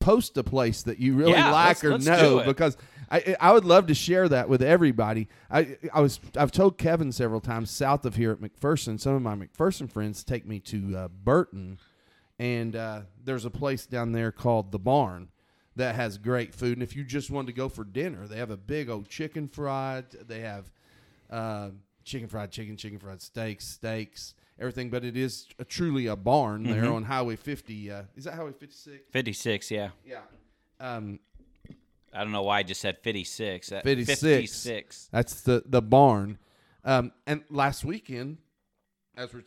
post 0.05 0.37
a 0.37 0.43
place 0.43 0.83
that 0.83 0.99
you 0.99 1.15
really 1.15 1.31
Yeah, 1.31 1.51
like 1.51 1.67
let's- 1.67 1.83
or 1.83 1.89
let's 1.91 2.05
know 2.05 2.43
because 2.45 2.77
I 3.09 3.35
I 3.39 3.51
would 3.53 3.65
love 3.65 3.87
to 3.87 3.93
share 3.93 4.27
that 4.29 4.49
with 4.49 4.61
everybody. 4.61 5.27
I 5.49 5.77
I 5.93 6.01
was 6.01 6.19
I've 6.37 6.51
told 6.51 6.77
Kevin 6.77 7.11
several 7.11 7.41
times 7.41 7.69
south 7.71 8.05
of 8.05 8.15
here 8.15 8.31
at 8.31 8.39
McPherson. 8.39 8.99
Some 8.99 9.13
of 9.15 9.21
my 9.21 9.35
McPherson 9.35 9.89
friends 9.91 10.23
take 10.23 10.45
me 10.47 10.59
to 10.61 10.97
uh, 10.97 11.07
Burrton, 11.07 11.77
and 12.39 12.75
uh, 12.75 13.01
there's 13.23 13.45
a 13.45 13.49
place 13.51 13.85
down 13.85 14.11
there 14.11 14.31
called 14.31 14.71
the 14.71 14.79
Barn 14.79 15.29
that 15.75 15.95
has 15.95 16.17
great 16.17 16.53
food. 16.53 16.73
And 16.77 16.83
if 16.83 16.95
you 16.95 17.03
just 17.03 17.29
wanted 17.29 17.47
to 17.47 17.53
go 17.53 17.67
for 17.69 17.83
dinner, 17.83 18.27
they 18.27 18.37
have 18.37 18.49
a 18.51 18.57
big 18.57 18.89
old 18.89 19.07
chicken 19.09 19.47
fried. 19.47 20.05
They 20.27 20.39
have 20.41 20.65
uh, 21.29 21.69
chicken 22.03 22.27
fried 22.27 22.51
chicken, 22.51 22.75
chicken 22.77 22.97
fried 22.99 23.21
steaks, 23.21 23.67
steaks, 23.67 24.33
everything. 24.59 24.89
But 24.89 25.03
it 25.03 25.17
is 25.17 25.47
a, 25.59 25.65
truly 25.65 26.07
a 26.07 26.15
barn 26.15 26.63
there 26.63 26.83
Mm-hmm. 26.83 26.93
on 26.93 27.03
Highway 27.03 27.35
50. 27.35 27.91
Uh, 27.91 28.01
is 28.15 28.23
that 28.25 28.33
Highway 28.35 28.53
56? 28.57 29.03
fifty 29.11 29.33
six. 29.33 29.69
Yeah, 29.71 29.89
Yeah. 30.05 30.19
Um, 30.79 31.19
I 32.13 32.19
don't 32.23 32.31
know 32.31 32.43
why 32.43 32.59
I 32.59 32.63
just 32.63 32.79
said 32.81 32.97
fifty 33.03 33.23
six. 33.25 33.69
56. 33.69 34.19
Fifty 34.21 34.47
six. 34.47 35.09
That's 35.11 35.41
the 35.41 35.63
the 35.65 35.81
barn. 35.81 36.37
Um, 36.85 37.11
and 37.27 37.43
last 37.49 37.83
weekend, 37.83 38.37
as 39.17 39.33
we 39.33 39.41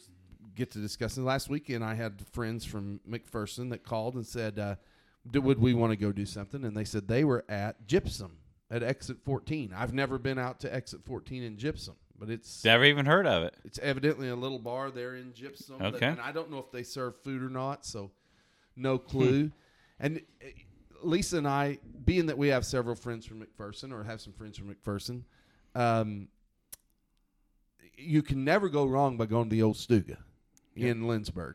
get 0.54 0.70
to 0.72 0.78
discussing, 0.78 1.24
last 1.24 1.48
weekend 1.48 1.82
I 1.84 1.94
had 1.94 2.22
friends 2.32 2.64
from 2.64 3.00
McPherson 3.08 3.70
that 3.70 3.84
called 3.84 4.14
and 4.16 4.26
said, 4.26 4.58
uh, 4.58 4.74
"Would 5.32 5.58
we 5.60 5.72
want 5.72 5.92
to 5.92 5.96
go 5.96 6.12
do 6.12 6.26
something?" 6.26 6.64
And 6.64 6.76
they 6.76 6.84
said 6.84 7.08
they 7.08 7.24
were 7.24 7.44
at 7.48 7.86
Gypsum 7.86 8.38
at 8.70 8.82
Exit 8.82 9.18
14. 9.24 9.72
I've 9.74 9.94
never 9.94 10.18
been 10.18 10.38
out 10.38 10.60
to 10.60 10.74
Exit 10.74 11.02
14 11.04 11.42
in 11.42 11.56
Gypsum, 11.56 11.94
but 12.18 12.30
it's 12.30 12.64
Never 12.64 12.84
even 12.84 13.06
heard 13.06 13.26
of 13.26 13.42
it. 13.44 13.54
it's 13.64 13.78
evidently 13.78 14.28
a 14.28 14.36
little 14.36 14.58
bar 14.58 14.90
there 14.90 15.14
in 15.16 15.32
Gypsum. 15.32 15.78
that- 15.78 15.94
Okay. 15.94 16.06
and 16.06 16.20
I 16.20 16.32
don't 16.32 16.50
know 16.50 16.58
if 16.58 16.70
they 16.72 16.82
serve 16.82 17.14
food 17.22 17.42
or 17.42 17.48
not, 17.50 17.84
so 17.86 18.10
no 18.76 18.98
clue. 18.98 19.50
and 20.00 20.20
uh, 20.42 20.46
Lisa 21.02 21.38
and 21.38 21.46
I, 21.46 21.78
being 22.04 22.26
that 22.26 22.36
we 22.38 22.48
have 22.48 22.64
several 22.66 22.96
friends 22.96 23.24
from 23.24 23.40
McPherson 23.44 23.92
or 23.92 24.02
have 24.02 24.20
some 24.20 24.32
friends 24.32 24.58
from 24.58 24.74
McPherson, 24.74 25.22
um, 25.76 26.26
you 27.96 28.22
can 28.22 28.44
never 28.44 28.68
go 28.68 28.84
wrong 28.86 29.16
by 29.16 29.26
going 29.26 29.48
to 29.48 29.54
the 29.54 29.62
old 29.62 29.76
Stuga 29.76 30.16
in 30.76 31.02
Lindsborg. 31.02 31.54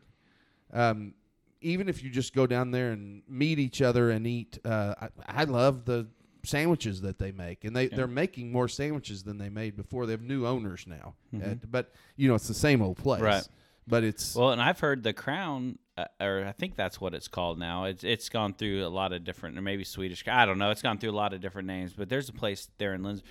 Um, 0.72 1.14
even 1.60 1.88
if 1.88 2.02
you 2.02 2.10
just 2.10 2.34
go 2.34 2.46
down 2.46 2.70
there 2.70 2.92
and 2.92 3.22
meet 3.28 3.58
each 3.58 3.80
other 3.80 4.10
and 4.10 4.26
eat, 4.26 4.58
uh, 4.64 4.94
I, 5.00 5.08
I 5.26 5.44
love 5.44 5.84
the 5.86 6.06
sandwiches 6.44 7.00
that 7.02 7.18
they 7.18 7.32
make, 7.32 7.64
and 7.64 7.74
they 7.74 7.88
they're 7.88 8.06
making 8.06 8.52
more 8.52 8.68
sandwiches 8.68 9.22
than 9.24 9.38
they 9.38 9.48
made 9.48 9.76
before. 9.76 10.06
They 10.06 10.12
have 10.12 10.22
new 10.22 10.46
owners 10.46 10.86
now, 10.86 11.14
Uh, 11.34 11.54
but 11.70 11.92
you 12.16 12.28
know 12.28 12.34
it's 12.34 12.48
the 12.48 12.54
same 12.54 12.82
old 12.82 12.96
place, 12.98 13.20
Right. 13.20 13.48
But 13.86 14.02
it's 14.04 14.34
Well, 14.34 14.50
and 14.50 14.62
I've 14.62 14.80
heard 14.80 15.02
the 15.02 15.12
Crown, 15.12 15.78
uh, 15.98 16.06
or 16.18 16.44
I 16.46 16.52
think 16.52 16.74
that's 16.74 17.00
what 17.00 17.12
it's 17.12 17.28
called 17.28 17.58
now. 17.58 17.84
It's 17.84 18.02
it's 18.02 18.28
gone 18.30 18.54
through 18.54 18.84
a 18.86 18.88
lot 18.88 19.12
of 19.12 19.24
different, 19.24 19.58
or 19.58 19.62
maybe 19.62 19.84
Swedish. 19.84 20.24
I 20.26 20.46
don't 20.46 20.58
know. 20.58 20.70
It's 20.70 20.82
gone 20.82 20.98
through 20.98 21.10
a 21.10 21.12
lot 21.12 21.34
of 21.34 21.40
different 21.40 21.66
names, 21.68 21.92
but 21.92 22.08
there's 22.08 22.28
a 22.28 22.32
place 22.32 22.68
there 22.78 22.94
in 22.94 23.02
Linz. 23.02 23.22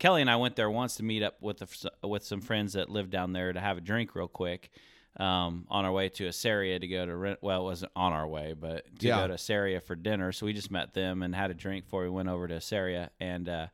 Kelly 0.00 0.22
and 0.22 0.30
I 0.30 0.36
went 0.36 0.56
there 0.56 0.70
once 0.70 0.96
to 0.96 1.02
meet 1.02 1.22
up 1.22 1.40
with 1.42 1.58
the, 1.58 2.08
with 2.08 2.24
some 2.24 2.40
friends 2.40 2.72
that 2.72 2.88
live 2.88 3.10
down 3.10 3.34
there 3.34 3.52
to 3.52 3.60
have 3.60 3.76
a 3.76 3.80
drink 3.82 4.14
real 4.14 4.28
quick. 4.28 4.70
Um, 5.16 5.66
on 5.68 5.84
our 5.84 5.92
way 5.92 6.08
to 6.08 6.26
Assaria 6.28 6.78
to 6.78 6.86
go 6.86 7.04
to 7.04 7.14
rent. 7.14 7.40
Well, 7.42 7.62
it 7.62 7.64
wasn't 7.64 7.92
on 7.96 8.12
our 8.12 8.26
way, 8.28 8.54
but 8.58 8.86
to 9.00 9.08
Yeah. 9.08 9.20
go 9.22 9.26
to 9.28 9.34
Assaria 9.34 9.80
for 9.80 9.96
dinner. 9.96 10.30
So 10.32 10.46
we 10.46 10.52
just 10.52 10.70
met 10.70 10.94
them 10.94 11.22
and 11.22 11.34
had 11.34 11.50
a 11.50 11.54
drink 11.54 11.84
before 11.84 12.04
we 12.04 12.08
went 12.10 12.28
over 12.28 12.46
to 12.46 12.54
Assaria. 12.54 13.10
And 13.18 13.48
uh, 13.48 13.66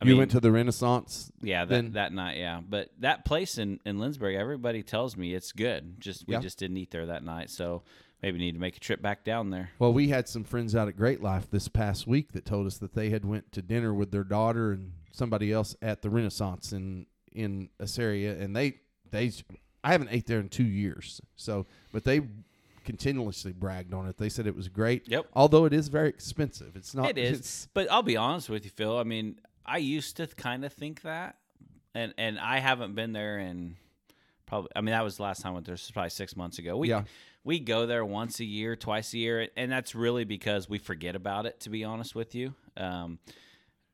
I 0.00 0.04
you 0.04 0.10
mean, 0.10 0.18
went 0.18 0.30
to 0.32 0.40
the 0.40 0.52
Renaissance. 0.52 1.32
yeah, 1.40 1.64
that, 1.64 1.74
then? 1.74 1.92
that 1.92 2.12
night, 2.12 2.36
yeah. 2.36 2.60
But 2.66 2.90
that 2.98 3.24
place 3.24 3.56
in, 3.56 3.80
in 3.86 3.96
Lindsborg, 3.98 4.36
everybody 4.36 4.82
tells 4.82 5.16
me 5.16 5.34
it's 5.34 5.52
good. 5.52 5.98
Just 5.98 6.28
we 6.28 6.34
Yeah. 6.34 6.40
just 6.40 6.58
didn't 6.58 6.76
eat 6.76 6.90
there 6.90 7.06
that 7.06 7.24
night, 7.24 7.48
so 7.50 7.82
maybe 8.22 8.38
need 8.38 8.52
to 8.52 8.60
make 8.60 8.76
a 8.76 8.80
trip 8.80 9.00
back 9.00 9.24
down 9.24 9.48
there. 9.50 9.70
Well, 9.78 9.94
we 9.94 10.08
had 10.08 10.28
some 10.28 10.44
friends 10.44 10.76
out 10.76 10.88
at 10.88 10.96
Great 10.96 11.22
Life 11.22 11.50
this 11.50 11.68
past 11.68 12.06
week 12.06 12.32
that 12.32 12.44
told 12.44 12.66
us 12.66 12.76
that 12.78 12.92
they 12.94 13.08
had 13.08 13.24
went 13.24 13.50
to 13.52 13.62
dinner 13.62 13.94
with 13.94 14.10
their 14.10 14.24
daughter 14.24 14.72
and 14.72 14.92
somebody 15.10 15.52
else 15.52 15.74
at 15.80 16.02
the 16.02 16.10
Renaissance 16.10 16.72
in 16.72 17.06
in 17.32 17.70
Assaria, 17.80 18.38
and 18.38 18.54
they 18.54 18.74
they 19.10 19.32
I 19.82 19.92
haven't 19.92 20.08
ate 20.10 20.26
there 20.26 20.40
in 20.40 20.48
two 20.48 20.64
years. 20.64 21.20
So, 21.36 21.66
but 21.92 22.04
they 22.04 22.20
continuously 22.84 23.52
bragged 23.52 23.94
on 23.94 24.06
it. 24.08 24.16
They 24.18 24.28
said 24.28 24.46
it 24.46 24.56
was 24.56 24.68
great. 24.68 25.08
Yep. 25.08 25.26
Although 25.34 25.64
it 25.64 25.72
is 25.72 25.88
very 25.88 26.08
expensive. 26.08 26.76
It's 26.76 26.94
not. 26.94 27.10
it 27.10 27.18
is, 27.18 27.68
but 27.74 27.90
I'll 27.90 28.02
be 28.02 28.16
honest 28.16 28.48
with 28.48 28.64
you, 28.64 28.70
Phil. 28.70 28.98
I 28.98 29.04
mean, 29.04 29.36
I 29.64 29.78
used 29.78 30.16
to 30.16 30.26
kind 30.26 30.64
of 30.64 30.72
think 30.72 31.02
that, 31.02 31.36
and 31.94 32.14
and 32.18 32.38
I 32.38 32.58
haven't 32.58 32.94
been 32.94 33.12
there 33.12 33.38
in 33.38 33.76
probably. 34.46 34.70
I 34.74 34.80
mean, 34.80 34.92
that 34.92 35.04
was 35.04 35.16
the 35.16 35.22
last 35.22 35.42
time 35.42 35.52
I 35.52 35.54
went 35.54 35.66
there. 35.66 35.76
Probably 35.92 36.10
six 36.10 36.36
months 36.36 36.58
ago. 36.58 36.76
We 36.76 36.88
Yeah. 36.90 37.04
we 37.44 37.60
go 37.60 37.86
there 37.86 38.04
once 38.04 38.40
a 38.40 38.44
year, 38.44 38.76
twice 38.76 39.12
a 39.14 39.18
year, 39.18 39.48
and 39.56 39.70
that's 39.70 39.94
really 39.94 40.24
because 40.24 40.68
we 40.68 40.78
forget 40.78 41.14
about 41.16 41.46
it. 41.46 41.60
To 41.60 41.70
be 41.70 41.84
honest 41.84 42.14
with 42.14 42.34
you. 42.34 42.54
Um, 42.76 43.18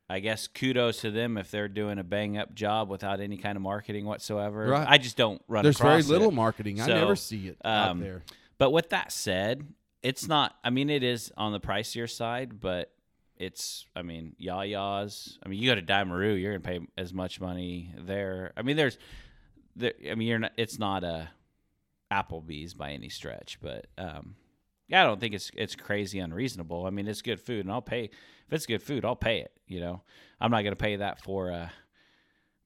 I 0.08 0.20
guess 0.20 0.46
kudos 0.46 1.00
to 1.00 1.10
them 1.10 1.36
if 1.36 1.50
they're 1.50 1.68
doing 1.68 1.98
a 1.98 2.04
bang 2.04 2.38
up 2.38 2.54
job 2.54 2.88
without 2.88 3.20
any 3.20 3.36
kind 3.36 3.56
of 3.56 3.62
marketing 3.62 4.04
whatsoever. 4.04 4.66
Right. 4.66 4.86
I 4.88 4.98
just 4.98 5.16
don't 5.16 5.42
run. 5.48 5.64
there's 5.64 5.78
very 5.78 6.02
little 6.02 6.28
it. 6.28 6.34
marketing. 6.34 6.80
I 6.80 6.86
never 6.86 7.16
see 7.16 7.48
it 7.48 7.58
out 7.64 7.90
um, 7.90 8.00
there. 8.00 8.22
But 8.58 8.70
with 8.70 8.90
that 8.90 9.10
said, 9.10 9.66
it's 10.02 10.28
not. 10.28 10.54
I 10.62 10.70
mean, 10.70 10.90
it 10.90 11.02
is 11.02 11.32
on 11.36 11.52
the 11.52 11.60
pricier 11.60 12.08
side, 12.08 12.60
but 12.60 12.92
it's. 13.36 13.84
I 13.96 14.02
mean, 14.02 14.36
Yaya's. 14.40 15.38
I 15.44 15.48
mean, 15.48 15.60
you 15.60 15.68
go 15.68 15.74
to 15.74 15.82
Dimaroo, 15.82 16.40
you're 16.40 16.56
gonna 16.56 16.78
pay 16.78 16.86
as 16.96 17.12
much 17.12 17.40
money 17.40 17.92
there. 17.98 18.52
I 18.56 18.62
mean, 18.62 18.76
there's. 18.76 18.98
There, 19.74 19.92
I 20.08 20.14
mean, 20.14 20.28
you're 20.28 20.38
not. 20.38 20.52
It's 20.56 20.78
not 20.78 21.02
a 21.02 21.28
Applebee's 22.12 22.74
by 22.74 22.92
any 22.92 23.08
stretch, 23.08 23.58
but 23.60 23.88
um, 23.98 24.36
I 24.92 25.02
don't 25.02 25.20
think 25.20 25.34
it's 25.34 25.50
it's 25.54 25.74
crazy 25.74 26.18
unreasonable. 26.18 26.86
I 26.86 26.90
mean, 26.90 27.08
it's 27.08 27.22
good 27.22 27.40
food, 27.40 27.64
and 27.64 27.72
I'll 27.72 27.82
pay 27.82 28.04
if 28.04 28.52
it's 28.52 28.66
good 28.66 28.82
food. 28.82 29.04
I'll 29.04 29.16
pay 29.16 29.40
it. 29.40 29.52
You 29.66 29.80
know, 29.80 30.02
I'm 30.40 30.50
not 30.50 30.62
gonna 30.62 30.76
pay 30.76 30.96
that 30.96 31.20
for 31.20 31.50
a 31.50 31.72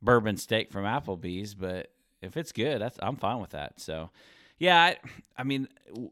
bourbon 0.03 0.37
steak 0.37 0.71
from 0.71 0.85
Applebee's, 0.85 1.55
but 1.55 1.91
if 2.23 2.37
it's 2.37 2.53
good, 2.53 2.81
that's 2.81 2.99
I'm 3.01 3.17
fine 3.17 3.41
with 3.41 3.51
that. 3.51 3.81
So, 3.81 4.11
yeah, 4.59 4.83
I, 4.83 4.97
I 5.37 5.45
mean, 5.45 5.69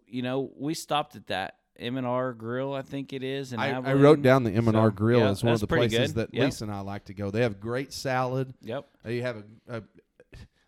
you 0.06 0.22
know, 0.22 0.50
we 0.56 0.74
stopped 0.74 1.16
at 1.16 1.26
that 1.26 1.56
M 1.78 1.96
and 1.96 2.06
R 2.06 2.32
Grill, 2.32 2.74
I 2.74 2.82
think 2.82 3.12
it 3.12 3.22
is. 3.22 3.52
And 3.52 3.60
I, 3.60 3.68
I 3.78 3.92
wrote 3.94 4.22
down 4.22 4.44
the 4.44 4.50
M 4.50 4.68
and 4.68 4.76
R 4.76 4.88
So, 4.88 4.90
Grill 4.92 5.20
yeah, 5.20 5.30
as 5.30 5.44
one 5.44 5.54
of 5.54 5.60
the 5.60 5.66
places 5.66 6.12
good. 6.12 6.30
that 6.30 6.34
Yep. 6.34 6.44
Lisa 6.44 6.64
and 6.64 6.72
I 6.72 6.80
like 6.80 7.04
to 7.06 7.14
go. 7.14 7.30
They 7.30 7.42
have 7.42 7.60
great 7.60 7.92
salad. 7.92 8.52
Yep. 8.62 8.86
They 9.04 9.18
have 9.18 9.36
a, 9.68 9.78
a 9.78 9.82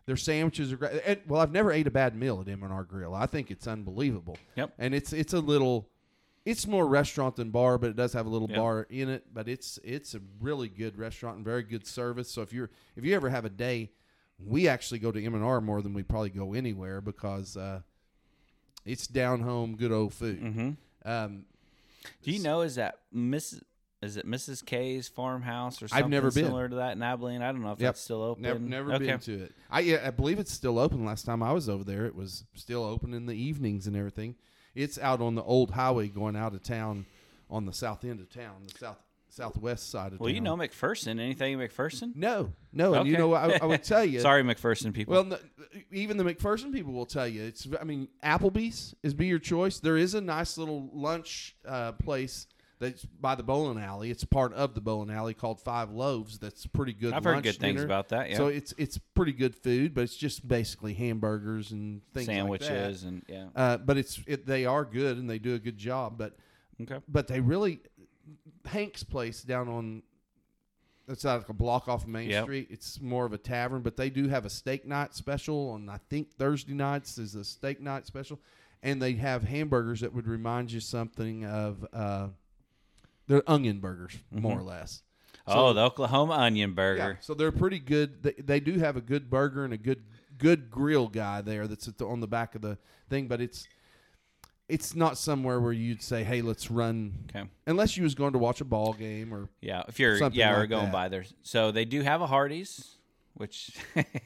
their 0.05 0.17
sandwiches 0.17 0.71
are 0.71 0.77
great. 0.77 1.01
And, 1.05 1.19
well, 1.27 1.41
I've 1.41 1.51
never 1.51 1.71
ate 1.71 1.87
a 1.87 1.91
bad 1.91 2.15
meal 2.15 2.41
at 2.41 2.47
M 2.47 2.63
and 2.63 2.73
R 2.73 2.83
Grill. 2.83 3.13
I 3.13 3.25
think 3.25 3.51
it's 3.51 3.67
unbelievable. 3.67 4.37
Yep. 4.55 4.73
And 4.79 4.93
it's 4.95 5.13
it's 5.13 5.33
a 5.33 5.39
little, 5.39 5.89
it's 6.45 6.65
more 6.67 6.87
restaurant 6.87 7.35
than 7.35 7.51
bar, 7.51 7.77
but 7.77 7.91
it 7.91 7.95
does 7.95 8.13
have 8.13 8.25
a 8.25 8.29
little 8.29 8.49
Yep. 8.49 8.57
bar 8.57 8.87
in 8.89 9.09
it. 9.09 9.25
But 9.33 9.47
it's 9.47 9.79
it's 9.83 10.15
a 10.15 10.21
really 10.39 10.69
good 10.69 10.97
restaurant 10.97 11.37
and 11.37 11.45
very 11.45 11.63
good 11.63 11.85
service. 11.85 12.31
So 12.31 12.41
if 12.41 12.51
you're 12.51 12.69
if 12.95 13.05
you 13.05 13.15
ever 13.15 13.29
have 13.29 13.45
a 13.45 13.49
day, 13.49 13.91
we 14.43 14.67
actually 14.67 14.99
go 14.99 15.11
to 15.11 15.23
M 15.23 15.35
and 15.35 15.43
R 15.43 15.61
more 15.61 15.81
than 15.81 15.93
we 15.93 16.03
probably 16.03 16.31
go 16.31 16.53
anywhere 16.53 16.99
because 16.99 17.55
uh, 17.55 17.81
it's 18.85 19.05
down 19.07 19.41
home, 19.41 19.75
good 19.75 19.91
old 19.91 20.13
food. 20.13 20.41
Mm-hmm. 20.41 20.69
Um, 21.09 21.45
Do 22.23 22.31
you 22.31 22.41
know 22.41 22.61
is 22.61 22.75
that 22.75 22.99
Mrs. 23.15 23.61
Is 24.01 24.17
it 24.17 24.25
Mrs. 24.25 24.65
K's 24.65 25.07
farmhouse 25.07 25.81
or 25.83 25.87
something 25.87 26.03
I've 26.05 26.09
never 26.09 26.31
been. 26.31 26.45
similar 26.45 26.67
to 26.67 26.75
that 26.77 26.93
in 26.95 27.03
Abilene? 27.03 27.41
I 27.43 27.51
don't 27.51 27.61
know 27.61 27.71
if 27.73 27.79
Yep. 27.79 27.87
that's 27.89 28.01
still 28.01 28.23
open. 28.23 28.41
Never, 28.41 28.59
never 28.59 28.93
okay. 28.93 29.05
been 29.05 29.19
to 29.19 29.43
it. 29.43 29.53
I 29.69 29.81
yeah, 29.81 30.01
I 30.03 30.09
believe 30.09 30.39
it's 30.39 30.51
still 30.51 30.79
open. 30.79 31.05
Last 31.05 31.23
time 31.25 31.43
I 31.43 31.51
was 31.53 31.69
over 31.69 31.83
there, 31.83 32.05
it 32.07 32.15
was 32.15 32.43
still 32.55 32.83
open 32.83 33.13
in 33.13 33.27
the 33.27 33.35
evenings 33.35 33.85
and 33.85 33.95
everything. 33.95 34.35
It's 34.73 34.97
out 34.97 35.21
on 35.21 35.35
the 35.35 35.43
old 35.43 35.71
highway 35.71 36.07
going 36.07 36.35
out 36.35 36.53
of 36.55 36.63
town, 36.63 37.05
on 37.49 37.65
the 37.65 37.73
south 37.73 38.03
end 38.03 38.21
of 38.21 38.29
town, 38.29 38.63
the 38.71 38.77
south 38.79 38.97
southwest 39.29 39.89
side 39.89 40.11
of 40.13 40.19
Well, 40.19 40.27
town. 40.29 40.35
you 40.35 40.41
know 40.41 40.57
McPherson. 40.57 41.19
Anything 41.19 41.57
McPherson? 41.57 42.15
no, 42.15 42.51
no, 42.73 42.95
and 42.95 43.07
you 43.07 43.13
Okay. 43.13 43.21
know 43.21 43.27
what? 43.29 43.41
I, 43.43 43.59
I 43.61 43.65
would 43.65 43.83
tell 43.83 44.03
you. 44.13 44.19
Sorry, 44.19 44.43
McPherson 44.43 44.93
people. 44.93 45.13
Well, 45.13 45.39
even 45.91 46.17
the 46.17 46.23
McPherson 46.23 46.73
people 46.73 46.91
will 46.91 47.05
tell 47.05 47.27
you. 47.27 47.43
It's. 47.43 47.67
I 47.79 47.83
mean, 47.83 48.07
Applebee's 48.23 48.95
is 49.03 49.13
be 49.13 49.27
your 49.27 49.39
choice. 49.39 49.79
There 49.79 49.95
is 49.97 50.15
a 50.15 50.21
nice 50.21 50.57
little 50.57 50.89
lunch 50.91 51.55
uh, 51.67 51.91
place 51.93 52.47
that's 52.81 53.05
by 53.05 53.35
the 53.35 53.43
bowling 53.43 53.81
alley. 53.81 54.11
It's 54.11 54.25
part 54.25 54.53
of 54.53 54.73
the 54.75 54.81
bowling 54.81 55.09
alley 55.09 55.33
called 55.33 55.61
Five 55.61 55.91
Loaves. 55.91 56.39
That's 56.39 56.65
pretty 56.65 56.91
good. 56.91 57.13
I've 57.13 57.23
heard 57.23 57.43
good 57.43 57.55
things 57.57 57.81
about 57.81 58.09
that. 58.09 58.29
Yeah. 58.31 58.37
So 58.37 58.47
it's 58.47 58.73
it's 58.77 58.97
pretty 59.15 59.31
good 59.31 59.55
food, 59.55 59.93
but 59.93 60.01
it's 60.01 60.17
just 60.17 60.45
basically 60.45 60.93
hamburgers 60.93 61.71
and 61.71 62.01
things 62.13 62.25
Sandwiches 62.25 63.03
like 63.05 63.11
and 63.13 63.23
yeah. 63.29 63.45
Uh, 63.55 63.77
but 63.77 63.97
it's 63.97 64.19
it, 64.27 64.45
they 64.45 64.65
are 64.65 64.83
good 64.83 65.17
and 65.17 65.29
they 65.29 65.39
do 65.39 65.53
a 65.53 65.59
good 65.59 65.77
job. 65.77 66.17
But 66.17 66.35
Okay. 66.81 66.97
but 67.07 67.27
they 67.27 67.39
really 67.39 67.79
Hank's 68.65 69.03
place 69.03 69.43
down 69.43 69.69
on 69.69 70.03
it's 71.07 71.23
not 71.23 71.37
like 71.39 71.49
a 71.49 71.53
block 71.53 71.87
off 71.87 72.03
of 72.03 72.09
Main 72.09 72.29
Yep. 72.29 72.43
Street. 72.43 72.67
It's 72.71 73.01
more 73.01 73.25
of 73.25 73.33
a 73.33 73.37
tavern, 73.37 73.81
but 73.81 73.97
they 73.97 74.09
do 74.09 74.27
have 74.29 74.45
a 74.45 74.49
steak 74.49 74.85
night 74.85 75.13
special 75.13 75.69
on 75.71 75.87
I 75.89 75.99
think 76.09 76.31
Thursday 76.33 76.73
nights 76.73 77.17
is 77.17 77.35
a 77.35 77.43
steak 77.43 77.79
night 77.81 78.07
special, 78.07 78.39
and 78.81 79.01
they 79.01 79.13
have 79.13 79.43
hamburgers 79.43 80.01
that 80.01 80.13
would 80.13 80.27
remind 80.27 80.71
you 80.71 80.79
something 80.79 81.45
of 81.45 81.85
uh, 81.93 82.27
they're 83.27 83.49
onion 83.49 83.79
burgers 83.79 84.17
more 84.31 84.53
mm-hmm. 84.53 84.61
or 84.61 84.63
less. 84.63 85.03
oh, 85.47 85.73
the 85.73 85.81
Oklahoma 85.81 86.33
onion 86.33 86.73
burger. 86.73 87.13
Yeah, 87.13 87.21
so 87.21 87.33
they're 87.33 87.51
pretty 87.51 87.79
good. 87.79 88.23
They, 88.23 88.33
they 88.33 88.59
do 88.59 88.79
have 88.79 88.95
a 88.95 89.01
good 89.01 89.29
burger 89.29 89.63
and 89.65 89.73
a 89.73 89.77
good 89.77 90.03
good 90.37 90.71
grill 90.71 91.07
guy 91.07 91.41
there 91.41 91.67
that's 91.67 91.87
at 91.87 91.97
the, 91.97 92.07
on 92.07 92.19
the 92.19 92.27
back 92.27 92.55
of 92.55 92.61
the 92.61 92.77
thing, 93.09 93.27
but 93.27 93.41
it's 93.41 93.67
it's 94.67 94.95
not 94.95 95.17
somewhere 95.17 95.59
where 95.59 95.73
you'd 95.73 96.01
say, 96.01 96.23
"Hey, 96.23 96.41
let's 96.41 96.71
run." 96.71 97.25
Okay. 97.29 97.47
Unless 97.67 97.97
you 97.97 98.03
was 98.03 98.15
going 98.15 98.33
to 98.33 98.39
watch 98.39 98.61
a 98.61 98.65
ball 98.65 98.93
game 98.93 99.33
or 99.33 99.49
Yeah, 99.61 99.83
if 99.87 99.99
you're 99.99 100.17
yeah, 100.31 100.57
like 100.57 100.69
going 100.69 100.85
that. 100.85 100.91
by 100.93 101.09
there. 101.09 101.25
So 101.43 101.71
they 101.71 101.85
do 101.85 102.01
have 102.01 102.21
a 102.21 102.27
Hardee's, 102.27 102.97
which 103.33 103.71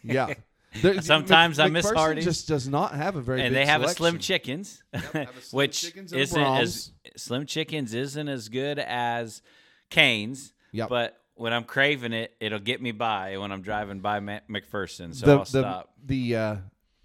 yeah. 0.04 0.34
There- 0.82 1.02
Sometimes 1.02 1.60
I 1.60 1.68
miss 1.70 1.86
McPherson 1.86 1.96
Hardee's. 1.96 2.26
Just 2.26 2.48
does 2.48 2.68
not 2.68 2.94
have 2.96 3.16
a 3.16 3.22
very 3.22 3.42
and 3.42 3.54
big 3.54 3.62
they 3.62 3.66
have 3.66 3.84
a 3.84 3.90
Slim 3.90 4.20
selection. 4.20 4.20
Chickens, 4.22 4.84
have 4.94 5.16
a 5.16 5.24
Slim 5.42 5.58
which 5.58 5.82
Chickens 5.82 6.12
and 6.12 6.22
isn't 6.22 6.42
as 6.42 6.92
Slim 7.18 7.46
Chickens 7.46 7.94
isn't 7.94 8.28
as 8.28 8.50
good 8.50 8.80
as 8.80 9.42
Canes. 9.90 10.54
Yep. 10.72 10.90
But 10.90 11.18
when 11.36 11.54
I'm 11.54 11.64
craving 11.64 12.14
it, 12.14 12.34
it'll 12.40 12.60
get 12.60 12.82
me 12.82 12.92
by 12.92 13.38
when 13.38 13.52
I'm 13.52 13.62
driving 13.62 14.00
by 14.00 14.20
Ma- 14.20 14.40
McPherson. 14.50 15.14
So 15.16 15.26
the 15.26 15.32
I'll 15.34 15.40
the 15.40 15.46
stop. 15.46 15.94
the 16.04 16.36
uh, 16.36 16.56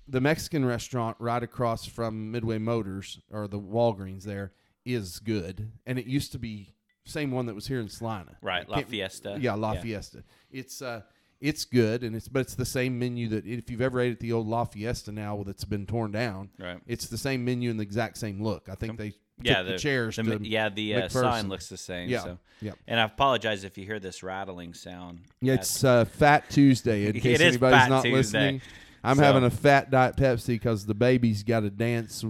the 0.09 0.21
Mexican 0.21 0.65
restaurant 0.65 1.17
right 1.21 1.43
across 1.43 1.87
from 1.87 2.31
Midway 2.33 2.59
Motors 2.59 3.21
or 3.31 3.47
the 3.49 3.61
Walgreens 3.61 4.25
there 4.25 4.53
is 4.85 5.19
good, 5.21 5.71
and 5.87 5.99
it 5.99 6.07
used 6.07 6.33
to 6.33 6.39
be 6.39 6.75
same 7.05 7.31
one 7.31 7.47
that 7.47 7.55
was 7.55 7.67
here 7.67 7.81
in 7.81 7.89
Salina. 7.89 8.37
Right, 8.43 8.67
I 8.69 8.79
La 8.79 8.83
Fiesta. 8.83 9.37
Yeah, 9.41 9.55
La 9.55 9.73
Yeah. 9.75 9.81
Fiesta. 9.83 10.25
It's 10.51 10.81
uh, 10.83 11.03
it's 11.41 11.65
good, 11.65 12.03
and 12.05 12.15
it's 12.15 12.29
but 12.29 12.41
it's 12.41 12.55
the 12.55 12.65
same 12.67 12.99
menu 12.99 13.29
that 13.29 13.47
if 13.47 13.71
you've 13.71 13.81
ever 13.81 14.01
ate 14.01 14.13
at 14.13 14.21
the 14.21 14.33
old 14.33 14.47
La 14.47 14.65
Fiesta 14.65 15.11
now 15.13 15.43
that's 15.47 15.65
been 15.65 15.87
torn 15.87 16.13
down. 16.13 16.51
Right. 16.59 16.79
It's 16.87 17.07
the 17.09 17.19
same 17.19 17.45
menu 17.45 17.71
and 17.71 17.79
the 17.79 17.83
exact 17.85 18.19
same 18.19 18.43
look. 18.43 18.69
I 18.71 18.75
think 18.75 18.99
they 18.99 19.15
Yeah, 19.43 19.63
took 19.63 19.69
the, 19.73 19.79
chairs. 19.79 20.17
the, 20.17 20.23
to 20.23 20.47
yeah, 20.47 20.69
the 20.69 20.95
uh, 20.97 21.09
sign 21.09 21.49
looks 21.49 21.69
the 21.69 21.77
same. 21.79 22.09
Yeah, 22.11 22.23
So. 22.25 22.39
yep. 22.61 22.77
And 22.87 23.01
I 23.01 23.05
apologize 23.05 23.65
if 23.65 23.79
you 23.79 23.87
hear 23.87 23.99
this 23.99 24.23
rattling 24.23 24.75
sound. 24.75 25.21
Yeah, 25.41 25.55
it's 25.55 25.83
uh, 25.83 26.05
Fat 26.05 26.51
Tuesday. 26.51 27.07
In 27.07 27.13
case 27.21 27.41
anybody's 27.41 27.89
not 27.89 28.03
Tuesday. 28.05 28.17
listening, 28.17 28.61
I'm 29.03 29.17
So- 29.17 29.23
having 29.23 29.45
a 29.45 29.51
fat 29.51 29.91
diet 29.91 30.17
Pepsi 30.17 30.49
because 30.49 30.85
the 30.85 30.95
baby's 30.95 31.43
got 31.43 31.61
to 31.61 31.71
dance 31.71 32.23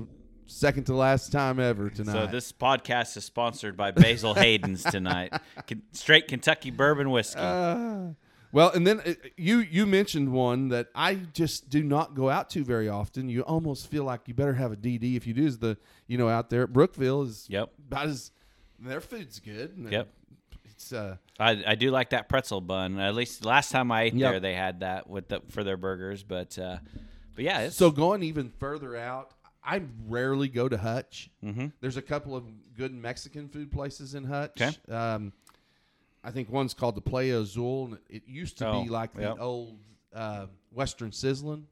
second 0.47 0.85
to 0.85 0.95
last 0.95 1.31
time 1.33 1.59
ever 1.61 1.91
tonight. 1.91 2.13
So 2.13 2.27
this 2.27 2.53
podcast 2.53 3.17
is 3.17 3.25
sponsored 3.25 3.77
by 3.77 3.91
Basil 3.93 4.35
Hayden's 4.35 4.83
tonight. 4.85 5.33
Straight 5.93 6.29
Kentucky 6.29 6.71
bourbon 6.71 7.11
whiskey. 7.11 7.41
Uh, 7.41 8.09
well, 8.53 8.71
and 8.71 8.87
then 8.87 9.01
uh, 9.01 9.15
you 9.37 9.59
you 9.59 9.87
mentioned 9.87 10.33
one 10.33 10.69
that 10.69 10.89
I 10.95 11.15
just 11.15 11.69
do 11.71 11.83
not 11.83 12.15
go 12.15 12.29
out 12.31 12.51
to 12.51 12.65
very 12.65 12.89
often. 12.89 13.29
You 13.29 13.43
almost 13.43 13.89
feel 13.89 14.05
like 14.05 14.23
you 14.27 14.35
better 14.35 14.55
have 14.55 14.73
a 14.73 14.77
DD 14.77 15.17
if 15.17 15.27
you 15.27 15.35
do. 15.35 15.47
Is 15.47 15.59
the 15.59 15.77
you 16.07 16.19
know 16.19 16.29
out 16.29 16.51
there 16.51 16.63
at 16.65 16.73
Brookville 16.73 17.23
is 17.23 17.47
Yep. 17.49 17.73
about 17.89 18.07
as 18.07 18.31
their 18.79 19.01
food's 19.01 19.39
good. 19.41 19.77
and 19.77 19.93
Yep. 19.93 20.09
It's 20.65 20.93
uh 20.93 21.17
I, 21.39 21.63
I 21.67 21.75
do 21.75 21.91
like 21.91 22.11
that 22.11 22.29
pretzel 22.29 22.61
bun. 22.61 22.99
At 22.99 23.15
least 23.15 23.45
last 23.45 23.71
time 23.73 23.91
I 23.93 24.03
ate 24.05 24.15
Yep. 24.15 24.31
there, 24.33 24.41
they 24.41 24.55
had 24.55 24.81
that 24.81 25.09
with 25.09 25.29
the, 25.29 25.41
for 25.51 25.63
their 25.65 25.77
burgers. 25.77 26.23
But 26.23 26.59
uh, 26.59 26.79
but 27.35 27.45
yeah, 27.45 27.61
it's, 27.61 27.77
So 27.77 27.91
going 27.91 28.23
even 28.23 28.51
further 28.59 28.97
out, 28.97 29.33
I 29.63 29.83
rarely 30.09 30.49
go 30.49 30.69
to 30.69 30.77
Hutch. 30.79 31.31
Mm-hmm. 31.45 31.67
There's 31.81 31.97
a 31.99 32.03
couple 32.03 32.35
of 32.35 32.45
good 32.77 32.93
Mexican 32.95 33.49
food 33.49 33.71
places 33.71 34.15
in 34.15 34.25
Hutch. 34.25 34.61
Okay. 34.61 34.75
Um, 34.93 35.33
I 36.23 36.31
think 36.31 36.51
one's 36.51 36.75
called 36.75 36.95
the 36.97 37.01
Playa 37.01 37.39
Azul, 37.41 37.87
and 37.87 37.99
it 38.09 38.25
used 38.27 38.59
to 38.59 38.69
Oh, 38.69 38.83
be 38.83 38.89
like 38.91 39.15
the 39.15 39.37
old 39.39 39.79
uh, 40.15 40.47
Western 40.71 41.11
Sizzlin. 41.13 41.65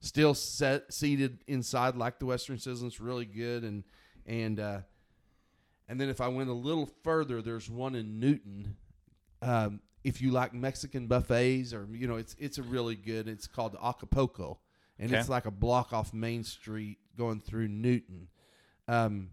Still 0.00 0.34
set 0.34 0.92
seated 0.92 1.42
inside 1.46 1.96
like 1.96 2.18
the 2.18 2.26
Western 2.26 2.56
Sizzlin. 2.56 2.86
It's 2.86 3.00
really 3.00 3.24
good, 3.26 3.64
and 3.64 3.84
and 4.26 4.58
uh, 4.60 4.80
and 5.88 6.00
then 6.00 6.08
if 6.08 6.20
I 6.20 6.28
went 6.28 6.48
a 6.50 6.54
little 6.54 6.86
further, 7.04 7.42
there's 7.42 7.68
one 7.70 7.94
in 7.94 8.18
Newton. 8.20 8.76
Um, 9.42 9.80
if 10.04 10.20
you 10.22 10.30
like 10.30 10.54
Mexican 10.54 11.06
buffets, 11.06 11.72
or 11.74 11.86
you 11.92 12.06
know, 12.06 12.16
it's 12.16 12.34
it's 12.38 12.58
a 12.58 12.62
really 12.62 12.96
good. 12.96 13.28
It's 13.28 13.46
called 13.46 13.76
Acapulco, 13.82 14.58
and 14.98 15.10
Okay. 15.10 15.20
it's 15.20 15.28
like 15.28 15.46
a 15.46 15.50
block 15.50 15.92
off 15.92 16.12
Main 16.14 16.44
Street 16.44 16.98
going 17.16 17.40
through 17.40 17.68
Newton. 17.68 18.28
Um, 18.88 19.30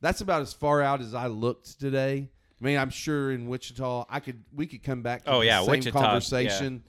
that's 0.00 0.20
about 0.20 0.42
as 0.42 0.52
far 0.52 0.82
out 0.82 1.00
as 1.00 1.14
I 1.14 1.26
looked 1.26 1.78
today. 1.80 2.30
I 2.60 2.64
mean, 2.64 2.78
I'm 2.78 2.90
sure 2.90 3.32
in 3.32 3.46
Wichita, 3.48 4.06
I 4.08 4.20
could 4.20 4.42
we 4.54 4.66
could 4.66 4.82
come 4.82 5.02
back 5.02 5.24
to 5.24 5.30
Oh, 5.32 5.40
the 5.40 5.46
yeah, 5.46 5.60
same 5.60 5.70
Wichita, 5.70 6.00
conversation, 6.00 6.82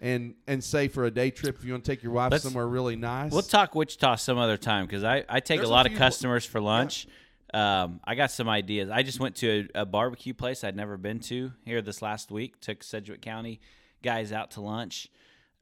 and 0.00 0.34
and 0.46 0.64
say 0.64 0.88
for 0.88 1.04
a 1.04 1.10
day 1.10 1.30
trip 1.30 1.56
if 1.58 1.64
you 1.64 1.72
want 1.72 1.84
to 1.84 1.90
take 1.90 2.02
your 2.02 2.12
wife 2.12 2.32
Let's- 2.32 2.44
somewhere 2.44 2.66
really 2.66 2.96
nice. 2.96 3.30
We'll 3.32 3.42
talk 3.42 3.74
Wichita 3.74 4.16
some 4.16 4.38
other 4.38 4.56
time 4.56 4.86
because 4.86 5.04
I, 5.04 5.24
I 5.28 5.40
take 5.40 5.58
There's 5.58 5.68
a 5.68 5.72
a 5.72 5.74
lot 5.74 5.86
of 5.86 5.92
few- 5.92 5.98
customers 5.98 6.44
for 6.46 6.60
lunch. 6.60 7.06
Um, 7.52 8.00
I 8.04 8.14
got 8.14 8.30
some 8.30 8.48
ideas. 8.48 8.90
I 8.90 9.02
just 9.02 9.18
went 9.20 9.34
to 9.36 9.68
a, 9.74 9.82
a 9.82 9.84
barbecue 9.86 10.32
place 10.32 10.62
I'd 10.62 10.76
never 10.76 10.96
been 10.96 11.18
to 11.20 11.52
here 11.64 11.82
this 11.82 12.00
last 12.00 12.30
week. 12.30 12.60
Took 12.60 12.82
Sedgwick 12.84 13.20
County 13.20 13.60
guys 14.02 14.32
out 14.32 14.52
to 14.52 14.60
lunch. 14.60 15.08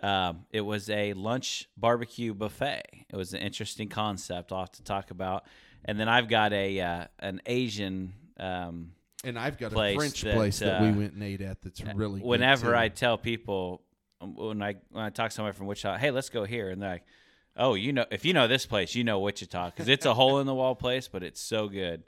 Um, 0.02 0.44
it 0.52 0.60
was 0.60 0.90
a 0.90 1.14
lunch 1.14 1.66
barbecue 1.76 2.32
buffet. 2.34 2.82
It 3.10 3.16
was 3.16 3.32
an 3.34 3.40
interesting 3.40 3.88
concept. 3.88 4.52
I'll 4.52 4.60
have 4.60 4.72
to 4.72 4.84
talk 4.84 5.10
about. 5.10 5.44
And 5.84 5.98
then 5.98 6.08
I've 6.08 6.28
got 6.28 6.52
a 6.52 6.78
uh, 6.80 7.04
an 7.18 7.40
Asian. 7.46 8.12
Um, 8.38 8.92
and 9.24 9.38
I've 9.38 9.58
got 9.58 9.72
a 9.72 9.94
French 9.94 10.22
that, 10.22 10.34
place 10.34 10.58
that 10.60 10.80
we 10.80 10.88
uh, 10.88 10.92
went 10.92 11.14
and 11.14 11.22
ate 11.22 11.40
at 11.40 11.60
that's 11.62 11.82
really. 11.94 12.20
good, 12.20 12.26
whenever. 12.26 12.74
I 12.74 12.88
tell 12.88 13.18
people 13.18 13.82
um, 14.20 14.34
when 14.36 14.62
I 14.62 14.76
when 14.90 15.04
I 15.04 15.10
talk 15.10 15.30
to 15.30 15.34
somebody 15.34 15.56
from 15.56 15.66
Wichita, 15.66 15.96
hey, 15.98 16.10
let's 16.10 16.28
go 16.28 16.44
here, 16.44 16.70
and 16.70 16.80
they're 16.82 16.90
like, 16.90 17.04
oh, 17.56 17.74
you 17.74 17.92
know, 17.92 18.06
if 18.10 18.24
you 18.24 18.32
know 18.32 18.48
this 18.48 18.66
place, 18.66 18.94
you 18.94 19.04
know 19.04 19.18
Wichita 19.20 19.70
because 19.70 19.88
it's 19.88 20.06
a 20.06 20.14
hole 20.14 20.38
in 20.40 20.46
the 20.46 20.54
wall 20.54 20.74
place, 20.74 21.08
but 21.08 21.22
it's 21.22 21.40
so 21.40 21.68
good. 21.68 22.04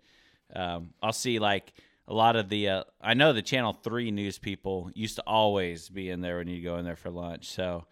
Um, 0.55 0.91
I'll 1.03 1.13
see 1.13 1.39
like 1.39 1.73
a 2.09 2.15
lot 2.15 2.37
of 2.37 2.49
the 2.49 2.69
uh, 2.69 2.85
I 3.01 3.15
know 3.15 3.33
the 3.33 3.43
Channel 3.43 3.73
Three 3.73 4.11
news 4.11 4.39
people 4.39 4.91
used 4.95 5.17
to 5.17 5.23
always 5.23 5.89
be 5.89 6.11
in 6.11 6.21
there 6.21 6.39
when 6.39 6.49
you 6.49 6.63
go 6.63 6.77
in 6.77 6.85
there 6.85 6.97
for 6.97 7.11
lunch. 7.11 7.49
So 7.49 7.87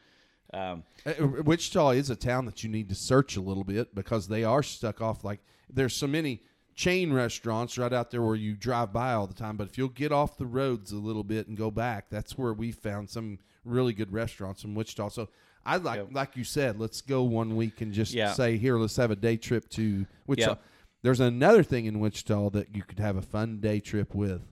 um, 0.52 0.84
Uh, 1.04 1.26
Wichita 1.44 1.90
is 1.90 2.10
a 2.10 2.16
town 2.16 2.46
that 2.46 2.62
you 2.62 2.70
need 2.70 2.88
to 2.88 2.94
search 2.94 3.36
a 3.36 3.40
little 3.40 3.64
bit 3.64 3.94
because 3.94 4.28
they 4.28 4.44
are 4.44 4.62
stuck 4.62 5.00
off. 5.00 5.24
Like 5.24 5.40
there's 5.68 5.94
so 5.94 6.06
many 6.06 6.42
chain 6.78 7.12
restaurants 7.12 7.76
right 7.76 7.92
out 7.92 8.08
there 8.12 8.22
where 8.22 8.36
you 8.36 8.54
drive 8.54 8.92
by 8.92 9.12
all 9.12 9.26
the 9.26 9.34
time. 9.34 9.56
But 9.56 9.66
if 9.66 9.76
you'll 9.76 9.88
get 9.88 10.12
off 10.12 10.38
the 10.38 10.46
roads 10.46 10.92
a 10.92 10.96
little 10.96 11.24
bit 11.24 11.48
and 11.48 11.56
go 11.56 11.72
back, 11.72 12.06
that's 12.08 12.38
where 12.38 12.52
we 12.52 12.70
found 12.70 13.10
some 13.10 13.40
really 13.64 13.92
good 13.92 14.12
restaurants 14.12 14.62
in 14.62 14.76
Wichita. 14.76 15.08
So 15.08 15.28
I 15.66 15.78
like, 15.78 15.98
Yep. 15.98 16.08
like 16.12 16.36
you 16.36 16.44
said, 16.44 16.78
let's 16.78 17.00
go 17.00 17.24
one 17.24 17.56
week 17.56 17.80
and 17.80 17.92
just 17.92 18.14
Yeah. 18.14 18.32
say 18.32 18.58
here, 18.58 18.78
let's 18.78 18.94
have 18.94 19.10
a 19.10 19.16
day 19.16 19.36
trip 19.36 19.68
to 19.70 20.06
Wichita. 20.28 20.50
Yep. 20.52 20.62
There's 21.02 21.18
another 21.18 21.64
thing 21.64 21.86
in 21.86 21.98
Wichita 21.98 22.50
that 22.50 22.72
you 22.76 22.84
could 22.84 23.00
have 23.00 23.16
a 23.16 23.22
fun 23.22 23.58
day 23.60 23.80
trip 23.80 24.14
with. 24.14 24.42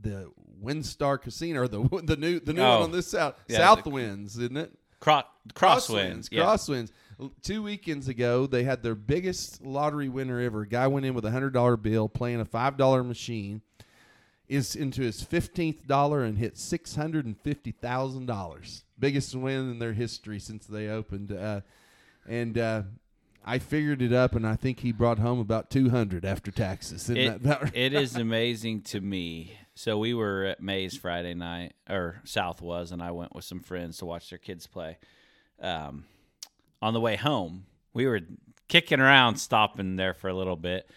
The 0.00 0.30
Windstar 0.62 1.20
Casino, 1.20 1.62
or 1.62 1.68
the 1.68 1.80
the 2.04 2.16
new 2.16 2.38
the 2.38 2.52
new 2.52 2.62
Oh. 2.62 2.74
one 2.74 2.82
on 2.84 2.92
this 2.92 3.08
south 3.08 3.34
Yeah, 3.48 3.58
South 3.58 3.82
the- 3.82 3.90
Winds, 3.90 4.36
isn't 4.38 4.56
it? 4.56 4.72
Cro- 5.00 5.22
crosswinds. 5.54 6.28
Yeah. 6.30 6.42
Crosswinds. 6.44 6.90
Two 7.42 7.62
weekends 7.62 8.08
ago, 8.08 8.46
they 8.46 8.64
had 8.64 8.82
their 8.82 8.94
biggest 8.94 9.64
lottery 9.64 10.08
winner 10.08 10.40
ever. 10.40 10.64
Guy 10.64 10.86
went 10.86 11.04
in 11.06 11.14
with 11.14 11.24
a 11.24 11.30
hundred 11.30 11.52
dollar 11.52 11.76
bill, 11.76 12.08
playing 12.08 12.40
a 12.40 12.44
five 12.44 12.76
dollar 12.76 13.02
machine. 13.04 13.62
Is 14.48 14.74
into 14.74 15.02
his 15.02 15.22
fifteenth 15.22 15.86
dollar 15.86 16.24
and 16.24 16.36
hit 16.36 16.58
six 16.58 16.96
hundred 16.96 17.24
and 17.24 17.38
fifty 17.38 17.70
thousand 17.70 18.26
dollars. 18.26 18.82
Biggest 18.98 19.32
win 19.36 19.70
in 19.70 19.78
their 19.78 19.92
history 19.92 20.40
since 20.40 20.66
they 20.66 20.88
opened. 20.88 21.30
Uh, 21.30 21.60
and 22.28 22.58
uh, 22.58 22.82
I 23.44 23.60
figured 23.60 24.02
it 24.02 24.12
up, 24.12 24.34
and 24.34 24.44
I 24.44 24.56
think 24.56 24.80
he 24.80 24.90
brought 24.90 25.20
home 25.20 25.38
about 25.38 25.70
two 25.70 25.90
hundred 25.90 26.24
after 26.24 26.50
taxes. 26.50 27.08
Isn't 27.08 27.14
that 27.14 27.26
It, 27.26 27.36
about 27.36 27.62
right? 27.62 27.76
it 27.76 27.94
is 27.94 28.16
amazing 28.16 28.82
to 28.82 29.00
me. 29.00 29.56
So 29.76 29.98
we 29.98 30.14
were 30.14 30.44
at 30.46 30.60
Maize 30.60 30.96
Friday 30.96 31.34
night, 31.34 31.74
or 31.88 32.20
South 32.24 32.60
was, 32.60 32.90
and 32.90 33.00
I 33.00 33.12
went 33.12 33.32
with 33.34 33.44
some 33.44 33.60
friends 33.60 33.98
to 33.98 34.04
watch 34.04 34.30
their 34.30 34.38
kids 34.40 34.66
play. 34.66 34.98
Um, 35.60 36.06
on 36.82 36.94
the 36.94 37.00
way 37.00 37.16
home, 37.16 37.66
we 37.92 38.06
were 38.06 38.20
kicking 38.68 39.00
around, 39.00 39.36
stopping 39.36 39.96
there 39.96 40.14
for 40.14 40.28
a 40.28 40.34
little 40.34 40.56
bit. 40.56 40.88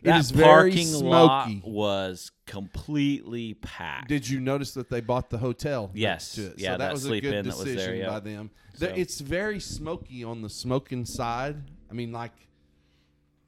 It 0.00 0.04
That 0.04 0.20
is 0.20 0.30
very 0.30 0.70
parking 0.70 0.92
lot 1.04 1.50
was 1.64 2.30
completely 2.46 3.54
packed. 3.54 4.08
Did 4.08 4.28
you 4.28 4.38
notice 4.38 4.72
that 4.74 4.88
they 4.90 5.00
bought 5.00 5.28
the 5.28 5.38
hotel? 5.38 5.90
Yes. 5.92 6.34
to 6.36 6.46
it? 6.46 6.54
Yeah, 6.58 6.66
so 6.66 6.70
that, 6.72 6.78
that 6.78 6.92
was 6.92 7.04
a 7.04 7.08
Sleep 7.08 7.24
good 7.24 7.34
Inn 7.34 7.44
that 7.46 7.56
was 7.56 7.64
decision 7.64 7.84
there, 7.84 7.94
yeah. 7.96 8.08
by 8.08 8.20
them. 8.20 8.50
So- 8.74 8.86
It's 8.94 9.20
very 9.20 9.58
smoky 9.58 10.22
on 10.22 10.42
the 10.42 10.48
smoking 10.50 11.04
side. 11.04 11.56
I 11.90 11.94
mean, 11.94 12.12
like 12.12 12.32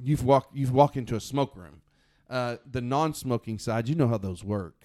you've 0.03 0.25
walked 0.25 0.57
you've 0.57 0.73
walked 0.73 0.97
into 0.97 1.15
a 1.15 1.21
smoke 1.21 1.55
room. 1.57 1.83
Uh, 2.29 2.57
the 2.71 2.81
non-smoking 2.81 3.59
side, 3.59 3.89
you 3.89 3.95
know 3.95 4.07
how 4.09 4.17
those 4.19 4.43
work. 4.45 4.80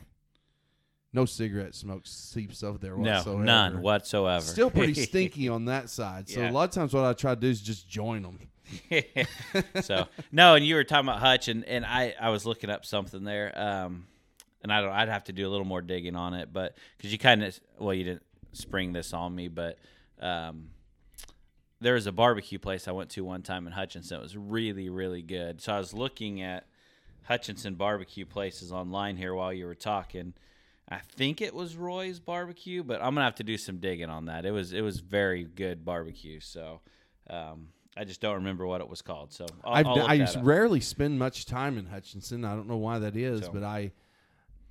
No 1.15 1.23
cigarette 1.23 1.73
smoke 1.73 2.01
seeps 2.03 2.61
over 2.61 2.77
there 2.77 2.97
no, 2.97 3.13
whatsoever. 3.13 3.43
none 3.43 3.81
whatsoever. 3.81 4.43
Still 4.45 4.69
pretty 4.69 4.93
stinky 5.05 5.47
on 5.47 5.63
that 5.65 5.89
side. 5.89 6.27
So 6.27 6.41
Yeah. 6.41 6.51
a 6.51 6.53
lot 6.53 6.65
of 6.65 6.71
times, 6.71 6.93
what 6.93 7.05
I 7.05 7.13
try 7.13 7.33
to 7.33 7.39
do 7.39 7.47
is 7.47 7.61
just 7.61 7.87
join 7.87 8.21
them. 8.21 8.39
so 9.81 10.07
no, 10.33 10.55
and 10.55 10.65
you 10.65 10.75
were 10.75 10.83
talking 10.83 11.07
about 11.07 11.21
Hutch, 11.21 11.47
and, 11.47 11.63
and 11.63 11.85
I, 11.85 12.13
I 12.19 12.31
was 12.31 12.45
looking 12.45 12.69
up 12.69 12.85
something 12.85 13.23
there, 13.23 13.57
um, 13.57 14.07
and 14.61 14.73
I 14.73 14.81
don't, 14.81 14.91
I'd 14.91 15.07
have 15.07 15.23
to 15.25 15.31
do 15.31 15.47
a 15.47 15.49
little 15.49 15.65
more 15.65 15.81
digging 15.81 16.17
on 16.17 16.33
it, 16.33 16.51
but 16.51 16.75
because 16.97 17.13
you 17.13 17.17
kind 17.17 17.43
of, 17.45 17.57
well, 17.79 17.93
you 17.93 18.03
didn't 18.03 18.23
spring 18.51 18.91
this 18.91 19.13
on 19.13 19.33
me, 19.33 19.47
but 19.47 19.77
um, 20.19 20.71
there 21.79 21.93
was 21.93 22.07
a 22.07 22.11
barbecue 22.11 22.59
place 22.59 22.89
I 22.89 22.91
went 22.91 23.09
to 23.11 23.23
one 23.23 23.41
time 23.41 23.67
in 23.67 23.71
Hutchinson. 23.73 24.19
It 24.19 24.23
was 24.23 24.35
really, 24.35 24.89
really 24.89 25.21
good. 25.21 25.61
So 25.61 25.73
I 25.73 25.77
was 25.77 25.93
looking 25.93 26.41
at 26.41 26.65
Hutchinson 27.23 27.75
barbecue 27.75 28.25
places 28.25 28.73
online 28.73 29.15
here 29.15 29.33
while 29.33 29.53
you 29.53 29.65
were 29.65 29.75
talking. 29.75 30.33
I 30.89 30.99
think 30.99 31.41
it 31.41 31.53
was 31.53 31.75
Roy's 31.75 32.19
barbecue, 32.19 32.83
but 32.83 33.01
I'm 33.01 33.15
gonna 33.15 33.23
have 33.23 33.35
to 33.35 33.43
do 33.43 33.57
some 33.57 33.77
digging 33.77 34.09
on 34.09 34.25
that. 34.25 34.45
It 34.45 34.51
was 34.51 34.71
it 34.71 34.81
was 34.81 34.99
very 34.99 35.43
good 35.43 35.83
barbecue. 35.83 36.39
So 36.39 36.81
um, 37.29 37.69
I 37.97 38.03
just 38.03 38.21
don't 38.21 38.35
remember 38.35 38.67
what 38.67 38.81
it 38.81 38.89
was 38.89 39.01
called. 39.01 39.33
So 39.33 39.47
I'll, 39.63 39.87
I'll 39.87 40.01
I 40.07 40.27
rarely 40.41 40.79
spend 40.81 41.17
much 41.17 41.45
time 41.47 41.77
in 41.77 41.87
Hutchinson. 41.87 42.45
I 42.45 42.55
don't 42.55 42.67
know 42.67 42.77
why 42.77 42.99
that 42.99 43.15
is, 43.15 43.45
So- 43.45 43.51
but 43.51 43.63
I 43.63 43.91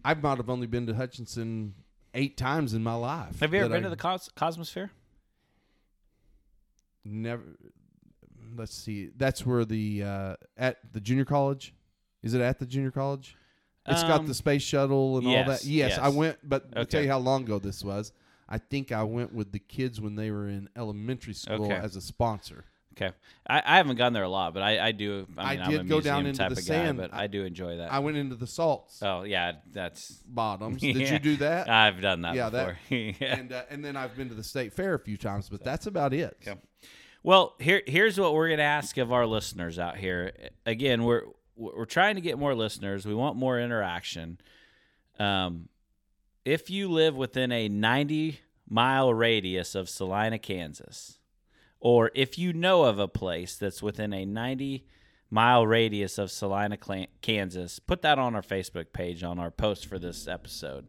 I 0.05 0.15
might 0.15 0.37
have 0.37 0.51
only 0.51 0.67
been 0.69 0.87
to 0.87 0.95
Hutchinson 0.95 1.75
eight 2.15 2.37
times 2.37 2.75
in 2.75 2.83
my 2.83 2.95
life. 2.95 3.41
Have 3.41 3.53
you 3.53 3.61
ever 3.61 3.69
been 3.71 3.79
I 3.79 3.89
to 3.89 3.91
the 3.91 3.97
Cos- 3.97 4.31
Cosmosphere? 4.37 4.91
Never. 7.05 7.43
Let's 8.57 8.75
see. 8.75 9.11
That's 9.17 9.45
where 9.45 9.65
the 9.65 10.03
uh, 10.05 10.37
at 10.57 10.79
the 10.93 11.01
junior 11.01 11.25
college. 11.25 11.75
Is 12.23 12.35
it 12.35 12.41
at 12.41 12.59
the 12.59 12.67
junior 12.67 12.91
college? 12.91 13.37
It's 13.87 14.03
got 14.03 14.21
Um, 14.21 14.27
the 14.27 14.35
space 14.35 14.63
shuttle 14.63 15.19
and 15.19 15.27
all 15.27 15.33
that. 15.35 15.65
yes, 15.65 15.67
Yes, 15.67 15.99
I 15.99 16.09
went, 16.09 16.39
but 16.43 16.67
I'll 16.77 16.87
tell 16.87 17.03
you 17.03 17.09
how 17.09 17.19
long 17.19 17.43
ago 17.43 17.59
this 17.59 17.85
was. 17.85 18.13
I 18.49 18.59
think 18.59 18.93
I 18.93 19.03
went 19.03 19.35
with 19.35 19.53
the 19.53 19.59
kids 19.59 20.01
when 20.01 20.17
they 20.17 20.31
were 20.31 20.49
in 20.49 20.69
elementary 20.77 21.35
school 21.35 21.65
Okay. 21.67 21.75
as 21.75 21.97
a 21.97 22.01
sponsor. 22.01 22.65
Okay, 22.97 23.11
I, 23.49 23.61
I 23.67 23.77
haven't 23.79 23.97
gone 23.97 24.13
there 24.13 24.23
a 24.23 24.29
lot, 24.29 24.55
but 24.55 24.63
I, 24.63 24.87
I 24.87 24.93
do. 24.93 25.27
I, 25.37 25.43
I 25.43 25.51
mean, 25.57 25.63
I'm 25.63 25.71
did 25.73 25.89
go 25.89 26.01
down 26.01 26.27
into 26.27 26.47
the 26.49 26.55
sand. 26.55 26.97
guy, 26.99 27.09
but 27.09 27.13
I- 27.13 27.25
I, 27.25 27.27
do 27.27 27.45
enjoy 27.45 27.79
that. 27.79 27.93
I 27.93 27.99
went 27.99 28.17
into 28.17 28.37
the 28.37 28.47
salts 28.47 29.03
oh 29.03 29.25
yeah, 29.25 29.55
that's 29.73 30.23
bottoms. 30.29 30.81
Did 30.81 30.95
Yeah. 30.97 31.13
you 31.15 31.19
do 31.19 31.37
that? 31.39 31.69
I've 31.69 32.01
done 32.01 32.21
that 32.23 32.37
Yeah, 32.37 32.51
that- 32.51 32.77
yeah. 32.91 33.13
and 33.21 33.53
uh, 33.53 33.63
and 33.69 33.85
then 33.85 33.97
I've 33.97 34.17
been 34.17 34.29
to 34.29 34.35
the 34.37 34.45
state 34.45 34.73
fair 34.75 34.95
a 34.95 34.99
few 35.01 35.17
times, 35.17 35.49
but 35.49 35.65
that's 35.65 35.87
about 35.89 36.15
it. 36.15 36.37
Okay. 36.47 36.57
Well, 37.25 37.57
here 37.59 37.83
here's 37.85 38.17
what 38.21 38.33
we're 38.33 38.47
going 38.49 38.59
to 38.59 38.65
ask 38.65 38.97
of 38.99 39.13
our 39.13 39.27
listeners 39.27 39.77
out 39.79 39.97
here. 39.97 40.31
Again, 40.65 41.03
we're 41.03 41.23
we're 41.57 41.85
trying 41.85 42.15
to 42.17 42.21
get 42.21 42.39
more 42.39 42.55
listeners. 42.55 43.07
We 43.07 43.15
want 43.15 43.37
more 43.37 43.59
interaction. 43.61 44.39
Um, 45.19 45.69
if 46.45 46.69
you 46.71 46.89
live 46.91 47.15
within 47.17 47.53
a 47.53 47.69
90 47.69 48.41
mile 48.69 49.13
radius 49.15 49.75
of 49.75 49.89
Salina, 49.89 50.39
Kansas, 50.39 51.19
or 51.81 52.11
if 52.15 52.39
you 52.39 52.53
know 52.53 52.85
of 52.85 52.99
a 52.99 53.09
place 53.09 53.57
that's 53.57 53.83
within 53.83 54.13
a 54.13 54.25
90 54.25 54.85
mile 55.31 55.67
radius 55.67 56.19
of 56.19 56.31
Salina, 56.31 56.77
Kansas, 57.23 57.79
put 57.79 58.03
that 58.03 58.19
on 58.19 58.35
our 58.35 58.43
Facebook 58.43 58.93
page 58.93 59.23
on 59.23 59.39
our 59.39 59.51
post 59.51 59.87
for 59.87 59.99
this 59.99 60.27
episode, 60.29 60.89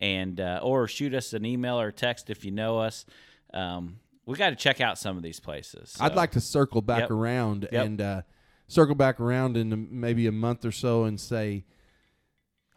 and 0.00 0.40
uh, 0.40 0.60
or 0.62 0.86
shoot 0.88 1.14
us 1.14 1.32
an 1.32 1.44
email 1.46 1.80
or 1.80 1.90
text 1.92 2.30
if 2.30 2.44
you 2.44 2.50
know 2.50 2.78
us. 2.78 3.04
Um, 3.52 3.96
we 4.26 4.36
got 4.36 4.50
to 4.50 4.56
check 4.56 4.80
out 4.80 4.98
some 4.98 5.16
of 5.16 5.22
these 5.22 5.38
places. 5.38 5.96
I'd 6.00 6.14
like 6.14 6.32
to 6.32 6.40
circle 6.40 6.82
back 6.82 7.00
Yep. 7.00 7.10
around 7.10 7.68
Yep. 7.70 7.86
and 7.86 8.00
uh, 8.00 8.22
circle 8.66 8.94
back 8.94 9.20
around 9.20 9.56
in 9.56 9.88
maybe 9.90 10.26
a 10.26 10.32
month 10.32 10.64
or 10.64 10.72
so 10.72 11.04
and 11.04 11.20
say, 11.20 11.64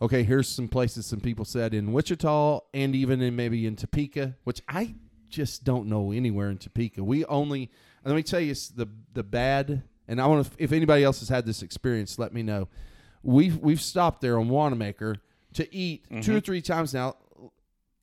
okay, 0.01 0.23
here's 0.23 0.47
some 0.47 0.67
places 0.67 1.05
some 1.05 1.19
people 1.19 1.45
said 1.45 1.73
in 1.73 1.93
Wichita 1.93 2.59
and 2.73 2.95
even 2.95 3.21
in 3.21 3.35
maybe 3.35 3.65
in 3.65 3.75
Topeka, 3.75 4.35
which 4.43 4.61
I 4.67 4.95
just 5.29 5.63
don't 5.63 5.87
know 5.87 6.11
anywhere 6.11 6.49
in 6.49 6.57
Topeka. 6.57 7.03
We 7.03 7.25
only 7.25 7.71
let 8.03 8.15
me 8.15 8.23
tell 8.23 8.39
you 8.39 8.53
the 8.53 8.87
the 9.13 9.23
bad. 9.23 9.83
And 10.09 10.21
I 10.21 10.27
want 10.27 10.45
to, 10.45 10.51
if 10.57 10.71
anybody 10.71 11.03
else 11.03 11.19
has 11.19 11.27
had 11.27 11.45
this 11.45 11.61
experience, 11.61 12.17
let 12.17 12.33
me 12.33 12.41
know. 12.41 12.69
We've 13.23 13.57
we've 13.57 13.81
stopped 13.81 14.21
there 14.21 14.39
on 14.39 14.47
Wanamaker 14.47 15.17
to 15.53 15.75
eat 15.75 16.05
two 16.09 16.15
mm-hmm. 16.15 16.35
or 16.35 16.39
three 16.39 16.61
times 16.61 16.93
now 16.93 17.17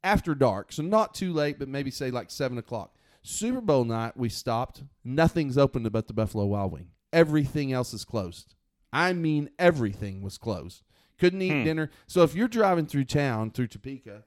after 0.02 0.34
dark, 0.34 0.70
so 0.72 0.82
not 0.82 1.14
too 1.14 1.32
late, 1.32 1.58
but 1.58 1.68
maybe 1.68 1.90
say 1.90 2.10
like 2.10 2.30
seven 2.30 2.58
o'clock. 2.58 2.94
Super 3.22 3.62
Bowl 3.62 3.84
night, 3.84 4.18
we 4.18 4.28
stopped. 4.28 4.82
Nothing's 5.02 5.56
open 5.56 5.82
but 5.84 6.08
the 6.08 6.12
Buffalo 6.12 6.44
Wild 6.44 6.72
Wing. 6.72 6.88
Everything 7.14 7.72
else 7.72 7.94
is 7.94 8.04
closed. 8.04 8.54
I 8.92 9.12
mean, 9.12 9.48
everything 9.58 10.20
was 10.20 10.36
closed. 10.36 10.82
Couldn't 11.18 11.42
eat 11.42 11.64
dinner. 11.64 11.90
So 12.08 12.22
if 12.22 12.34
you're 12.34 12.48
driving 12.48 12.86
through 12.86 13.04
town 13.04 13.50
through 13.52 13.68
Topeka, 13.68 14.24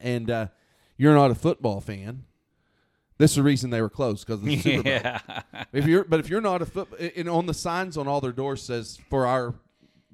and 0.00 0.30
uh, 0.30 0.46
you're 0.96 1.14
not 1.14 1.30
a 1.32 1.34
football 1.34 1.80
fan, 1.80 2.22
this 3.18 3.32
is 3.32 3.36
the 3.36 3.42
reason 3.42 3.70
they 3.70 3.82
were 3.82 3.90
closed 3.90 4.24
because 4.26 4.40
of 4.40 4.46
the 4.46 4.56
Super 4.60 4.82
Bowl. 4.84 4.92
yeah. 4.92 5.20
If 5.72 5.86
you're, 5.86 6.04
but 6.04 6.20
if 6.20 6.30
you're 6.30 6.40
not 6.40 6.62
a 6.62 6.66
foot, 6.66 6.88
and 7.16 7.28
on 7.28 7.46
the 7.46 7.54
signs 7.54 7.96
on 7.96 8.06
all 8.06 8.20
their 8.20 8.32
doors 8.32 8.62
says 8.62 8.98
for 9.10 9.26
our 9.26 9.54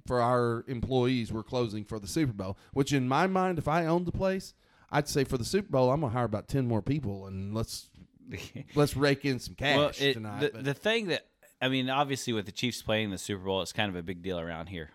for 0.06 0.20
our 0.20 0.64
employees, 0.68 1.32
we're 1.32 1.42
closing 1.42 1.84
for 1.84 1.98
the 1.98 2.06
Super 2.08 2.32
Bowl. 2.32 2.56
Which 2.72 2.92
in 2.94 3.06
my 3.06 3.26
mind, 3.26 3.58
if 3.58 3.68
I 3.68 3.84
owned 3.86 4.06
the 4.06 4.12
place, 4.12 4.54
I'd 4.90 5.08
say 5.08 5.24
for 5.24 5.36
the 5.36 5.44
Super 5.44 5.68
Bowl, 5.70 5.90
I'm 5.90 6.00
gonna 6.00 6.12
hire 6.14 6.24
about 6.24 6.48
ten 6.48 6.66
more 6.66 6.80
people 6.82 7.26
and 7.26 7.54
let's 7.54 7.88
let's 8.74 8.96
rake 8.96 9.26
in 9.26 9.38
some 9.38 9.54
cash 9.54 9.76
well, 9.76 9.92
it, 9.98 10.14
tonight. 10.14 10.40
the, 10.40 10.50
but- 10.54 10.64
the 10.64 10.74
thing 10.74 11.08
that 11.08 11.26
I 11.64 11.68
mean, 11.70 11.88
obviously, 11.88 12.34
with 12.34 12.44
the 12.44 12.52
Chiefs 12.52 12.82
playing 12.82 13.10
the 13.10 13.16
Super 13.16 13.42
Bowl, 13.42 13.62
it's 13.62 13.72
kind 13.72 13.88
of 13.88 13.96
a 13.96 14.02
big 14.02 14.20
deal 14.20 14.38
around 14.38 14.66
here. 14.66 14.90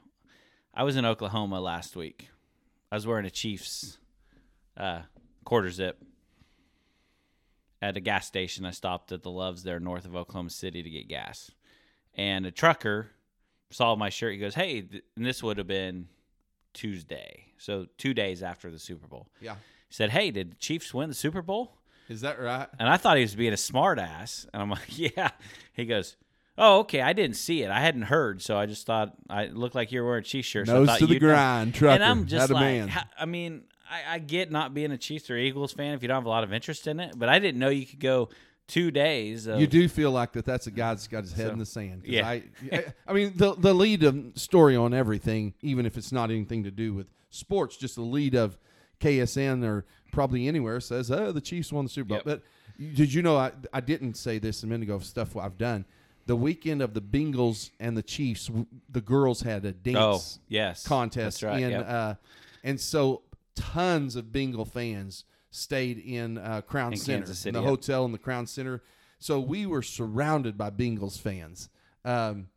I 0.72 0.84
was 0.84 0.98
in 0.98 1.04
Oklahoma 1.04 1.60
last 1.60 1.96
week. 1.96 2.30
I 2.92 2.96
was 2.96 3.08
wearing 3.08 3.26
a 3.26 3.32
Chiefs 3.32 3.98
uh, 4.78 5.02
quarter 5.44 5.72
zip 5.72 6.00
at 7.82 7.98
a 7.98 8.00
gas 8.00 8.28
station. 8.28 8.66
I 8.68 8.72
stopped 8.72 9.12
at 9.12 9.24
the 9.24 9.32
Loves 9.32 9.64
there 9.64 9.80
north 9.80 10.06
of 10.06 10.16
Oklahoma 10.16 10.52
City 10.52 10.84
to 10.84 10.90
get 10.92 11.08
gas, 11.08 11.50
and 12.14 12.46
a 12.46 12.52
trucker 12.52 13.08
saw 13.72 13.96
my 13.96 14.10
shirt. 14.10 14.34
He 14.34 14.38
goes, 14.38 14.54
"Hey," 14.54 14.82
th- 14.82 15.04
and 15.16 15.26
this 15.26 15.42
would 15.42 15.58
have 15.58 15.66
been 15.66 16.08
Tuesday, 16.74 17.46
so 17.58 17.88
two 17.98 18.14
days 18.14 18.44
after 18.44 18.70
the 18.70 18.78
Super 18.78 19.08
Bowl. 19.08 19.28
yeah, 19.42 19.56
He 19.88 19.96
said, 19.96 20.12
"Hey, 20.12 20.30
did 20.30 20.52
the 20.52 20.56
Chiefs 20.58 20.94
win 20.94 21.10
the 21.10 21.16
Super 21.16 21.42
Bowl?" 21.42 21.80
is 22.10 22.22
that 22.22 22.40
right? 22.40 22.68
And 22.80 22.88
I 22.90 22.98
thought 22.98 23.18
he 23.18 23.24
was 23.24 23.36
being 23.36 23.54
a 23.54 23.58
smart 23.58 23.98
ass. 24.00 24.48
And 24.54 24.62
I'm 24.62 24.70
like, 24.72 24.98
yeah. 24.98 25.30
He 25.74 25.86
goes, 25.86 26.16
oh, 26.60 26.80
okay. 26.82 27.02
I 27.02 27.14
didn't 27.14 27.38
see 27.38 27.64
it. 27.64 27.72
I 27.72 27.80
hadn't 27.80 28.04
heard. 28.04 28.42
So 28.42 28.58
I 28.58 28.66
just 28.68 28.86
thought 28.86 29.14
I 29.30 29.48
looked 29.48 29.74
like 29.74 29.92
you 29.92 30.02
were 30.02 30.08
wearing 30.10 30.22
a 30.22 30.26
Chiefs 30.26 30.48
shirts. 30.48 30.70
so 30.70 30.84
I 30.84 30.86
Nose 30.86 31.00
to 31.00 31.08
the 31.08 31.18
grind, 31.20 31.74
trucker. 31.74 31.96
And 31.96 32.04
I'm 32.04 32.28
just 32.28 32.52
like, 32.52 32.62
man. 32.62 32.92
I 33.18 33.26
mean, 33.26 33.64
I, 33.90 34.16
I 34.16 34.20
get 34.20 34.52
not 34.52 34.74
being 34.74 34.92
a 34.92 34.98
Chiefs 34.98 35.30
or 35.32 35.38
Eagles 35.38 35.74
fan 35.74 35.94
if 35.96 36.02
you 36.02 36.08
don't 36.08 36.16
have 36.18 36.26
a 36.26 36.30
lot 36.30 36.44
of 36.44 36.54
interest 36.54 36.86
in 36.86 37.00
it, 37.00 37.14
but 37.18 37.30
I 37.30 37.40
didn't 37.40 37.60
know 37.60 37.70
you 37.70 37.86
could 37.88 38.00
go 38.00 38.30
two 38.68 38.92
days. 38.92 39.48
Of, 39.48 39.60
You 39.60 39.66
do 39.66 39.88
feel 39.88 40.12
like 40.12 40.34
that. 40.34 40.46
That's 40.46 40.68
a 40.68 40.72
guy 40.72 40.90
that's 40.90 41.08
got 41.08 41.24
his 41.24 41.34
head 41.34 41.48
So, 41.48 41.54
in 41.54 41.60
the 41.60 41.66
sand. 41.66 42.04
yeah. 42.06 42.28
I, 42.28 42.44
I, 42.72 42.86
I 43.08 43.14
mean, 43.14 43.34
the 43.36 43.56
the 43.56 43.74
lead 43.74 44.04
of 44.04 44.16
story 44.36 44.76
on 44.76 44.94
everything, 44.94 45.56
even 45.62 45.86
if 45.88 45.98
it's 45.98 46.12
not 46.12 46.30
anything 46.30 46.64
to 46.66 46.72
do 46.72 46.94
with 46.94 47.08
sports, 47.32 47.78
just 47.78 47.96
the 47.96 48.02
lead 48.02 48.36
of 48.36 48.60
KSN 49.00 49.64
or 49.66 49.86
probably 50.12 50.48
anywhere 50.48 50.80
says, 50.80 51.10
"Oh, 51.10 51.32
the 51.32 51.42
Chiefs 51.42 51.72
won 51.74 51.86
the 51.86 51.90
Super 51.90 52.10
Bowl." 52.10 52.18
Yep. 52.18 52.26
But 52.26 52.42
did 52.96 53.14
you 53.14 53.22
know? 53.22 53.38
I 53.38 53.52
I 53.74 53.82
didn't 53.82 54.16
say 54.16 54.40
this 54.40 54.62
a 54.64 54.68
minute 54.68 54.84
ago. 54.84 54.96
Of 54.96 55.06
stuff 55.06 55.36
I've 55.36 55.58
done. 55.58 55.86
The 56.30 56.36
weekend 56.36 56.80
of 56.84 56.94
the 56.94 57.02
Bengals 57.02 57.72
and 57.80 57.98
the 57.98 58.04
Chiefs, 58.04 58.52
the 58.88 59.02
girls 59.02 59.42
had 59.42 59.66
a 59.66 59.72
dance 59.72 60.38
Oh, 60.38 60.42
yes. 60.48 60.86
contest 60.86 61.42
That's 61.42 61.54
right. 61.54 61.64
in, 61.64 61.72
yep. 61.72 61.90
uh, 61.90 62.14
and 62.64 62.80
so 62.80 63.24
tons 63.56 64.16
of 64.16 64.32
Bengal 64.32 64.66
fans 64.66 65.26
stayed 65.50 65.98
in 65.98 66.38
uh, 66.38 66.62
Crown 66.62 66.94
In 66.94 67.00
Center, 67.00 67.34
City, 67.34 67.50
in 67.50 67.54
the 67.56 67.62
yep. 67.62 67.70
hotel 67.70 68.06
in 68.06 68.12
the 68.12 68.20
Crown 68.20 68.46
Center. 68.46 68.84
So 69.18 69.40
we 69.40 69.66
were 69.66 69.82
surrounded 69.82 70.56
by 70.56 70.70
Bengals 70.70 71.20
fans. 71.20 71.68
Um, 72.06 72.50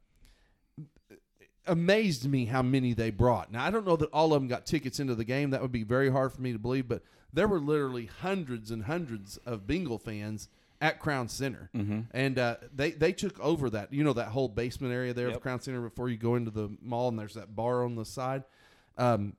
amazed 1.66 2.28
me 2.28 2.44
how 2.44 2.60
many 2.60 2.92
they 2.92 3.08
brought. 3.10 3.50
Now 3.50 3.64
I 3.64 3.70
don't 3.70 3.86
know 3.86 3.96
that 3.96 4.10
all 4.12 4.34
of 4.34 4.42
them 4.42 4.48
got 4.48 4.66
tickets 4.66 5.00
into 5.00 5.14
the 5.14 5.24
game. 5.24 5.48
That 5.48 5.62
would 5.62 5.72
be 5.72 5.82
very 5.82 6.10
hard 6.10 6.34
for 6.34 6.42
me 6.42 6.52
to 6.52 6.58
believe, 6.58 6.88
but 6.88 7.02
there 7.32 7.48
were 7.48 7.58
literally 7.58 8.10
hundreds 8.20 8.70
and 8.70 8.84
hundreds 8.84 9.38
of 9.46 9.66
Bengal 9.66 9.98
fans 9.98 10.50
at 10.82 10.98
Crown 10.98 11.28
Center, 11.28 11.70
Mm-hmm. 11.74 12.00
and 12.12 12.38
uh, 12.38 12.56
they 12.74 12.90
they 12.90 13.12
took 13.12 13.38
over 13.40 13.70
that 13.70 13.90
you 13.92 14.04
know 14.04 14.12
that 14.12 14.28
whole 14.28 14.48
basement 14.48 14.92
area 14.92 15.14
there 15.14 15.28
of 15.28 15.40
Crown 15.40 15.60
Center 15.60 15.80
before 15.80 16.10
you 16.10 16.18
go 16.18 16.34
into 16.34 16.50
the 16.50 16.68
mall, 16.82 17.08
and 17.08 17.18
there's 17.18 17.34
that 17.34 17.54
bar 17.56 17.84
on 17.84 17.94
the 17.94 18.04
side. 18.04 18.42
Um, 18.98 19.36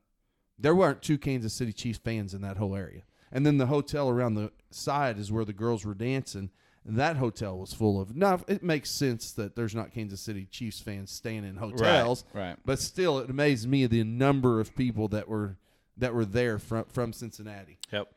there 0.58 0.74
weren't 0.74 1.02
two 1.02 1.18
Kansas 1.18 1.54
City 1.54 1.74
Chiefs 1.74 2.00
fans 2.00 2.34
in 2.34 2.42
that 2.42 2.58
whole 2.58 2.76
area, 2.76 3.04
and 3.32 3.46
then 3.46 3.58
the 3.58 3.66
hotel 3.68 4.10
around 4.10 4.36
the 4.36 4.52
side 4.72 5.20
is 5.20 5.32
where 5.32 5.46
the 5.46 5.54
girls 5.54 5.86
were 5.86 5.94
dancing. 5.94 6.50
That 6.86 7.16
hotel 7.18 7.58
was 7.58 7.74
full 7.74 8.00
of. 8.02 8.16
Now 8.16 8.42
it 8.48 8.62
makes 8.64 8.90
sense 8.90 9.32
that 9.34 9.56
there's 9.56 9.74
not 9.76 9.94
Kansas 9.94 10.20
City 10.22 10.46
Chiefs 10.50 10.80
fans 10.82 11.12
staying 11.12 11.46
in 11.46 11.56
hotels, 11.58 12.24
right. 12.34 12.56
But 12.66 12.80
still, 12.80 13.20
it 13.20 13.30
amazed 13.30 13.68
me 13.70 13.86
the 13.86 14.04
number 14.04 14.60
of 14.60 14.76
people 14.76 15.08
that 15.10 15.28
were 15.30 15.58
that 15.98 16.14
were 16.14 16.26
there 16.26 16.58
from 16.60 16.86
from 16.86 17.14
Cincinnati. 17.14 17.78
Yep. 17.92 18.08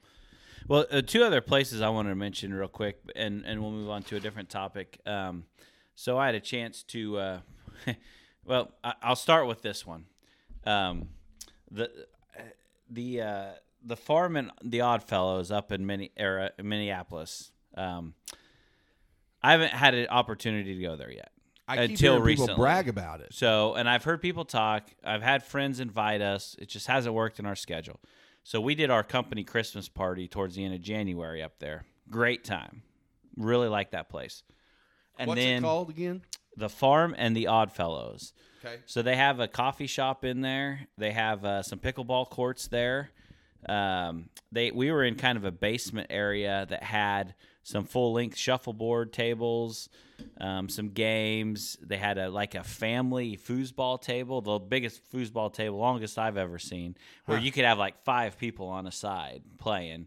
Well, 0.68 0.86
uh, 0.90 1.02
two 1.02 1.22
other 1.22 1.40
places 1.40 1.80
I 1.80 1.88
wanted 1.88 2.10
to 2.10 2.16
mention 2.16 2.52
real 2.52 2.68
quick, 2.68 2.98
and, 3.14 3.44
and 3.46 3.62
we'll 3.62 3.70
move 3.70 3.90
on 3.90 4.02
to 4.04 4.16
a 4.16 4.20
different 4.20 4.48
topic. 4.48 5.00
Um, 5.06 5.44
so 5.94 6.18
I 6.18 6.26
had 6.26 6.34
a 6.34 6.40
chance 6.40 6.82
to, 6.84 7.18
uh, 7.18 7.38
well, 8.44 8.72
I, 8.82 8.94
I'll 9.02 9.16
start 9.16 9.46
with 9.46 9.62
this 9.62 9.86
one. 9.86 10.06
Um, 10.64 11.08
the 11.70 11.90
the 12.90 13.20
uh, 13.22 13.46
the 13.84 13.96
farm 13.96 14.36
and 14.36 14.50
the 14.62 14.80
Oddfellows 14.80 15.50
up 15.50 15.72
in 15.72 15.86
Minne- 15.86 16.10
era, 16.16 16.50
Minneapolis. 16.62 17.50
Um, 17.76 18.14
I 19.42 19.52
haven't 19.52 19.72
had 19.72 19.94
an 19.94 20.08
opportunity 20.08 20.74
to 20.74 20.82
go 20.82 20.96
there 20.96 21.10
yet. 21.10 21.30
I 21.68 21.76
Until 21.76 22.14
hearing 22.14 22.26
people 22.26 22.44
recently. 22.46 22.54
brag 22.56 22.88
about 22.88 23.20
it. 23.20 23.34
So, 23.34 23.74
and 23.74 23.88
I've 23.88 24.04
heard 24.04 24.20
people 24.22 24.44
talk. 24.44 24.88
I've 25.04 25.22
had 25.22 25.42
friends 25.42 25.80
invite 25.80 26.20
us. 26.20 26.54
It 26.60 26.68
just 26.68 26.86
hasn't 26.86 27.14
worked 27.14 27.38
in 27.38 27.46
our 27.46 27.56
schedule. 27.56 28.00
So 28.46 28.60
we 28.60 28.76
did 28.76 28.90
our 28.90 29.02
company 29.02 29.42
Christmas 29.42 29.88
party 29.88 30.28
towards 30.28 30.54
the 30.54 30.64
end 30.64 30.72
of 30.72 30.80
January 30.80 31.42
up 31.42 31.58
there. 31.58 31.84
Great 32.08 32.44
time. 32.44 32.82
Really 33.36 33.66
like 33.66 33.90
that 33.90 34.08
place. 34.08 34.44
And 35.18 35.26
What's 35.26 35.40
then 35.40 35.64
it 35.64 35.66
called 35.66 35.90
again? 35.90 36.22
the 36.56 36.68
farm 36.68 37.12
and 37.18 37.36
the 37.36 37.48
Odd 37.48 37.72
Fellows. 37.72 38.32
Okay. 38.64 38.76
So 38.86 39.02
they 39.02 39.16
have 39.16 39.40
a 39.40 39.48
coffee 39.48 39.88
shop 39.88 40.24
in 40.24 40.42
there. 40.42 40.86
They 40.96 41.10
have 41.10 41.44
uh, 41.44 41.64
some 41.64 41.80
pickleball 41.80 42.30
courts 42.30 42.68
there. 42.68 43.10
Um, 43.68 44.28
they 44.52 44.70
we 44.70 44.92
were 44.92 45.02
in 45.02 45.16
kind 45.16 45.36
of 45.36 45.44
a 45.44 45.50
basement 45.50 46.06
area 46.10 46.66
that 46.70 46.84
had 46.84 47.34
some 47.66 47.84
full 47.84 48.12
length 48.12 48.36
shuffleboard 48.36 49.12
tables, 49.12 49.88
um, 50.40 50.68
some 50.68 50.90
games. 50.90 51.76
They 51.82 51.96
had 51.96 52.16
a 52.16 52.30
like 52.30 52.54
a 52.54 52.62
family 52.62 53.36
foosball 53.36 54.00
table, 54.00 54.40
the 54.40 54.60
biggest 54.60 55.00
foosball 55.12 55.52
table, 55.52 55.78
longest 55.78 56.16
I've 56.16 56.36
ever 56.36 56.60
seen, 56.60 56.96
where 57.24 57.40
you 57.40 57.50
could 57.50 57.64
have 57.64 57.76
like 57.76 58.04
five 58.04 58.38
people 58.38 58.68
on 58.68 58.86
a 58.86 58.92
side 58.92 59.42
playing. 59.58 60.06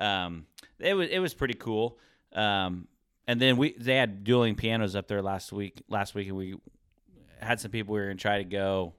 Um, 0.00 0.46
it 0.80 0.94
was 0.94 1.08
it 1.08 1.20
was 1.20 1.32
pretty 1.32 1.54
cool. 1.54 1.96
Um, 2.32 2.88
and 3.28 3.40
then 3.40 3.56
we 3.56 3.74
they 3.78 3.94
had 3.94 4.24
dueling 4.24 4.56
pianos 4.56 4.96
up 4.96 5.06
there 5.06 5.22
last 5.22 5.52
week. 5.52 5.84
Last 5.88 6.16
week, 6.16 6.26
and 6.26 6.36
we 6.36 6.56
had 7.40 7.60
some 7.60 7.70
people 7.70 7.94
we 7.94 8.00
were 8.00 8.06
gonna 8.06 8.16
try 8.16 8.38
to 8.38 8.44
go. 8.44 8.94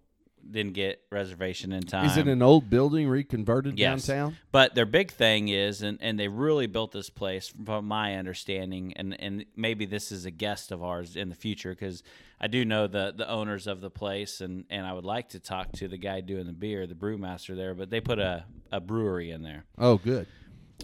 Didn't 0.49 0.73
get 0.73 1.01
reservation 1.11 1.73
in 1.73 1.83
time. 1.83 2.05
Is 2.05 2.17
it 2.17 2.27
an 2.27 2.41
old 2.41 2.69
building 2.69 3.07
reconverted 3.09 3.77
Yes. 3.77 4.05
downtown? 4.05 4.37
But 4.51 4.75
their 4.75 4.85
big 4.85 5.11
thing 5.11 5.49
is, 5.49 5.81
and, 5.81 5.97
and 6.01 6.17
they 6.19 6.27
really 6.27 6.67
built 6.67 6.91
this 6.91 7.09
place 7.09 7.51
from 7.65 7.85
my 7.85 8.15
understanding, 8.15 8.93
and, 8.95 9.19
and 9.19 9.45
maybe 9.55 9.85
this 9.85 10.11
is 10.11 10.25
a 10.25 10.31
guest 10.31 10.71
of 10.71 10.81
ours 10.83 11.15
in 11.15 11.29
the 11.29 11.35
future 11.35 11.71
because 11.71 12.01
I 12.39 12.47
do 12.47 12.63
know 12.63 12.87
the, 12.87 13.13
the 13.15 13.29
owners 13.29 13.67
of 13.67 13.81
the 13.81 13.89
place, 13.89 14.41
and, 14.41 14.65
and 14.69 14.85
I 14.85 14.93
would 14.93 15.05
like 15.05 15.29
to 15.29 15.39
talk 15.39 15.71
to 15.73 15.87
the 15.87 15.97
guy 15.97 16.21
doing 16.21 16.45
the 16.45 16.53
beer, 16.53 16.87
the 16.87 16.95
brewmaster 16.95 17.55
there, 17.55 17.73
but 17.73 17.89
they 17.89 17.99
put 17.99 18.19
a, 18.19 18.45
a 18.71 18.79
brewery 18.79 19.31
in 19.31 19.41
there. 19.43 19.65
Oh, 19.77 19.97
good. 19.97 20.27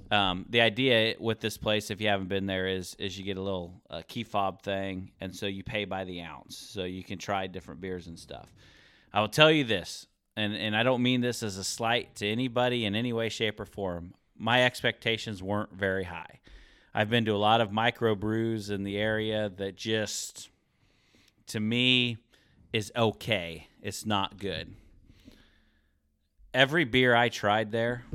Um, 0.09 0.45
the 0.49 0.61
idea 0.61 1.15
with 1.19 1.39
this 1.39 1.55
place, 1.57 1.91
if 1.91 2.01
you 2.01 2.07
haven't 2.07 2.27
been 2.27 2.47
there, 2.47 2.67
is 2.67 2.95
is 2.97 3.15
you 3.17 3.23
get 3.23 3.37
a 3.37 3.41
little 3.41 3.79
uh, 3.91 4.01
key 4.07 4.23
fob 4.23 4.63
thing, 4.63 5.11
and 5.21 5.35
so 5.35 5.45
you 5.45 5.63
pay 5.63 5.85
by 5.85 6.03
the 6.03 6.21
ounce, 6.21 6.57
so 6.57 6.83
you 6.83 7.03
can 7.03 7.19
try 7.19 7.45
different 7.45 7.79
beers 7.79 8.07
and 8.07 8.17
stuff. 8.17 8.47
I 9.13 9.21
will 9.21 9.29
tell 9.29 9.51
you 9.51 9.63
this, 9.63 10.07
and 10.35 10.55
and 10.55 10.75
I 10.75 10.83
don't 10.83 11.03
mean 11.03 11.21
this 11.21 11.43
as 11.43 11.57
a 11.57 11.63
slight 11.63 12.15
to 12.15 12.27
anybody 12.27 12.85
in 12.85 12.95
any 12.95 13.13
way, 13.13 13.29
shape, 13.29 13.59
or 13.59 13.65
form. 13.65 14.13
My 14.37 14.63
expectations 14.65 15.43
weren't 15.43 15.73
very 15.73 16.05
high. 16.05 16.39
I've 16.93 17.09
been 17.09 17.25
to 17.25 17.31
a 17.31 17.37
lot 17.37 17.61
of 17.61 17.71
micro 17.71 18.15
brews 18.15 18.69
in 18.69 18.83
the 18.83 18.97
area 18.97 19.49
that 19.57 19.75
just, 19.75 20.49
to 21.47 21.59
me, 21.59 22.17
is 22.71 22.91
okay. 22.95 23.67
It's 23.81 24.05
not 24.05 24.37
good. 24.37 24.73
Every 26.53 26.83
beer 26.83 27.15
I 27.15 27.29
tried 27.29 27.71
there 27.71 28.05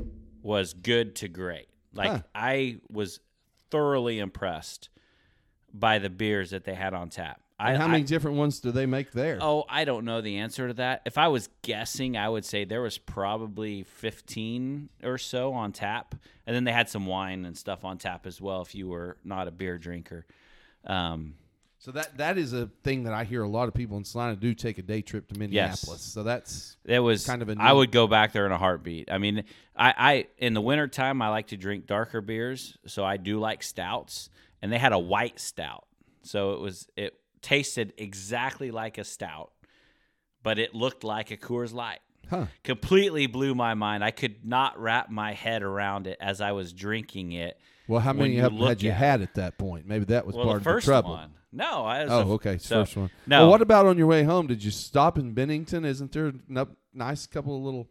was 0.41 0.73
good 0.73 1.15
to 1.17 1.27
great. 1.27 1.67
Like 1.93 2.11
Huh. 2.11 2.21
I 2.33 2.77
was 2.89 3.19
thoroughly 3.69 4.19
impressed 4.19 4.89
by 5.73 5.99
the 5.99 6.09
beers 6.09 6.51
that 6.51 6.63
they 6.63 6.75
had 6.75 6.93
on 6.93 7.09
tap. 7.09 7.41
I, 7.59 7.75
how 7.75 7.85
I- 7.85 7.91
many 7.91 8.03
different 8.03 8.37
ones 8.37 8.59
do 8.59 8.71
they 8.71 8.85
make 8.85 9.11
there? 9.11 9.37
Oh, 9.41 9.65
I 9.67 9.83
don't 9.85 10.05
know 10.05 10.21
the 10.21 10.37
answer 10.37 10.67
to 10.69 10.73
that. 10.75 11.01
If 11.05 11.17
I 11.17 11.27
was 11.27 11.49
guessing, 11.61 12.15
I 12.15 12.29
would 12.29 12.45
say 12.45 12.63
there 12.63 12.81
was 12.81 12.97
probably 12.97 13.83
15 13.83 14.89
or 15.03 15.17
so 15.17 15.53
on 15.53 15.71
tap. 15.71 16.15
And 16.47 16.55
then 16.55 16.63
they 16.63 16.71
had 16.71 16.89
some 16.89 17.05
wine 17.05 17.45
and 17.45 17.57
stuff 17.57 17.83
on 17.85 17.97
tap 17.97 18.25
as 18.25 18.39
well 18.41 18.61
if 18.61 18.73
you 18.73 18.87
were 18.87 19.17
not 19.23 19.47
a 19.47 19.51
beer 19.51 19.77
drinker. 19.77 20.25
Um, 20.85 21.35
So 21.79 21.91
that 21.91 22.17
that 22.17 22.37
is 22.37 22.53
a 22.53 22.67
thing 22.83 23.03
that 23.03 23.13
I 23.13 23.23
hear 23.23 23.41
a 23.43 23.47
lot 23.47 23.67
of 23.67 23.73
people 23.73 23.97
in 23.97 24.03
Salina 24.03 24.35
do 24.35 24.53
take 24.53 24.77
a 24.77 24.81
day 24.81 25.01
trip 25.01 25.27
to 25.31 25.37
Minneapolis. 25.39 26.01
So 26.01 26.23
that's 26.23 26.77
it 26.85 26.99
was 26.99 27.25
Kind 27.25 27.41
of 27.41 27.49
a 27.49 27.55
I 27.59 27.71
would 27.73 27.91
go 27.91 28.07
back 28.07 28.31
there 28.31 28.45
in 28.45 28.51
a 28.51 28.57
heartbeat. 28.57 29.11
I 29.11 29.17
mean, 29.17 29.43
I, 29.75 29.93
I 29.97 30.27
in 30.37 30.53
the 30.53 30.61
wintertime 30.61 31.21
I 31.21 31.29
like 31.29 31.47
to 31.47 31.57
drink 31.57 31.85
darker 31.87 32.21
beers, 32.21 32.77
so 32.85 33.03
I 33.03 33.17
do 33.17 33.39
like 33.39 33.63
stouts. 33.63 34.29
And 34.61 34.71
they 34.73 34.77
had 34.77 34.91
a 34.93 34.99
white 34.99 35.39
stout. 35.39 35.85
So 36.23 36.53
it 36.53 36.59
was 36.59 36.87
it 36.97 37.18
tasted 37.41 37.93
exactly 37.97 38.71
like 38.71 38.97
a 38.97 39.03
stout, 39.03 39.51
but 40.43 40.59
it 40.59 40.73
looked 40.75 41.03
like 41.03 41.31
a 41.31 41.37
Coors 41.37 41.73
Light. 41.73 41.99
huh. 42.29 42.45
completely 42.63 43.27
blew 43.27 43.55
my 43.55 43.73
mind. 43.73 44.03
I 44.03 44.11
could 44.11 44.45
not 44.45 44.79
wrap 44.79 45.09
my 45.09 45.33
head 45.33 45.63
around 45.63 46.05
it 46.07 46.17
as 46.21 46.41
I 46.41 46.51
was 46.51 46.73
drinking 46.73 47.31
it. 47.31 47.57
Well, 47.87 47.99
how 48.01 48.13
many 48.13 48.37
of 48.37 48.53
them 48.55 48.61
had 48.67 48.83
you 48.83 48.91
had 48.91 49.21
at 49.21 49.33
that 49.35 49.57
point? 49.57 49.87
Maybe 49.87 50.05
that 50.05 50.25
was 50.27 50.35
Well, 50.35 50.45
part 50.45 50.63
the 50.63 50.69
of 50.69 50.75
the 50.75 50.81
trouble. 50.81 51.11
one. 51.11 51.31
No, 51.51 51.85
I 51.85 52.03
was 52.03 52.11
Oh, 52.11 52.23
the- 52.25 52.33
okay. 52.35 52.57
so- 52.59 52.81
first 52.85 52.95
one. 52.97 53.09
No, 53.25 53.41
Well, 53.41 53.49
what 53.49 53.61
about 53.63 53.87
on 53.87 53.97
your 53.97 54.05
way 54.05 54.23
home? 54.23 54.45
Did 54.45 54.63
you 54.63 54.69
stop 54.69 55.17
in 55.17 55.33
Bennington? 55.33 55.83
Isn't 55.85 56.11
there 56.11 56.27
a 56.27 56.67
nice 56.93 57.25
couple 57.25 57.55
of 57.57 57.63
little 57.63 57.87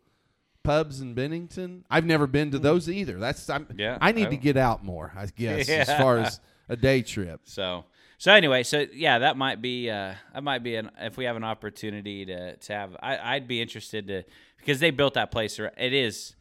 pubs 0.63 1.01
in 1.01 1.15
Bennington? 1.15 1.85
I've 1.91 2.05
never 2.07 2.29
been 2.29 2.53
to 2.53 2.61
mm. 2.61 2.63
those 2.63 2.89
either. 2.89 3.19
That's 3.19 3.51
I'm, 3.51 3.67
Yeah, 3.77 3.99
I 4.01 4.13
need 4.13 4.29
I 4.29 4.31
to 4.31 4.37
get 4.37 4.57
out 4.57 4.85
more. 4.85 5.13
I 5.17 5.27
guess 5.27 5.69
as 5.69 5.89
far 6.01 6.19
as 6.19 6.39
a 6.69 6.77
day 6.77 7.03
trip. 7.03 7.41
so 7.45 7.85
so 8.19 8.33
anyway, 8.33 8.63
so 8.65 8.85
yeah, 8.93 9.21
that 9.21 9.37
might 9.37 9.63
be 9.63 9.89
uh, 9.91 10.15
that 10.35 10.43
might 10.43 10.63
be 10.63 10.77
an 10.77 10.91
if 11.01 11.17
we 11.17 11.25
have 11.25 11.37
an 11.37 11.45
opportunity 11.45 12.27
to 12.27 12.57
to 12.57 12.73
have. 12.73 12.97
I, 13.03 13.35
I'd 13.37 13.49
be 13.49 13.61
interested 13.63 14.09
to 14.09 14.25
because 14.59 14.81
they 14.81 14.91
built 14.91 15.15
that 15.15 15.31
place. 15.31 15.59
It 15.59 15.93
is 15.93 16.35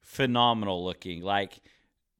phenomenal 0.00 0.84
looking. 0.84 1.22
Like 1.22 1.58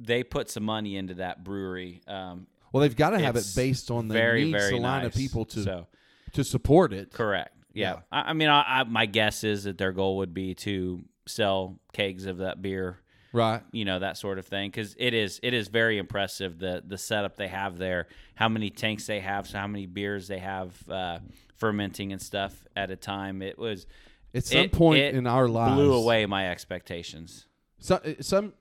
they 0.01 0.23
put 0.25 0.51
some 0.51 0.65
money 0.65 0.97
into 0.97 1.15
that 1.15 1.45
brewery. 1.45 2.03
Um, 2.07 2.47
Well, 2.73 2.81
they've 2.83 2.97
got 2.97 3.11
to 3.11 3.19
have 3.21 3.37
it 3.37 3.47
based 3.55 3.91
on 3.91 4.09
the 4.09 4.15
very 4.15 4.45
need 4.45 4.53
very 4.53 4.71
Salina 4.71 5.05
nice. 5.05 5.17
people 5.17 5.45
to 5.47 5.63
so 5.63 5.87
to 6.33 6.45
support 6.45 6.93
it. 6.93 7.13
Correct. 7.13 7.55
Yeah. 7.73 7.95
Yeah. 7.95 8.01
I, 8.11 8.31
I 8.31 8.33
mean, 8.33 8.49
I, 8.49 8.81
I, 8.81 8.85
my 8.85 9.07
guess 9.07 9.45
is 9.45 9.65
that 9.65 9.79
their 9.79 9.93
goal 9.93 10.19
would 10.19 10.35
be 10.35 10.55
to 10.57 11.05
sell 11.27 11.79
kegs 11.93 12.27
of 12.27 12.39
that 12.39 12.61
beer, 12.63 12.99
Right. 13.35 13.63
you 13.73 13.85
know, 13.85 13.99
that 13.99 14.17
sort 14.17 14.39
of 14.39 14.47
thing, 14.47 14.71
because 14.71 14.95
it 14.99 15.13
is 15.13 15.41
it 15.43 15.53
is 15.55 15.69
very 15.69 15.99
impressive 15.99 16.59
the 16.59 16.83
the 16.87 16.97
setup 16.97 17.37
they 17.37 17.49
have 17.49 17.77
there, 17.79 18.07
how 18.37 18.49
many 18.49 18.71
tanks 18.71 19.07
they 19.07 19.19
have, 19.21 19.47
so 19.49 19.59
how 19.59 19.67
many 19.67 19.87
beers 19.87 20.29
they 20.29 20.39
have 20.39 20.73
uh, 20.89 21.19
fermenting 21.57 22.13
and 22.13 22.23
stuff 22.23 22.65
at 22.77 22.91
a 22.93 22.97
time. 22.97 23.43
It 23.43 23.59
was 23.59 23.87
At 24.35 24.45
some 24.45 24.59
it- 24.61 24.73
point 24.73 25.01
it 25.01 25.15
in 25.17 25.27
our 25.27 25.49
lives, 25.49 25.75
blew 25.75 25.93
away 25.95 26.25
my 26.27 26.49
expectations. 26.51 27.47
So, 27.81 28.01
some 28.21 28.53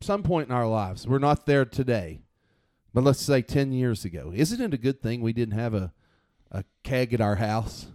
some 0.00 0.22
point 0.22 0.48
in 0.48 0.54
our 0.54 0.66
lives, 0.66 1.06
we're 1.06 1.18
not 1.18 1.44
there 1.46 1.64
today, 1.66 2.22
but 2.94 3.04
let's 3.04 3.20
say 3.20 3.42
ten 3.42 3.70
years 3.70 4.04
ago. 4.06 4.32
Isn't 4.34 4.60
it 4.62 4.72
a 4.72 4.78
good 4.78 5.02
thing 5.02 5.20
we 5.20 5.34
didn't 5.34 5.58
have 5.58 5.74
a 5.74 5.92
a 6.50 6.64
keg 6.84 7.12
at 7.12 7.20
our 7.20 7.36
house? 7.36 7.86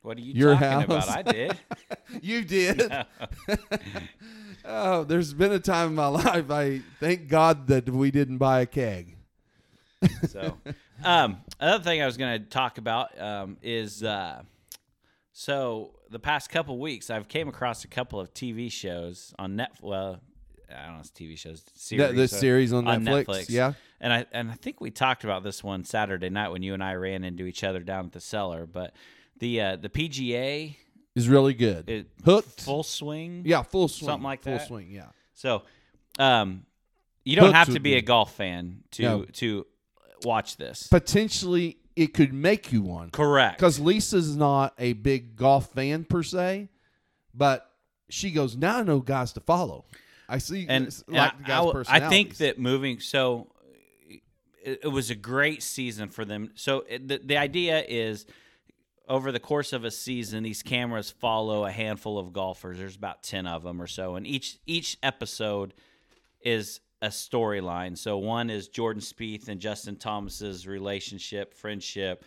What 0.00 0.16
are 0.16 0.20
you 0.22 0.32
Your 0.32 0.54
talking 0.54 0.84
about? 0.84 1.04
house. 1.06 1.08
I 1.10 1.22
did. 1.22 1.58
You 2.22 2.42
did. 2.42 2.90
oh, 4.68 5.04
there's 5.04 5.32
been 5.34 5.52
a 5.52 5.58
time 5.58 5.88
in 5.88 5.94
my 5.94 6.06
life. 6.08 6.50
I 6.50 6.82
thank 7.00 7.28
God 7.28 7.66
that 7.68 7.88
we 7.88 8.10
didn't 8.10 8.38
buy 8.38 8.60
a 8.60 8.66
keg. 8.66 9.16
So, 10.28 10.58
Um, 11.02 11.38
another 11.60 11.82
thing 11.84 12.02
I 12.02 12.06
was 12.06 12.16
going 12.16 12.42
to 12.42 12.48
talk 12.48 12.78
about 12.78 13.20
um, 13.20 13.56
is 13.62 14.02
uh, 14.02 14.42
so 15.32 15.94
the 16.10 16.18
past 16.18 16.50
couple 16.50 16.78
weeks 16.78 17.10
I've 17.10 17.28
came 17.28 17.48
across 17.48 17.84
a 17.84 17.88
couple 17.88 18.18
of 18.18 18.34
TV 18.34 18.70
shows 18.70 19.34
on 19.38 19.56
Netflix. 19.56 19.82
Well, 19.82 20.20
I 20.68 20.86
don't 20.86 20.94
know, 20.94 21.00
it's 21.00 21.10
TV 21.10 21.38
shows, 21.38 21.62
series, 21.74 22.14
the 22.14 22.28
series 22.28 22.72
on 22.72 22.84
Netflix, 22.84 23.48
yeah. 23.48 23.72
And 24.00 24.12
I 24.12 24.26
and 24.32 24.50
I 24.50 24.54
think 24.54 24.80
we 24.80 24.90
talked 24.90 25.24
about 25.24 25.42
this 25.42 25.64
one 25.64 25.84
Saturday 25.84 26.30
night 26.30 26.50
when 26.50 26.62
you 26.62 26.74
and 26.74 26.82
I 26.82 26.94
ran 26.94 27.24
into 27.24 27.46
each 27.46 27.64
other 27.64 27.80
down 27.80 28.06
at 28.06 28.12
the 28.12 28.20
cellar. 28.20 28.66
But 28.66 28.94
the 29.38 29.60
uh, 29.60 29.76
the 29.76 29.88
PGA 29.88 30.76
is 31.18 31.28
really 31.28 31.54
good. 31.54 31.88
it, 31.88 32.06
Hooked. 32.24 32.62
full 32.62 32.82
swing, 32.82 33.42
yeah, 33.44 33.62
full 33.62 33.88
swing, 33.88 34.08
something 34.08 34.24
like 34.24 34.42
full 34.42 34.52
that. 34.52 34.58
Full 34.60 34.66
swing. 34.68 34.90
Yeah, 34.90 35.06
So, 35.34 35.62
um, 36.18 36.64
you 37.24 37.36
don't 37.36 37.46
Hooked 37.46 37.56
have 37.56 37.66
to 37.68 37.72
would 37.74 37.82
be 37.82 37.94
a 37.94 38.02
golf 38.02 38.34
fan 38.34 38.84
to 38.92 39.02
No. 39.02 39.24
to 39.24 39.66
watch 40.24 40.56
this. 40.56 40.86
potentially 40.88 41.78
it 41.96 42.14
could 42.14 42.32
make 42.32 42.72
you 42.72 42.82
one. 42.82 43.10
Correct. 43.10 43.58
because 43.58 43.78
Lisa's 43.80 44.36
not 44.36 44.72
a 44.78 44.92
big 44.94 45.36
golf 45.36 45.72
fan 45.72 46.04
per 46.04 46.22
se, 46.22 46.68
but 47.34 47.70
she 48.08 48.30
goes 48.30 48.56
now. 48.56 48.78
I 48.78 48.82
know 48.84 49.00
guys 49.00 49.32
to 49.34 49.40
follow. 49.40 49.84
I 50.28 50.38
see, 50.38 50.66
and, 50.68 50.86
it's 50.86 51.02
and 51.08 51.16
like 51.16 51.32
I- 51.34 51.36
the 51.38 51.44
I, 51.44 51.46
guys' 51.46 51.64
w- 51.66 51.84
I 51.88 52.08
think 52.08 52.36
that 52.38 52.58
moving 52.58 53.00
so 53.00 53.48
it, 54.62 54.80
it 54.84 54.88
was 54.88 55.10
a 55.10 55.14
great 55.14 55.62
season 55.62 56.08
for 56.08 56.24
them. 56.24 56.50
So 56.54 56.84
it, 56.88 57.08
the 57.08 57.18
the 57.24 57.36
idea 57.36 57.82
is 57.86 58.26
over 59.08 59.32
the 59.32 59.40
course 59.40 59.72
of 59.72 59.84
a 59.84 59.90
season, 59.90 60.42
these 60.42 60.62
cameras 60.62 61.10
follow 61.10 61.64
a 61.64 61.70
handful 61.70 62.18
of 62.18 62.32
golfers. 62.32 62.78
There's 62.78 62.96
about 62.96 63.22
ten 63.22 63.46
of 63.46 63.62
them 63.62 63.80
or 63.80 63.86
so, 63.86 64.16
and 64.16 64.26
each 64.26 64.58
each 64.66 64.98
episode 65.02 65.74
is 66.42 66.80
a 67.00 67.08
storyline. 67.08 67.96
So 67.96 68.18
one 68.18 68.50
is 68.50 68.68
Jordan 68.68 69.02
Spieth 69.02 69.48
and 69.48 69.60
Justin 69.60 69.96
Thomas's 69.96 70.66
relationship, 70.66 71.54
friendship, 71.54 72.24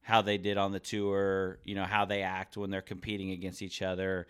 how 0.00 0.22
they 0.22 0.38
did 0.38 0.56
on 0.56 0.72
the 0.72 0.80
tour, 0.80 1.58
you 1.64 1.74
know, 1.74 1.84
how 1.84 2.04
they 2.04 2.22
act 2.22 2.56
when 2.56 2.70
they're 2.70 2.82
competing 2.82 3.30
against 3.30 3.62
each 3.62 3.82
other. 3.82 4.26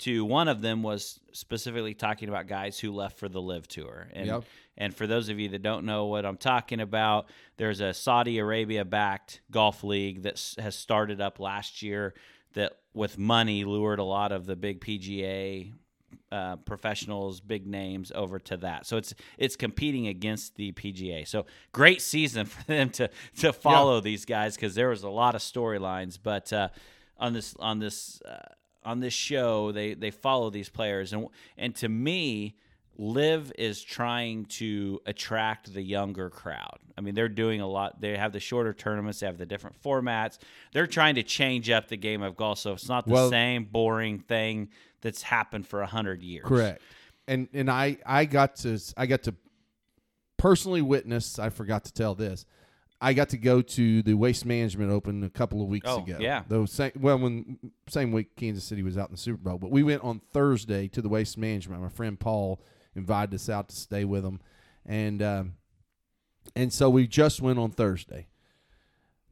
To 0.00 0.24
one 0.24 0.48
of 0.48 0.60
them 0.62 0.82
was 0.82 1.20
specifically 1.32 1.94
talking 1.94 2.28
about 2.28 2.46
guys 2.46 2.78
who 2.78 2.92
left 2.92 3.18
for 3.18 3.28
the 3.28 3.40
LIV 3.40 3.68
Tour. 3.68 4.08
And 4.12 4.26
Yep. 4.26 4.44
and 4.76 4.94
for 4.94 5.06
those 5.06 5.28
of 5.28 5.38
you 5.38 5.48
that 5.50 5.62
don't 5.62 5.84
know 5.84 6.06
what 6.06 6.24
I'm 6.24 6.36
talking 6.38 6.80
about, 6.80 7.28
there's 7.56 7.80
a 7.80 7.92
Saudi 7.92 8.38
Arabia 8.38 8.84
backed 8.84 9.40
golf 9.50 9.84
league 9.84 10.22
that 10.22 10.54
has 10.58 10.74
started 10.74 11.20
up 11.20 11.38
last 11.38 11.82
year 11.82 12.14
that 12.54 12.72
with 12.94 13.18
money 13.18 13.64
lured 13.64 13.98
a 13.98 14.04
lot 14.04 14.32
of 14.32 14.46
the 14.46 14.56
big 14.56 14.80
PGA 14.80 15.72
uh, 16.32 16.56
professionals, 16.56 17.40
big 17.40 17.66
names 17.66 18.10
over 18.14 18.38
to 18.38 18.56
that. 18.58 18.86
So 18.86 18.96
it's 18.96 19.14
it's 19.36 19.56
competing 19.56 20.06
against 20.06 20.56
the 20.56 20.72
PGA. 20.72 21.26
So 21.26 21.46
great 21.72 22.00
season 22.00 22.46
for 22.54 22.64
them 22.64 22.90
to 22.90 23.10
to 23.38 23.52
follow 23.52 24.00
these 24.00 24.24
guys 24.24 24.54
because 24.56 24.74
there 24.74 24.88
was 24.88 25.02
a 25.02 25.10
lot 25.10 25.34
of 25.34 25.40
storylines. 25.40 26.18
But 26.22 26.52
uh, 26.52 26.68
on 27.18 27.32
this 27.32 27.54
on 27.58 27.78
this 27.80 28.22
uh, 28.22 28.38
on 28.84 29.00
this 29.00 29.14
show, 29.14 29.72
they 29.72 29.94
they 29.94 30.10
follow 30.10 30.50
these 30.50 30.68
players, 30.68 31.12
and 31.12 31.26
and 31.56 31.74
to 31.76 31.88
me. 31.88 32.56
LIV 32.98 33.52
is 33.56 33.80
trying 33.82 34.44
to 34.44 35.00
attract 35.06 35.72
the 35.72 35.80
younger 35.80 36.28
crowd. 36.28 36.76
I 36.98 37.00
mean, 37.00 37.14
they're 37.14 37.30
doing 37.30 37.62
a 37.62 37.66
lot. 37.66 37.98
They 37.98 38.14
have 38.14 38.30
the 38.32 38.40
shorter 38.40 38.74
tournaments, 38.74 39.20
they 39.20 39.26
have 39.26 39.38
the 39.38 39.46
different 39.46 39.80
formats. 39.82 40.36
They're 40.74 40.86
trying 40.88 41.14
to 41.14 41.22
change 41.22 41.70
up 41.70 41.88
the 41.88 41.96
game 41.96 42.20
of 42.20 42.36
golf, 42.36 42.58
so 42.58 42.74
it's 42.74 42.90
not 42.90 43.06
the 43.06 43.14
Well- 43.14 43.30
same 43.30 43.64
boring 43.64 44.18
thing 44.18 44.68
that's 45.00 45.22
happened 45.22 45.66
for 45.66 45.80
a 45.80 45.86
hundred 45.86 46.20
years. 46.22 46.44
correct. 46.44 46.82
And 47.26 47.48
and 47.54 47.70
I 47.70 47.96
I 48.04 48.26
got 48.26 48.56
to 48.56 48.78
I 48.98 49.06
got 49.06 49.22
to 49.22 49.34
personally 50.36 50.82
witness. 50.82 51.38
I 51.38 51.48
forgot 51.48 51.84
to 51.84 51.92
tell 51.94 52.14
this. 52.14 52.44
I 53.00 53.14
got 53.14 53.30
to 53.30 53.38
go 53.38 53.62
to 53.62 54.02
the 54.02 54.14
Waste 54.14 54.44
Management 54.44 54.90
Open 54.90 55.24
a 55.24 55.30
couple 55.30 55.62
of 55.62 55.68
weeks 55.68 55.88
Oh, 55.88 56.02
ago. 56.02 56.18
yeah. 56.20 56.42
Those 56.48 56.70
same, 56.72 56.92
well, 57.00 57.18
when 57.18 57.58
same 57.88 58.12
week 58.12 58.36
Kansas 58.36 58.62
City 58.64 58.82
was 58.82 58.98
out 58.98 59.08
in 59.08 59.14
the 59.14 59.20
Super 59.20 59.38
Bowl, 59.38 59.58
but 59.58 59.70
we 59.70 59.82
went 59.82 60.04
on 60.04 60.20
Thursday 60.32 60.86
to 60.88 61.00
the 61.00 61.08
Waste 61.08 61.38
Management. 61.38 61.82
My 61.82 61.88
friend 61.88 62.20
Paul 62.20 62.60
invited 62.94 63.34
us 63.34 63.48
out 63.48 63.68
to 63.70 63.76
stay 63.76 64.04
with 64.04 64.24
him, 64.24 64.40
and 64.84 65.22
um, 65.22 65.52
and 66.54 66.72
so 66.72 66.90
we 66.90 67.06
just 67.06 67.40
went 67.40 67.58
on 67.58 67.70
Thursday. 67.70 68.26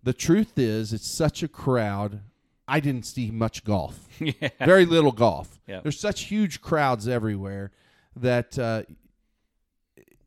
The 0.03 0.13
truth 0.15 0.59
is, 0.59 0.93
it's 0.93 1.11
such 1.11 1.43
a 1.43 1.49
crowd. 1.49 2.21
I 2.67 2.81
didn't 2.81 3.05
see 3.05 3.31
much 3.31 3.65
golf. 3.65 3.99
yeah. 4.21 4.49
Very 4.61 4.87
little 4.87 5.13
golf. 5.13 5.59
Yep. 5.67 5.83
There's 5.83 5.99
such 6.01 6.23
huge 6.25 6.61
crowds 6.61 7.09
everywhere 7.09 7.73
that 8.17 8.59
uh, 8.59 8.83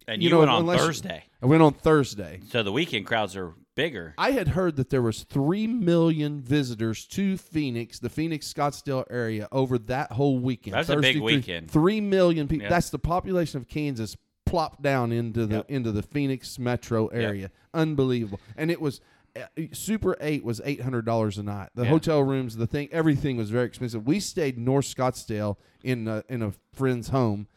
And 0.08 0.22
You 0.22 0.30
you, 0.30 0.34
know, 0.34 0.40
went 0.40 0.52
on 0.52 0.66
Thursday, 0.66 1.24
I 1.42 1.46
went 1.46 1.62
on 1.62 1.74
Thursday. 1.74 2.40
so 2.50 2.64
the 2.64 2.72
weekend 2.72 3.06
crowds 3.06 3.36
are 3.36 3.54
bigger. 3.76 4.14
I 4.18 4.32
had 4.32 4.50
heard 4.50 4.76
that 4.78 4.90
there 4.90 5.02
was 5.02 5.24
three 5.24 5.68
million 5.68 6.42
visitors 6.42 7.06
to 7.08 7.38
Phoenix, 7.38 8.00
the 8.00 8.10
Phoenix 8.10 8.52
Scottsdale 8.52 9.06
area, 9.10 9.48
over 9.52 9.78
that 9.78 10.12
whole 10.14 10.40
weekend. 10.40 10.74
That's 10.76 10.90
a 10.90 10.98
big 10.98 11.22
weekend. 11.22 11.70
Three 11.72 12.02
million 12.02 12.48
people. 12.48 12.64
Yep. 12.64 12.70
That's 12.72 12.90
the 12.90 13.00
population 13.00 13.60
of 13.62 13.68
Kansas 13.68 14.18
plopped 14.46 14.82
down 14.82 15.12
into 15.12 15.46
the 15.46 15.56
Yep. 15.58 15.66
into 15.70 15.92
the 15.92 16.02
Phoenix 16.04 16.58
metro 16.60 17.08
area. 17.08 17.52
Unbelievable. 17.74 18.40
And 18.58 18.70
it 18.72 18.82
was 18.82 19.00
uh, 19.36 19.44
Super 19.72 20.18
Eight 20.20 20.44
was 20.44 20.60
eight 20.66 20.82
hundred 20.82 21.06
dollars 21.06 21.38
a 21.38 21.44
night. 21.44 21.70
The 21.74 21.84
Yeah. 21.84 21.90
hotel 21.90 22.22
rooms, 22.22 22.58
the 22.58 22.68
thing, 22.68 22.90
everything 22.92 23.38
was 23.38 23.50
very 23.50 23.66
expensive. 23.68 24.06
We 24.06 24.20
stayed 24.20 24.58
North 24.58 24.86
Scottsdale 24.86 25.56
in 25.84 26.06
a, 26.10 26.24
in 26.28 26.42
a 26.42 26.52
friend's 26.74 27.10
home, 27.10 27.48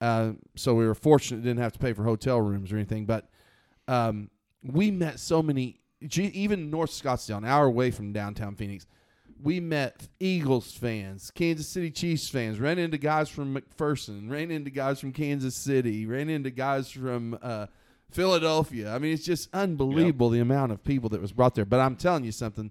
uh, 0.00 0.32
so 0.54 0.74
we 0.74 0.86
were 0.86 0.94
fortunate 0.94 1.42
didn't 1.42 1.62
have 1.62 1.72
to 1.72 1.78
pay 1.78 1.92
for 1.92 2.04
hotel 2.04 2.40
rooms 2.40 2.72
or 2.72 2.76
anything. 2.76 3.06
But 3.06 3.28
um, 3.88 4.30
we 4.62 4.90
met 4.90 5.18
so 5.20 5.42
many, 5.42 5.80
even 6.00 6.70
North 6.70 6.90
Scottsdale, 6.90 7.38
an 7.38 7.44
hour 7.44 7.66
away 7.66 7.90
from 7.90 8.12
downtown 8.12 8.54
Phoenix. 8.56 8.86
We 9.42 9.60
met 9.60 10.08
Eagles 10.18 10.72
fans, 10.72 11.30
Kansas 11.30 11.68
City 11.68 11.90
Chiefs 11.90 12.28
fans, 12.28 12.58
ran 12.58 12.78
into 12.78 12.96
guys 12.96 13.28
from 13.28 13.54
McPherson, 13.54 14.30
ran 14.30 14.50
into 14.50 14.70
guys 14.70 14.98
from 14.98 15.12
Kansas 15.12 15.54
City, 15.54 16.06
ran 16.06 16.30
into 16.30 16.50
guys 16.50 16.90
from 16.90 17.38
uh, 17.42 17.66
Philadelphia. 18.10 18.94
I 18.94 18.98
mean, 18.98 19.12
it's 19.12 19.24
just 19.26 19.50
unbelievable 19.54 20.30
the 20.30 20.40
amount 20.40 20.72
of 20.72 20.82
people 20.82 21.10
that 21.10 21.20
was 21.20 21.32
brought 21.32 21.54
there. 21.54 21.66
But 21.66 21.80
I'm 21.80 21.96
telling 21.96 22.24
you 22.24 22.32
something. 22.32 22.70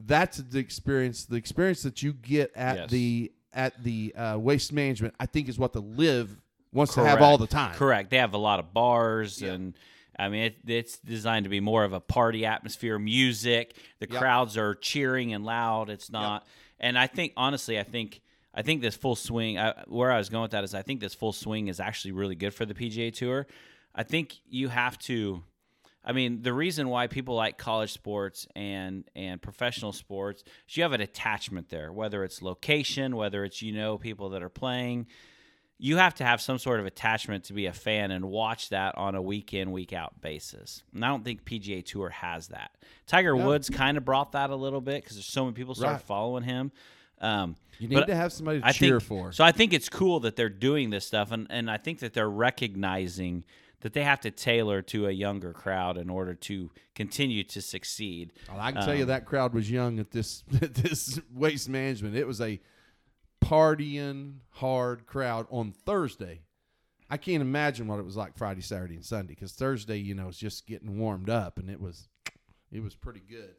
That's 0.00 0.38
the 0.38 0.58
experience. 0.58 1.24
The 1.24 1.36
experience 1.36 1.82
that 1.82 2.02
you 2.02 2.12
get 2.12 2.52
at 2.54 2.76
Yes. 2.76 2.90
the 2.90 3.32
at 3.54 3.82
the 3.82 4.14
uh, 4.14 4.38
waste 4.38 4.72
management, 4.72 5.14
I 5.20 5.26
think, 5.26 5.48
is 5.48 5.58
what 5.58 5.72
the 5.72 5.80
LIV 5.82 6.36
wants 6.72 6.94
to 6.94 7.04
have 7.04 7.22
all 7.22 7.38
the 7.38 7.46
time. 7.46 7.74
Correct. 7.76 8.10
They 8.10 8.18
have 8.18 8.34
a 8.34 8.38
lot 8.38 8.58
of 8.60 8.72
bars 8.74 9.40
Yeah. 9.40 9.52
and. 9.52 9.74
I 10.16 10.28
mean, 10.28 10.42
it, 10.44 10.56
it's 10.68 10.98
designed 10.98 11.42
to 11.42 11.50
be 11.50 11.58
more 11.58 11.82
of 11.82 11.92
a 11.92 11.98
party 11.98 12.46
atmosphere, 12.46 13.00
music. 13.00 13.74
The 13.98 14.06
Yep. 14.08 14.20
crowds 14.20 14.56
are 14.56 14.76
cheering 14.76 15.34
and 15.34 15.44
loud. 15.44 15.90
It's 15.90 16.08
not, 16.08 16.46
and 16.78 16.96
I 16.96 17.08
think 17.08 17.32
honestly, 17.36 17.80
I 17.80 17.82
think 17.82 18.20
I 18.54 18.62
think 18.62 18.80
this 18.80 18.94
full 18.94 19.16
swing. 19.16 19.58
I, 19.58 19.74
where 19.88 20.12
I 20.12 20.18
was 20.18 20.28
going 20.28 20.42
with 20.42 20.52
that 20.52 20.62
is, 20.62 20.72
I 20.72 20.82
think 20.82 21.00
this 21.00 21.14
full 21.14 21.32
swing 21.32 21.66
is 21.66 21.80
actually 21.80 22.12
really 22.12 22.36
good 22.36 22.54
for 22.54 22.64
the 22.64 22.74
PGA 22.74 23.12
Tour. 23.12 23.48
I 23.92 24.04
think 24.04 24.36
you 24.48 24.68
have 24.68 24.98
to. 25.00 25.42
I 26.04 26.12
mean, 26.12 26.42
the 26.42 26.52
reason 26.52 26.88
why 26.88 27.06
people 27.06 27.34
like 27.34 27.56
college 27.56 27.92
sports 27.92 28.46
and 28.54 29.04
and 29.16 29.40
professional 29.40 29.92
sports 29.92 30.44
is 30.68 30.76
you 30.76 30.82
have 30.82 30.92
an 30.92 31.00
attachment 31.00 31.70
there, 31.70 31.92
whether 31.92 32.22
it's 32.24 32.42
location, 32.42 33.16
whether 33.16 33.44
it's 33.44 33.62
you 33.62 33.72
know 33.72 33.96
people 33.98 34.30
that 34.30 34.42
are 34.42 34.50
playing. 34.50 35.06
You 35.76 35.96
have 35.96 36.14
to 36.16 36.24
have 36.24 36.40
some 36.40 36.58
sort 36.58 36.78
of 36.78 36.86
attachment 36.86 37.44
to 37.44 37.52
be 37.52 37.66
a 37.66 37.72
fan 37.72 38.12
and 38.12 38.26
watch 38.26 38.68
that 38.68 38.96
on 38.96 39.16
a 39.16 39.20
week 39.22 39.52
in, 39.52 39.72
week 39.72 39.92
out 39.92 40.20
basis. 40.20 40.82
And 40.94 41.04
I 41.04 41.08
don't 41.08 41.24
think 41.24 41.44
PGA 41.44 41.84
Tour 41.84 42.10
has 42.10 42.48
that. 42.48 42.70
Tiger 43.08 43.34
No. 43.36 43.44
Woods 43.46 43.68
kind 43.70 43.98
of 43.98 44.04
brought 44.04 44.32
that 44.32 44.50
a 44.50 44.56
little 44.56 44.80
bit 44.80 45.02
because 45.02 45.16
there's 45.16 45.26
so 45.26 45.44
many 45.44 45.54
people 45.54 45.74
started 45.74 45.94
Right. 45.96 46.02
following 46.02 46.44
him. 46.44 46.70
Um, 47.20 47.56
You 47.80 47.88
need 47.88 48.06
to 48.06 48.14
have 48.14 48.32
somebody 48.32 48.60
to 48.60 48.66
I 48.66 48.70
cheer 48.72 49.00
think, 49.00 49.08
for. 49.08 49.32
So 49.32 49.42
I 49.42 49.50
think 49.50 49.72
it's 49.72 49.88
cool 49.88 50.20
that 50.20 50.36
they're 50.36 50.48
doing 50.48 50.90
this 50.90 51.06
stuff, 51.06 51.32
and, 51.32 51.48
and 51.50 51.68
I 51.68 51.76
think 51.76 51.98
that 52.00 52.12
they're 52.14 52.30
recognizing 52.30 53.44
that 53.84 53.92
they 53.92 54.02
have 54.02 54.18
to 54.18 54.30
tailor 54.30 54.80
to 54.80 55.06
a 55.06 55.10
younger 55.10 55.52
crowd 55.52 55.98
in 55.98 56.08
order 56.08 56.32
to 56.32 56.70
continue 56.94 57.44
to 57.44 57.60
succeed. 57.60 58.32
Well, 58.48 58.58
I 58.58 58.72
can 58.72 58.82
tell 58.82 58.94
you 58.94 59.02
Um, 59.02 59.08
that 59.08 59.26
crowd 59.26 59.52
was 59.52 59.70
young 59.70 59.98
at 59.98 60.10
this 60.10 60.42
at 60.62 60.72
this 60.72 61.20
waste 61.30 61.68
management. 61.68 62.16
It 62.16 62.26
was 62.26 62.40
a 62.40 62.60
partying 63.44 64.36
hard 64.52 65.06
crowd 65.06 65.46
on 65.50 65.70
Thursday. 65.72 66.40
I 67.10 67.18
can't 67.18 67.42
imagine 67.42 67.86
what 67.86 67.98
it 67.98 68.04
was 68.06 68.16
like 68.16 68.36
Friday, 68.38 68.62
Saturday, 68.62 68.94
and 68.94 69.04
Sunday 69.04 69.34
because 69.34 69.52
Thursday, 69.52 69.98
you 69.98 70.14
know, 70.14 70.26
was 70.28 70.38
just 70.38 70.66
getting 70.66 70.98
warmed 70.98 71.28
up, 71.28 71.58
and 71.58 71.68
it 71.68 71.78
was 71.78 72.08
it 72.72 72.82
was 72.82 72.94
pretty 72.94 73.20
good. 73.20 73.54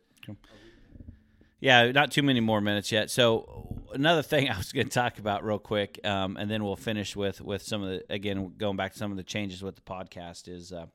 Yeah, 1.60 1.91
not 1.91 2.12
too 2.12 2.22
many 2.22 2.41
more 2.41 2.62
minutes 2.62 2.91
yet. 2.91 3.10
So 3.10 3.88
another 3.93 4.22
thing 4.22 4.49
I 4.51 4.58
was 4.58 4.72
going 4.72 4.88
to 4.88 4.93
talk 4.93 5.20
about 5.20 5.43
real 5.43 5.60
quick, 5.60 5.99
um, 6.03 6.38
and 6.38 6.49
then 6.49 6.64
we'll 6.64 6.76
finish 6.76 7.16
with 7.16 7.41
with 7.41 7.62
some 7.62 7.84
of 7.84 7.89
the 7.89 8.03
again 8.10 8.53
going 8.58 8.78
back 8.78 8.93
to 8.93 8.97
some 8.97 9.12
of 9.12 9.18
the 9.18 9.24
changes 9.24 9.64
with 9.64 9.76
the 9.76 9.82
podcast 9.82 10.47
is. 10.47 10.72
Uh, 10.72 10.88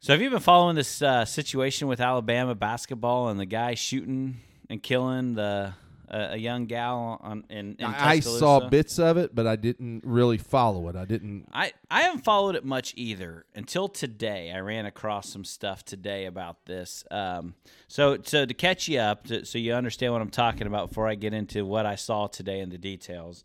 so 0.00 0.12
have 0.12 0.22
you 0.22 0.30
been 0.30 0.38
following 0.38 0.76
this 0.76 1.02
uh, 1.02 1.24
situation 1.24 1.88
with 1.88 2.00
Alabama 2.00 2.54
basketball 2.54 3.30
and 3.30 3.40
the 3.40 3.46
guy 3.46 3.74
shooting 3.74 4.36
and 4.70 4.80
killing 4.80 5.34
the 5.34 5.74
a, 6.10 6.32
a 6.32 6.36
young 6.36 6.66
gal 6.66 7.18
on 7.20 7.44
in, 7.50 7.76
in 7.78 7.84
I 7.84 8.10
I 8.10 8.20
saw 8.20 8.68
bits 8.68 8.98
of 8.98 9.16
it, 9.16 9.34
but 9.34 9.46
I 9.46 9.56
didn't 9.56 10.02
really 10.04 10.38
follow 10.38 10.88
it. 10.88 10.96
I 10.96 11.04
didn't. 11.04 11.48
I, 11.52 11.72
I 11.90 12.02
haven't 12.02 12.24
followed 12.24 12.56
it 12.56 12.64
much 12.64 12.94
either 12.96 13.44
until 13.54 13.88
today. 13.88 14.52
I 14.54 14.60
ran 14.60 14.86
across 14.86 15.28
some 15.28 15.44
stuff 15.44 15.84
today 15.84 16.26
about 16.26 16.66
this. 16.66 17.04
Um, 17.10 17.54
so 17.86 18.18
so 18.22 18.46
to 18.46 18.54
catch 18.54 18.88
you 18.88 19.00
up, 19.00 19.26
to, 19.26 19.44
so 19.44 19.58
you 19.58 19.74
understand 19.74 20.12
what 20.12 20.22
I'm 20.22 20.30
talking 20.30 20.66
about 20.66 20.88
before 20.88 21.08
I 21.08 21.14
get 21.14 21.34
into 21.34 21.64
what 21.64 21.86
I 21.86 21.94
saw 21.94 22.26
today 22.26 22.60
and 22.60 22.72
the 22.72 22.78
details. 22.78 23.44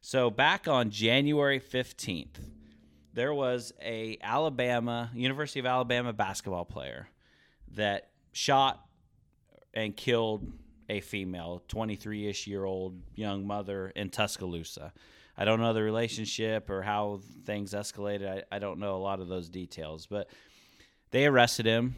So 0.00 0.30
back 0.30 0.68
on 0.68 0.90
January 0.90 1.58
15th, 1.58 2.36
there 3.14 3.32
was 3.32 3.72
a 3.80 4.18
Alabama 4.22 5.10
University 5.14 5.60
of 5.60 5.66
Alabama 5.66 6.12
basketball 6.12 6.64
player 6.66 7.08
that 7.72 8.10
shot 8.32 8.84
and 9.72 9.96
killed 9.96 10.52
a 10.88 11.00
female, 11.00 11.62
23 11.68 12.28
ish 12.28 12.46
year 12.46 12.64
old 12.64 13.00
young 13.14 13.46
mother 13.46 13.92
in 13.94 14.10
Tuscaloosa. 14.10 14.92
I 15.36 15.44
don't 15.44 15.60
know 15.60 15.72
the 15.72 15.82
relationship 15.82 16.70
or 16.70 16.82
how 16.82 17.20
things 17.44 17.72
escalated. 17.72 18.28
I, 18.28 18.56
I 18.56 18.58
don't 18.58 18.78
know 18.78 18.96
a 18.96 18.98
lot 18.98 19.20
of 19.20 19.28
those 19.28 19.48
details, 19.48 20.06
but 20.06 20.28
they 21.10 21.26
arrested 21.26 21.66
him. 21.66 21.96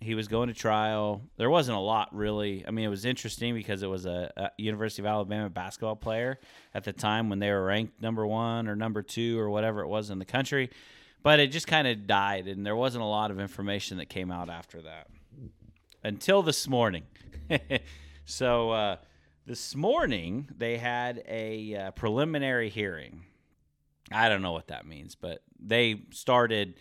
He 0.00 0.14
was 0.14 0.28
going 0.28 0.48
to 0.48 0.54
trial. 0.54 1.22
There 1.38 1.48
wasn't 1.48 1.78
a 1.78 1.80
lot 1.80 2.14
really. 2.14 2.64
I 2.66 2.70
mean, 2.70 2.84
it 2.84 2.88
was 2.88 3.06
interesting 3.06 3.54
because 3.54 3.82
it 3.82 3.86
was 3.86 4.04
a, 4.04 4.30
a 4.36 4.50
University 4.58 5.00
of 5.00 5.06
Alabama 5.06 5.48
basketball 5.48 5.96
player 5.96 6.38
at 6.74 6.84
the 6.84 6.92
time 6.92 7.30
when 7.30 7.38
they 7.38 7.50
were 7.50 7.64
ranked 7.64 8.02
number 8.02 8.26
one 8.26 8.68
or 8.68 8.76
number 8.76 9.02
two 9.02 9.38
or 9.38 9.48
whatever 9.48 9.80
it 9.80 9.88
was 9.88 10.10
in 10.10 10.18
the 10.18 10.26
country. 10.26 10.68
But 11.22 11.40
it 11.40 11.46
just 11.52 11.66
kind 11.66 11.88
of 11.88 12.06
died, 12.06 12.48
and 12.48 12.66
there 12.66 12.76
wasn't 12.76 13.02
a 13.02 13.06
lot 13.06 13.30
of 13.30 13.40
information 13.40 13.96
that 13.96 14.10
came 14.10 14.30
out 14.30 14.50
after 14.50 14.82
that 14.82 15.06
until 16.04 16.42
this 16.42 16.68
morning. 16.68 17.04
so 18.26 18.70
uh, 18.70 18.96
this 19.46 19.74
morning 19.74 20.48
they 20.56 20.76
had 20.76 21.24
a 21.26 21.74
uh, 21.74 21.90
preliminary 21.92 22.68
hearing. 22.68 23.22
I 24.12 24.28
don't 24.28 24.42
know 24.42 24.52
what 24.52 24.68
that 24.68 24.86
means, 24.86 25.14
but 25.14 25.42
they 25.58 26.02
started 26.10 26.74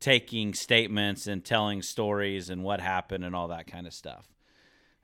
taking 0.00 0.54
statements 0.54 1.26
and 1.26 1.44
telling 1.44 1.82
stories 1.82 2.50
and 2.50 2.64
what 2.64 2.80
happened 2.80 3.24
and 3.24 3.36
all 3.36 3.48
that 3.48 3.66
kind 3.66 3.86
of 3.86 3.92
stuff. 3.92 4.26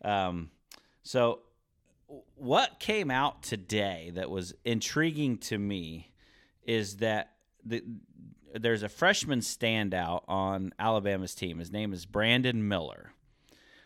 Um, 0.03 0.51
so 1.03 1.41
what 2.35 2.81
came 2.81 3.11
out 3.11 3.43
today 3.43 4.11
that 4.15 4.31
was 4.31 4.55
intriguing 4.65 5.39
to 5.39 5.59
me 5.59 6.13
is 6.65 6.97
that 6.97 7.33
the, 7.65 7.85
there's 8.55 8.83
a 8.83 8.89
freshman 8.89 9.41
standout 9.41 10.23
on 10.29 10.73
Alabama's 10.79 11.35
team. 11.35 11.59
His 11.59 11.71
name 11.71 11.93
is 11.93 12.07
Brandon 12.07 12.67
Miller. 12.67 13.13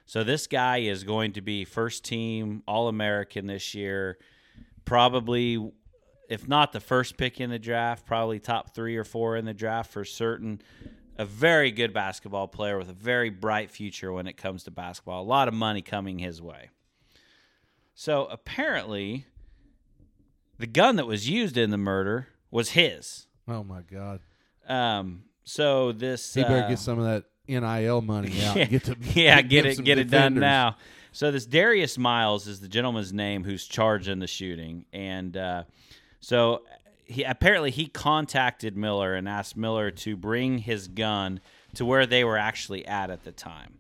So 0.06 0.22
this 0.22 0.46
guy 0.46 0.78
is 0.78 1.04
going 1.04 1.32
to 1.32 1.40
be 1.40 1.64
first 1.64 2.04
team 2.04 2.62
All 2.66 2.88
American 2.88 3.46
this 3.46 3.74
year. 3.74 4.18
Probably, 4.84 5.72
if 6.28 6.46
not 6.46 6.72
the 6.72 6.80
first 6.80 7.16
pick 7.16 7.40
in 7.40 7.50
the 7.50 7.58
draft, 7.58 8.06
probably 8.06 8.38
top 8.38 8.74
three 8.74 8.96
or 8.96 9.04
four 9.04 9.36
in 9.36 9.44
the 9.44 9.54
draft 9.54 9.90
for 9.92 10.04
certain. 10.04 10.60
A 11.16 11.24
very 11.24 11.70
good 11.70 11.94
basketball 11.94 12.48
player 12.48 12.76
with 12.76 12.90
a 12.90 12.94
very 12.94 13.30
bright 13.30 13.70
future 13.70 14.12
when 14.12 14.26
it 14.26 14.36
comes 14.36 14.64
to 14.64 14.70
basketball. 14.70 15.22
A 15.22 15.24
lot 15.24 15.48
of 15.48 15.54
money 15.54 15.80
coming 15.80 16.18
his 16.18 16.42
way. 16.42 16.70
So 17.94 18.26
apparently, 18.26 19.26
the 20.58 20.66
gun 20.66 20.96
that 20.96 21.06
was 21.06 21.28
used 21.28 21.56
in 21.56 21.70
the 21.70 21.78
murder 21.78 22.28
was 22.50 22.70
his. 22.70 23.26
Oh 23.46 23.62
my 23.62 23.82
god! 23.82 24.20
Um, 24.68 25.24
so 25.44 25.92
this 25.92 26.34
He 26.34 26.42
better 26.42 26.64
uh, 26.64 26.68
get 26.68 26.78
some 26.78 26.98
of 26.98 27.04
that 27.04 27.24
NIL 27.48 28.00
money 28.02 28.42
out. 28.44 28.56
yeah, 28.56 28.64
Get 28.64 28.84
to, 28.84 28.96
yeah, 29.14 29.42
get 29.42 29.48
give 29.48 29.66
it, 29.66 29.84
get 29.84 29.98
it 29.98 30.10
done 30.10 30.34
now. 30.34 30.76
So 31.12 31.30
this 31.30 31.46
Darius 31.46 31.96
Miles 31.96 32.46
is 32.48 32.60
the 32.60 32.68
gentleman's 32.68 33.12
name 33.12 33.44
who's 33.44 33.66
charged 33.66 34.08
in 34.08 34.18
the 34.18 34.26
shooting, 34.26 34.84
and 34.92 35.36
uh, 35.36 35.64
so 36.20 36.62
he 37.04 37.22
apparently 37.22 37.70
he 37.70 37.86
contacted 37.86 38.76
Miller 38.76 39.14
and 39.14 39.28
asked 39.28 39.56
Miller 39.56 39.90
to 39.90 40.16
bring 40.16 40.58
his 40.58 40.88
gun 40.88 41.40
to 41.74 41.84
where 41.84 42.06
they 42.06 42.24
were 42.24 42.38
actually 42.38 42.86
at 42.86 43.10
at 43.10 43.24
the 43.24 43.32
time. 43.32 43.74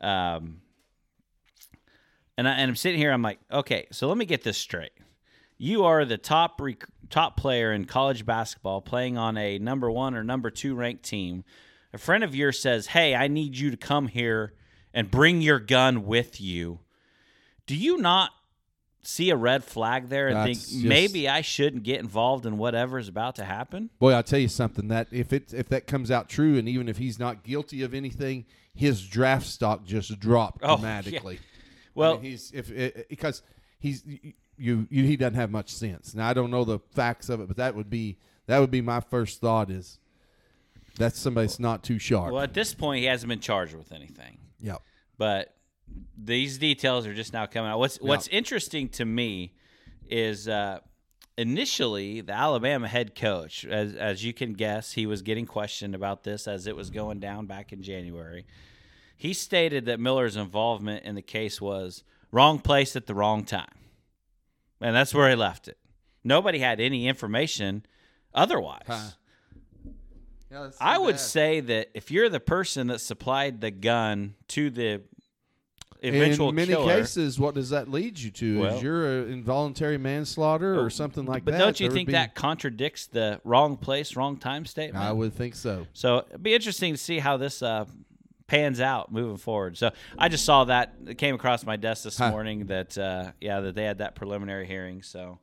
Um, 0.00 0.60
and 2.36 2.48
I, 2.48 2.52
and 2.52 2.70
I'm 2.70 2.76
sitting 2.76 2.98
here, 2.98 3.12
I'm 3.12 3.22
like, 3.22 3.38
okay, 3.50 3.86
so 3.92 4.08
let 4.08 4.16
me 4.16 4.24
get 4.24 4.42
this 4.42 4.58
straight. 4.58 4.92
You 5.56 5.84
are 5.84 6.04
the 6.04 6.18
top 6.18 6.60
rec- 6.60 6.88
top 7.10 7.36
player 7.36 7.72
in 7.72 7.84
college 7.84 8.26
basketball, 8.26 8.80
playing 8.80 9.16
on 9.16 9.36
a 9.36 9.58
number 9.58 9.90
one 9.90 10.14
or 10.14 10.24
number 10.24 10.50
two 10.50 10.74
ranked 10.74 11.04
team. 11.04 11.44
A 11.94 11.98
friend 11.98 12.24
of 12.24 12.34
yours 12.34 12.58
says, 12.60 12.88
"Hey, 12.88 13.14
I 13.14 13.28
need 13.28 13.56
you 13.56 13.70
to 13.70 13.76
come 13.76 14.08
here 14.08 14.52
and 14.92 15.10
bring 15.10 15.40
your 15.40 15.60
gun 15.60 16.04
with 16.04 16.40
you." 16.40 16.80
Do 17.66 17.76
you 17.76 17.98
not 17.98 18.32
see 19.02 19.30
a 19.30 19.36
red 19.36 19.62
flag 19.62 20.08
there 20.08 20.28
and 20.28 20.36
That's 20.36 20.44
think 20.46 20.58
just- 20.58 20.84
maybe 20.84 21.28
I 21.28 21.40
shouldn't 21.40 21.84
get 21.84 22.00
involved 22.00 22.46
in 22.46 22.58
whatever 22.58 22.98
is 22.98 23.06
about 23.06 23.36
to 23.36 23.44
happen? 23.44 23.90
Boy, 23.98 24.12
I'll 24.12 24.22
tell 24.24 24.40
you 24.40 24.48
something. 24.48 24.88
That 24.88 25.06
if 25.12 25.32
it 25.32 25.54
if 25.54 25.68
that 25.68 25.86
comes 25.86 26.10
out 26.10 26.28
true, 26.28 26.58
and 26.58 26.68
even 26.68 26.88
if 26.88 26.96
he's 26.98 27.18
not 27.18 27.44
guilty 27.44 27.82
of 27.82 27.94
anything, 27.94 28.44
his 28.74 29.06
draft 29.06 29.46
stock 29.46 29.84
just 29.84 30.18
dropped 30.18 30.62
Oh, 30.64 30.70
yeah. 30.70 30.76
dramatically. 30.76 31.38
Well, 31.94 32.14
I 32.14 32.14
mean, 32.14 32.30
he's 32.32 32.50
if 32.52 32.70
eh, 32.70 32.74
eh, 32.74 32.90
it, 32.96 33.06
because 33.08 33.42
he's 33.78 34.02
you, 34.56 34.86
you 34.90 35.04
he 35.04 35.16
doesn't 35.16 35.34
have 35.34 35.50
much 35.50 35.70
sense. 35.72 36.12
Now 36.14 36.28
I 36.28 36.34
don't 36.34 36.50
know 36.50 36.64
the 36.64 36.80
facts 36.90 37.28
of 37.28 37.40
it, 37.40 37.46
but 37.46 37.56
that 37.58 37.76
would 37.76 37.88
be 37.88 38.18
that 38.46 38.58
would 38.58 38.72
be 38.72 38.80
my 38.80 38.98
first 39.00 39.40
thought 39.40 39.70
is 39.70 40.00
that's 40.96 41.18
somebody 41.18 41.46
that's 41.46 41.60
not 41.60 41.82
too 41.82 41.98
sharp. 41.98 42.32
well, 42.32 42.42
at 42.42 42.54
this 42.54 42.74
point, 42.74 43.00
he 43.00 43.06
hasn't 43.06 43.28
been 43.28 43.40
charged 43.40 43.74
with 43.74 43.92
anything. 43.92 44.38
Yep. 44.60 44.80
but 45.18 45.54
these 46.16 46.56
details 46.58 47.06
are 47.06 47.14
just 47.14 47.32
now 47.32 47.46
coming 47.46 47.70
out. 47.70 47.78
What's 47.78 48.00
What's 48.00 48.28
interesting 48.28 48.88
to 48.90 49.04
me 49.04 49.52
is 50.08 50.48
uh, 50.48 50.78
initially 51.36 52.20
the 52.20 52.32
Alabama 52.32 52.88
head 52.88 53.14
coach, 53.14 53.64
as 53.64 53.94
as 53.94 54.24
you 54.24 54.32
can 54.32 54.54
guess, 54.54 54.92
he 54.92 55.06
was 55.06 55.22
getting 55.22 55.46
questioned 55.46 55.94
about 55.94 56.24
this 56.24 56.46
as 56.48 56.66
it 56.66 56.76
was 56.76 56.90
going 56.90 57.20
down 57.20 57.46
back 57.46 57.72
in 57.72 57.82
January. 57.82 58.46
He 59.16 59.32
stated 59.32 59.86
that 59.86 60.00
Miller's 60.00 60.36
involvement 60.36 61.04
in 61.04 61.14
the 61.14 61.22
case 61.22 61.60
was 61.60 62.02
wrong 62.32 62.58
place 62.58 62.96
at 62.96 63.06
the 63.06 63.14
wrong 63.14 63.44
time, 63.44 63.78
and 64.80 64.94
that's 64.96 65.14
where 65.14 65.28
he 65.28 65.36
left 65.36 65.68
it. 65.68 65.78
Nobody 66.24 66.58
had 66.58 66.80
any 66.80 67.06
information 67.06 67.84
otherwise. 68.32 68.84
Huh. 68.86 69.10
Yeah, 70.54 70.70
I 70.80 70.98
would 70.98 71.14
bad. 71.14 71.20
say 71.20 71.60
that 71.60 71.90
if 71.94 72.10
you're 72.10 72.28
the 72.28 72.40
person 72.40 72.86
that 72.86 73.00
supplied 73.00 73.60
the 73.60 73.70
gun 73.70 74.34
to 74.48 74.70
the 74.70 75.02
eventual 76.02 76.50
in 76.50 76.54
many 76.54 76.68
killer, 76.68 77.00
cases, 77.00 77.38
what 77.38 77.54
does 77.54 77.70
that 77.70 77.90
lead 77.90 78.18
you 78.18 78.30
to? 78.30 78.60
Well- 78.60 78.76
is 78.76 78.82
you're 78.82 79.20
a 79.20 79.26
involuntary 79.26 79.98
manslaughter 79.98 80.74
Oh, 80.76 80.82
or 80.84 80.90
something 80.90 81.24
like 81.24 81.44
but 81.44 81.52
that? 81.52 81.58
don't 81.58 81.80
you 81.80 81.90
think 81.90 82.08
be- 82.08 82.12
that 82.12 82.34
contradicts 82.34 83.06
the 83.06 83.40
wrong 83.44 83.76
place, 83.76 84.14
wrong 84.16 84.36
time 84.36 84.66
statement? 84.66 85.04
I 85.04 85.12
would 85.12 85.32
think 85.34 85.54
so. 85.54 85.86
So 85.92 86.24
it'd 86.30 86.42
be 86.42 86.54
interesting 86.54 86.92
to 86.94 86.98
see 86.98 87.18
how 87.18 87.36
this 87.36 87.62
uh, 87.62 87.86
pans 88.46 88.80
out 88.80 89.10
moving 89.10 89.38
forward. 89.38 89.78
So 89.78 89.90
I 90.18 90.28
just 90.28 90.44
saw 90.44 90.64
that 90.64 90.94
it 91.06 91.16
came 91.16 91.34
across 91.34 91.64
my 91.64 91.76
desk 91.76 92.04
this 92.04 92.18
Huh. 92.18 92.30
morning 92.30 92.66
that 92.66 92.96
uh, 92.98 93.32
yeah 93.40 93.60
that 93.60 93.74
they 93.74 93.84
had 93.84 93.98
that 93.98 94.14
preliminary 94.14 94.66
hearing. 94.66 95.02
So 95.02 95.38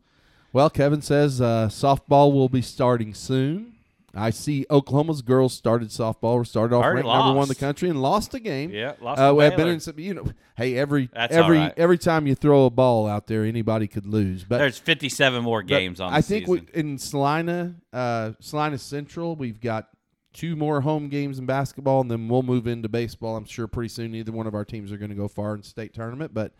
Well, 0.53 0.69
Kevin 0.69 1.01
says 1.01 1.41
uh, 1.41 1.67
softball 1.69 2.31
will 2.31 2.49
be 2.49 2.61
starting 2.61 3.13
soon. 3.15 3.73
I 4.13 4.29
see 4.31 4.65
Oklahoma's 4.69 5.21
girls 5.21 5.53
started 5.53 5.89
softball. 5.89 6.45
Started 6.45 6.75
off 6.75 6.83
Already 6.83 7.07
ranked 7.07 7.07
number 7.07 7.37
one 7.37 7.43
in 7.43 7.47
the 7.47 7.53
lost. 7.53 7.59
country 7.59 7.89
and 7.89 8.01
lost 8.01 8.33
a 8.33 8.39
game. 8.39 8.71
Yeah, 8.71 8.93
lost 8.99 9.21
uh, 9.21 9.33
we 9.35 9.43
have 9.43 9.53
been 9.53 9.65
Baylor. 9.65 9.73
in 9.73 9.79
some. 9.79 9.99
You 9.99 10.13
know, 10.13 10.25
hey, 10.57 10.77
every 10.77 11.09
That's 11.13 11.33
every 11.33 11.57
all 11.57 11.63
right. 11.65 11.73
every 11.77 11.97
time 11.97 12.27
you 12.27 12.35
throw 12.35 12.65
a 12.65 12.69
ball 12.69 13.07
out 13.07 13.27
there, 13.27 13.43
anybody 13.45 13.87
could 13.87 14.05
lose. 14.05 14.43
But 14.43 14.57
there's 14.57 14.77
57 14.77 15.41
more 15.43 15.61
but 15.61 15.67
games 15.67 16.01
on. 16.01 16.11
The 16.11 16.17
I 16.17 16.21
think 16.21 16.47
we, 16.47 16.61
in 16.73 16.97
Salina, 16.97 17.75
uh, 17.93 18.33
Salina 18.39 18.77
Central, 18.77 19.35
we've 19.35 19.61
got 19.61 19.87
two 20.33 20.55
more 20.55 20.81
home 20.81 21.07
games 21.09 21.39
in 21.39 21.45
basketball, 21.45 22.01
and 22.01 22.11
then 22.11 22.27
we'll 22.27 22.43
move 22.43 22.67
into 22.67 22.89
baseball. 22.89 23.37
I'm 23.37 23.45
sure 23.45 23.67
pretty 23.67 23.89
soon 23.89 24.11
neither 24.11 24.31
one 24.31 24.47
of 24.47 24.55
our 24.55 24.65
teams 24.65 24.91
are 24.91 24.97
going 24.97 25.09
to 25.11 25.15
go 25.15 25.27
far 25.27 25.55
in 25.55 25.63
state 25.63 25.93
tournament, 25.93 26.33
but 26.33 26.53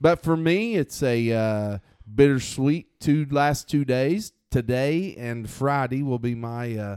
but 0.00 0.20
for 0.20 0.36
me, 0.36 0.74
it's 0.74 1.00
a 1.04 1.30
uh, 1.32 1.78
bittersweet 2.12 2.98
two 2.98 3.26
last 3.30 3.68
two 3.68 3.84
days. 3.84 4.32
Today 4.52 5.14
and 5.16 5.48
Friday 5.48 6.02
will 6.02 6.18
be 6.18 6.34
my 6.34 6.76
uh, 6.76 6.96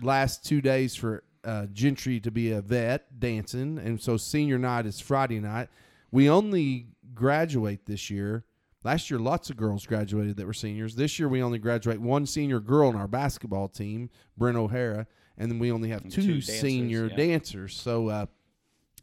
last 0.00 0.44
two 0.44 0.60
days 0.60 0.94
for 0.94 1.24
uh, 1.44 1.66
Jentry 1.72 2.22
to 2.22 2.30
be 2.30 2.52
a 2.52 2.60
vet 2.60 3.18
dancing, 3.18 3.78
and 3.78 4.00
so 4.00 4.16
senior 4.16 4.56
night 4.56 4.86
is 4.86 5.00
Friday 5.00 5.40
night. 5.40 5.68
We 6.12 6.30
only 6.30 6.86
graduate 7.14 7.86
this 7.86 8.10
year. 8.10 8.44
Last 8.84 9.10
year, 9.10 9.18
lots 9.18 9.50
of 9.50 9.56
girls 9.56 9.86
graduated 9.86 10.36
that 10.36 10.46
were 10.46 10.52
seniors. 10.52 10.94
This 10.94 11.18
year, 11.18 11.28
we 11.28 11.42
only 11.42 11.58
graduate 11.58 12.00
one 12.00 12.26
senior 12.26 12.60
girl 12.60 12.90
in 12.90 12.94
our 12.94 13.08
basketball 13.08 13.66
team, 13.66 14.08
Brent 14.36 14.56
O'Hara, 14.56 15.08
and 15.36 15.50
then 15.50 15.58
we 15.58 15.72
only 15.72 15.88
have 15.88 16.04
two, 16.04 16.22
two 16.22 16.32
dancers, 16.34 16.60
senior 16.60 17.08
yeah. 17.08 17.16
dancers. 17.16 17.74
So, 17.74 18.06
uh, 18.08 18.26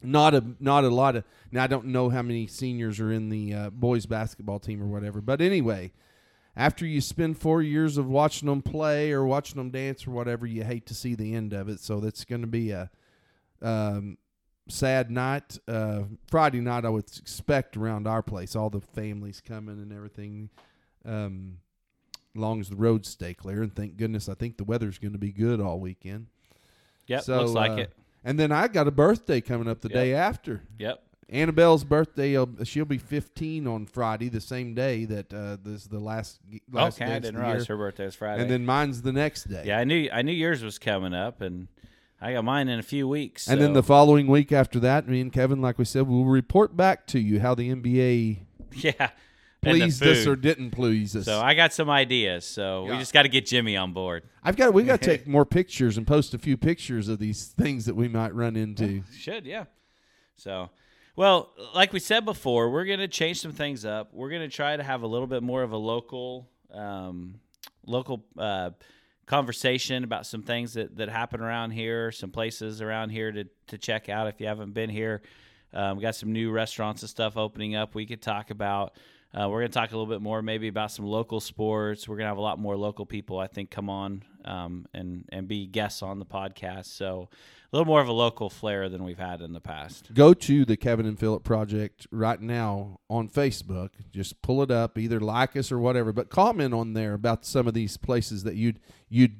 not 0.02 0.34
a 0.34 0.42
not 0.60 0.84
a 0.84 0.88
lot 0.88 1.14
of. 1.16 1.24
Now, 1.52 1.64
I 1.64 1.66
don't 1.66 1.88
know 1.88 2.08
how 2.08 2.22
many 2.22 2.46
seniors 2.46 3.00
are 3.00 3.12
in 3.12 3.28
the 3.28 3.52
uh, 3.52 3.68
boys 3.68 4.06
basketball 4.06 4.60
team 4.60 4.82
or 4.82 4.86
whatever, 4.86 5.20
but 5.20 5.42
anyway, 5.42 5.92
after 6.56 6.86
you 6.86 7.00
spend 7.00 7.38
four 7.38 7.62
years 7.62 7.96
of 7.98 8.06
watching 8.08 8.48
them 8.48 8.62
play 8.62 9.12
or 9.12 9.24
watching 9.24 9.56
them 9.56 9.70
dance 9.70 10.06
or 10.06 10.12
whatever, 10.12 10.46
you 10.46 10.64
hate 10.64 10.86
to 10.86 10.94
see 10.94 11.14
the 11.14 11.34
end 11.34 11.52
of 11.52 11.68
it. 11.68 11.80
So 11.80 12.00
that's 12.00 12.24
going 12.24 12.42
to 12.42 12.46
be 12.46 12.70
a 12.70 12.90
um, 13.60 14.18
sad 14.68 15.10
night. 15.10 15.58
Uh, 15.66 16.02
Friday 16.28 16.60
night, 16.60 16.84
I 16.84 16.90
would 16.90 17.08
expect 17.18 17.76
around 17.76 18.06
our 18.06 18.22
place, 18.22 18.54
all 18.54 18.70
the 18.70 18.80
families 18.80 19.40
coming 19.40 19.78
and 19.80 19.92
everything. 19.92 20.50
Um, 21.04 21.58
long 22.34 22.60
as 22.60 22.68
the 22.68 22.76
roads 22.76 23.08
stay 23.08 23.34
clear, 23.34 23.62
and 23.62 23.74
thank 23.74 23.96
goodness, 23.96 24.28
I 24.28 24.34
think 24.34 24.56
the 24.56 24.64
weather's 24.64 24.98
going 24.98 25.12
to 25.12 25.18
be 25.18 25.32
good 25.32 25.60
all 25.60 25.78
weekend. 25.78 26.26
Yep, 27.06 27.22
So, 27.22 27.40
looks 27.40 27.52
like 27.52 27.72
uh, 27.72 27.82
it. 27.82 27.92
And 28.24 28.38
then 28.40 28.50
I 28.50 28.68
got 28.68 28.88
a 28.88 28.90
birthday 28.90 29.40
coming 29.40 29.68
up 29.68 29.82
the 29.82 29.88
Yep. 29.88 29.94
day 29.94 30.14
after. 30.14 30.62
Yep. 30.78 31.03
Annabelle's 31.28 31.84
birthday. 31.84 32.36
Uh, 32.36 32.46
she'll 32.64 32.84
be 32.84 32.98
15 32.98 33.66
on 33.66 33.86
Friday, 33.86 34.28
the 34.28 34.40
same 34.40 34.74
day 34.74 35.04
that 35.04 35.32
uh, 35.32 35.56
this 35.62 35.82
is 35.82 35.88
the 35.88 35.98
last. 35.98 36.40
last 36.70 37.00
Okay, 37.00 37.12
I 37.12 37.18
didn't 37.18 37.40
realize 37.40 37.68
year. 37.68 37.76
her 37.76 37.84
birthday 37.84 38.04
was 38.06 38.14
Friday. 38.14 38.42
And 38.42 38.50
then 38.50 38.64
mine's 38.66 39.02
the 39.02 39.12
next 39.12 39.44
day. 39.44 39.64
yeah, 39.66 39.78
I 39.78 39.84
knew 39.84 40.08
I 40.12 40.22
knew 40.22 40.32
yours 40.32 40.62
was 40.62 40.78
coming 40.78 41.14
up, 41.14 41.40
and 41.40 41.68
I 42.20 42.32
got 42.32 42.44
mine 42.44 42.68
in 42.68 42.78
a 42.78 42.82
few 42.82 43.08
weeks. 43.08 43.48
And 43.48 43.60
then 43.60 43.72
the 43.72 43.82
following 43.82 44.26
week 44.26 44.52
after 44.52 44.78
that, 44.80 45.08
me 45.08 45.20
and 45.20 45.32
Kevin, 45.32 45.60
like 45.60 45.78
we 45.78 45.84
said, 45.84 46.06
will 46.08 46.24
report 46.24 46.76
back 46.76 47.06
to 47.08 47.18
you 47.18 47.40
how 47.40 47.54
the 47.54 47.74
NBA 47.74 48.38
yeah, 48.72 49.10
pleased 49.62 50.02
us 50.02 50.26
or 50.26 50.36
didn't 50.36 50.70
please 50.70 51.16
us. 51.16 51.24
So 51.24 51.40
I 51.40 51.54
got 51.54 51.72
some 51.72 51.90
ideas. 51.90 52.44
So 52.46 52.84
we 52.84 52.96
just 52.98 53.12
got 53.12 53.22
to 53.22 53.28
get 53.28 53.46
Jimmy 53.46 53.76
on 53.76 53.92
board. 53.92 54.24
I've 54.42 54.56
got 54.56 54.72
we 54.74 54.84
got 54.84 55.00
to 55.02 55.06
take 55.10 55.26
more 55.26 55.44
pictures 55.44 55.96
and 55.96 56.06
post 56.06 56.34
a 56.34 56.38
few 56.38 56.56
pictures 56.56 57.08
of 57.08 57.18
these 57.18 57.46
things 57.46 57.86
that 57.86 57.94
we 57.94 58.08
might 58.08 58.34
run 58.34 58.56
into. 58.56 59.02
Should 59.16 59.46
yeah. 59.46 59.64
So, 60.36 60.70
well, 61.16 61.52
like 61.74 61.92
we 61.92 62.00
said 62.00 62.24
before, 62.24 62.70
we're 62.70 62.84
gonna 62.84 63.08
change 63.08 63.40
some 63.40 63.52
things 63.52 63.84
up. 63.84 64.12
We're 64.12 64.30
gonna 64.30 64.48
try 64.48 64.76
to 64.76 64.82
have 64.82 65.02
a 65.02 65.06
little 65.06 65.26
bit 65.26 65.42
more 65.42 65.62
of 65.62 65.72
a 65.72 65.76
local, 65.76 66.48
um, 66.72 67.40
local 67.86 68.24
uh, 68.36 68.70
conversation 69.26 70.04
about 70.04 70.26
some 70.26 70.42
things 70.42 70.74
that 70.74 70.96
that 70.96 71.08
happen 71.08 71.40
around 71.40 71.70
here, 71.70 72.12
some 72.12 72.30
places 72.30 72.82
around 72.82 73.10
here 73.10 73.30
to 73.32 73.44
to 73.68 73.78
check 73.78 74.08
out 74.08 74.26
if 74.26 74.40
you 74.40 74.46
haven't 74.46 74.72
been 74.72 74.90
here. 74.90 75.22
Um, 75.72 75.96
we 75.96 76.02
got 76.02 76.14
some 76.14 76.32
new 76.32 76.50
restaurants 76.50 77.02
and 77.02 77.10
stuff 77.10 77.36
opening 77.36 77.74
up. 77.74 77.94
We 77.94 78.06
could 78.06 78.22
talk 78.22 78.50
about. 78.50 78.96
Uh, 79.36 79.48
we're 79.48 79.58
going 79.58 79.70
to 79.70 79.76
talk 79.76 79.90
a 79.90 79.96
little 79.96 80.06
bit 80.06 80.22
more, 80.22 80.42
maybe 80.42 80.68
about 80.68 80.92
some 80.92 81.04
local 81.04 81.40
sports. 81.40 82.06
We're 82.06 82.14
going 82.14 82.26
to 82.26 82.28
have 82.28 82.38
a 82.38 82.40
lot 82.40 82.60
more 82.60 82.76
local 82.76 83.04
people, 83.04 83.40
I 83.40 83.48
think, 83.48 83.68
come 83.68 83.90
on 83.90 84.22
um, 84.44 84.86
and 84.94 85.24
and 85.30 85.48
be 85.48 85.66
guests 85.66 86.02
on 86.02 86.20
the 86.20 86.24
podcast. 86.24 86.86
So 86.86 87.30
little 87.76 87.86
more 87.86 88.00
of 88.00 88.08
a 88.08 88.12
local 88.12 88.48
flair 88.48 88.88
than 88.88 89.02
we've 89.04 89.18
had 89.18 89.40
in 89.40 89.52
the 89.52 89.60
past. 89.60 90.14
Go 90.14 90.32
to 90.34 90.64
the 90.64 90.76
Kevin 90.76 91.06
and 91.06 91.18
Phillip 91.18 91.42
Project 91.44 92.06
right 92.10 92.40
now 92.40 93.00
on 93.10 93.28
Facebook. 93.28 93.90
Just 94.12 94.40
pull 94.42 94.62
it 94.62 94.70
up, 94.70 94.96
either 94.96 95.18
like 95.20 95.56
us 95.56 95.72
or 95.72 95.78
whatever, 95.78 96.12
but 96.12 96.30
comment 96.30 96.72
on 96.72 96.92
there 96.92 97.14
about 97.14 97.44
some 97.44 97.66
of 97.66 97.74
these 97.74 97.96
places 97.96 98.44
that 98.44 98.54
you'd 98.54 98.78
you'd 99.08 99.34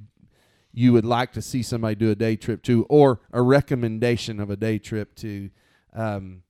you 0.72 0.92
would 0.92 1.04
like 1.04 1.30
to 1.32 1.40
see 1.40 1.62
somebody 1.62 1.94
do 1.94 2.10
a 2.10 2.16
day 2.16 2.34
trip 2.34 2.60
to, 2.64 2.84
or 2.88 3.20
a 3.32 3.40
recommendation 3.40 4.40
of 4.40 4.50
a 4.50 4.56
day 4.56 4.78
trip 4.78 5.14
to. 5.14 5.50
Um, 5.92 6.42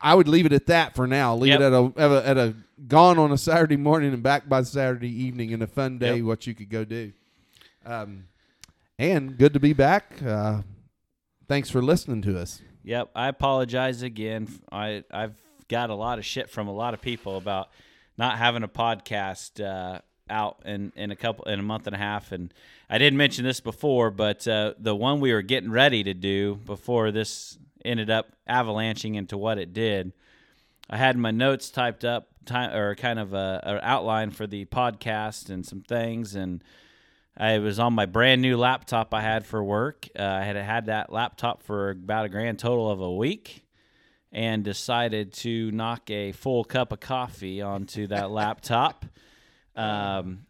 I 0.00 0.14
would 0.14 0.26
leave 0.28 0.46
it 0.46 0.54
at 0.54 0.64
that 0.68 0.94
for 0.96 1.06
now. 1.06 1.36
Leave 1.36 1.50
Yep. 1.50 1.60
it 1.60 1.64
at 1.64 1.72
a, 1.74 1.92
at 1.98 2.10
a 2.10 2.28
at 2.28 2.38
a 2.38 2.54
gone 2.88 3.18
on 3.18 3.30
a 3.30 3.36
Saturday 3.36 3.76
morning 3.76 4.14
and 4.14 4.22
back 4.22 4.48
by 4.48 4.62
Saturday 4.62 5.10
evening 5.24 5.52
and 5.52 5.62
a 5.62 5.66
fun 5.66 5.98
day. 5.98 6.16
Yep. 6.16 6.24
What 6.24 6.46
you 6.46 6.54
could 6.54 6.70
go 6.70 6.84
do. 6.86 7.12
Um, 7.84 8.24
and 8.98 9.36
good 9.36 9.52
to 9.52 9.60
be 9.60 9.72
back. 9.72 10.22
Uh, 10.24 10.62
thanks 11.48 11.70
for 11.70 11.82
listening 11.82 12.22
to 12.22 12.38
us. 12.38 12.62
Yep, 12.84 13.10
I 13.14 13.28
apologize 13.28 14.02
again. 14.02 14.48
I 14.70 15.04
I've 15.10 15.40
got 15.68 15.90
a 15.90 15.94
lot 15.94 16.18
of 16.18 16.24
shit 16.24 16.48
from 16.48 16.68
a 16.68 16.72
lot 16.72 16.94
of 16.94 17.00
people 17.00 17.36
about 17.36 17.68
not 18.16 18.38
having 18.38 18.62
a 18.62 18.68
podcast 18.68 19.62
uh, 19.64 20.00
out 20.30 20.62
in, 20.64 20.92
in 20.96 21.10
a 21.10 21.16
couple 21.16 21.44
in 21.44 21.58
a 21.58 21.62
month 21.62 21.86
and 21.86 21.96
a 21.96 21.98
half, 21.98 22.32
and 22.32 22.52
I 22.88 22.98
didn't 22.98 23.16
mention 23.16 23.44
this 23.44 23.60
before, 23.60 24.10
but 24.10 24.46
uh, 24.46 24.74
the 24.78 24.94
one 24.94 25.20
we 25.20 25.32
were 25.32 25.42
getting 25.42 25.70
ready 25.70 26.04
to 26.04 26.14
do 26.14 26.54
before 26.54 27.10
this 27.10 27.58
ended 27.84 28.10
up 28.10 28.28
avalanching 28.46 29.16
into 29.16 29.36
what 29.36 29.58
it 29.58 29.72
did. 29.72 30.12
I 30.88 30.96
had 30.96 31.16
my 31.16 31.32
notes 31.32 31.70
typed 31.70 32.04
up, 32.04 32.28
time 32.44 32.72
or 32.72 32.94
kind 32.94 33.18
of 33.18 33.34
a, 33.34 33.60
a 33.64 33.84
outline 33.84 34.30
for 34.30 34.46
the 34.46 34.64
podcast 34.66 35.50
and 35.50 35.66
some 35.66 35.82
things, 35.82 36.36
and 36.36 36.62
I 37.36 37.58
was 37.58 37.78
on 37.78 37.92
my 37.92 38.06
brand 38.06 38.40
new 38.40 38.56
laptop 38.56 39.12
I 39.12 39.20
had 39.20 39.44
for 39.44 39.62
work. 39.62 40.08
Uh, 40.18 40.22
I 40.22 40.44
had 40.44 40.56
had 40.56 40.86
that 40.86 41.12
laptop 41.12 41.62
for 41.62 41.90
about 41.90 42.24
a 42.24 42.28
grand 42.28 42.58
total 42.58 42.90
of 42.90 43.00
a 43.00 43.12
week, 43.12 43.64
and 44.32 44.64
decided 44.64 45.32
to 45.34 45.70
knock 45.70 46.10
a 46.10 46.32
full 46.32 46.64
cup 46.64 46.92
of 46.92 47.00
coffee 47.00 47.60
onto 47.62 48.06
that 48.08 48.30
laptop. 48.30 49.04
Um, 49.78 50.46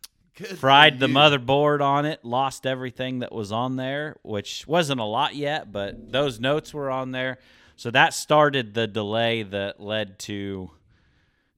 fried 0.55 1.01
the 1.01 1.09
motherboard 1.09 1.80
on 1.80 2.07
it, 2.07 2.24
lost 2.24 2.64
everything 2.64 3.18
that 3.18 3.32
was 3.32 3.51
on 3.51 3.74
there, 3.74 4.14
which 4.22 4.68
wasn't 4.68 5.01
a 5.01 5.05
lot 5.05 5.34
yet, 5.34 5.72
but 5.72 6.12
those 6.12 6.39
notes 6.39 6.72
were 6.72 6.93
on 6.93 7.11
there. 7.11 7.39
So 7.74 7.91
that 7.91 8.14
started 8.14 8.72
the 8.72 8.87
delay 8.87 9.43
that 9.43 9.80
led 9.80 10.20
to 10.20 10.70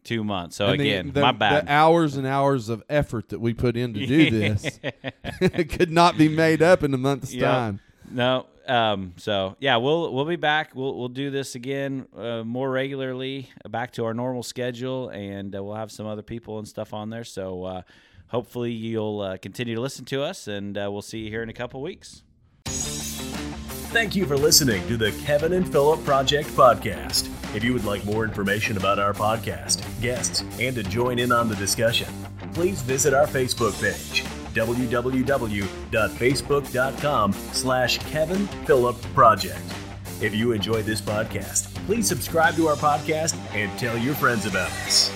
two 0.09 0.25
months. 0.25 0.57
So 0.57 0.67
And 0.69 0.81
the- 0.81 0.91
again, 0.91 1.13
the, 1.13 1.21
my 1.21 1.33
bad. 1.33 1.67
The 1.67 1.73
hours 1.73 2.17
and 2.17 2.27
hours 2.27 2.69
of 2.69 2.83
effort 2.89 3.29
that 3.29 3.41
we 3.41 3.55
put 3.55 3.77
in 3.77 3.95
to 3.95 4.07
do 4.07 4.31
this 4.41 4.81
could 5.71 5.91
not 5.91 6.17
be 6.19 6.29
made 6.29 6.63
up 6.63 6.83
in 6.83 6.93
a 6.95 6.99
month's 6.99 7.33
Yep. 7.35 7.45
time. 7.51 7.81
No. 8.11 8.47
Um, 8.67 9.15
so 9.17 9.57
yeah, 9.61 9.77
we'll 9.77 10.13
we'll 10.13 10.27
be 10.27 10.37
back. 10.37 10.75
We'll 10.75 10.95
we'll 10.99 11.09
do 11.09 11.31
this 11.31 11.55
again 11.55 12.07
uh, 12.15 12.43
more 12.45 12.71
regularly, 12.71 13.49
back 13.69 13.93
to 13.93 14.05
our 14.05 14.13
normal 14.13 14.43
schedule, 14.43 15.09
and 15.09 15.57
uh, 15.57 15.65
we'll 15.65 15.75
have 15.75 15.91
some 15.91 16.07
other 16.07 16.21
people 16.23 16.59
and 16.59 16.69
stuff 16.69 16.93
on 16.93 17.09
there. 17.09 17.25
So 17.25 17.65
uh, 17.65 17.83
hopefully 18.27 18.73
you'll 18.73 19.21
uh, 19.23 19.37
continue 19.39 19.75
to 19.75 19.81
listen 19.81 20.05
to 20.07 20.23
us, 20.23 20.49
and 20.49 20.77
uh, 20.77 20.91
we'll 20.93 21.01
see 21.01 21.21
you 21.21 21.31
here 21.31 21.43
in 21.43 21.49
a 21.49 21.55
couple 21.55 21.81
weeks. 21.81 22.23
Thank 22.67 24.15
you 24.15 24.27
for 24.27 24.37
listening 24.37 24.87
to 24.89 24.99
the 24.99 25.13
Kevin 25.25 25.55
and 25.55 25.67
Philip 25.73 26.05
Project 26.05 26.51
podcast. 26.51 27.31
If 27.55 27.65
you 27.65 27.73
would 27.73 27.85
like 27.85 28.05
more 28.05 28.25
information 28.25 28.77
about 28.77 28.99
our 28.99 29.15
podcast, 29.15 29.83
guests, 30.01 30.43
and 30.61 30.75
to 30.77 30.83
join 30.83 31.19
in 31.19 31.33
on 31.33 31.49
the 31.49 31.57
discussion, 31.57 32.09
please 32.53 32.83
visit 32.83 33.15
our 33.15 33.27
Facebook 33.27 33.73
page, 33.81 34.23
www.facebook.com 34.55 37.33
slash 37.33 37.99
Kevin 38.11 38.47
Philip 38.67 39.01
Project. 39.15 39.63
If 40.21 40.35
you 40.35 40.53
enjoyed 40.53 40.85
this 40.85 41.01
podcast, 41.01 41.75
please 41.87 42.07
subscribe 42.07 42.55
to 42.57 42.69
our 42.69 42.77
podcast 42.77 43.35
and 43.55 43.77
tell 43.79 43.97
your 43.97 44.15
friends 44.15 44.45
about 44.47 44.71
us. 44.71 45.11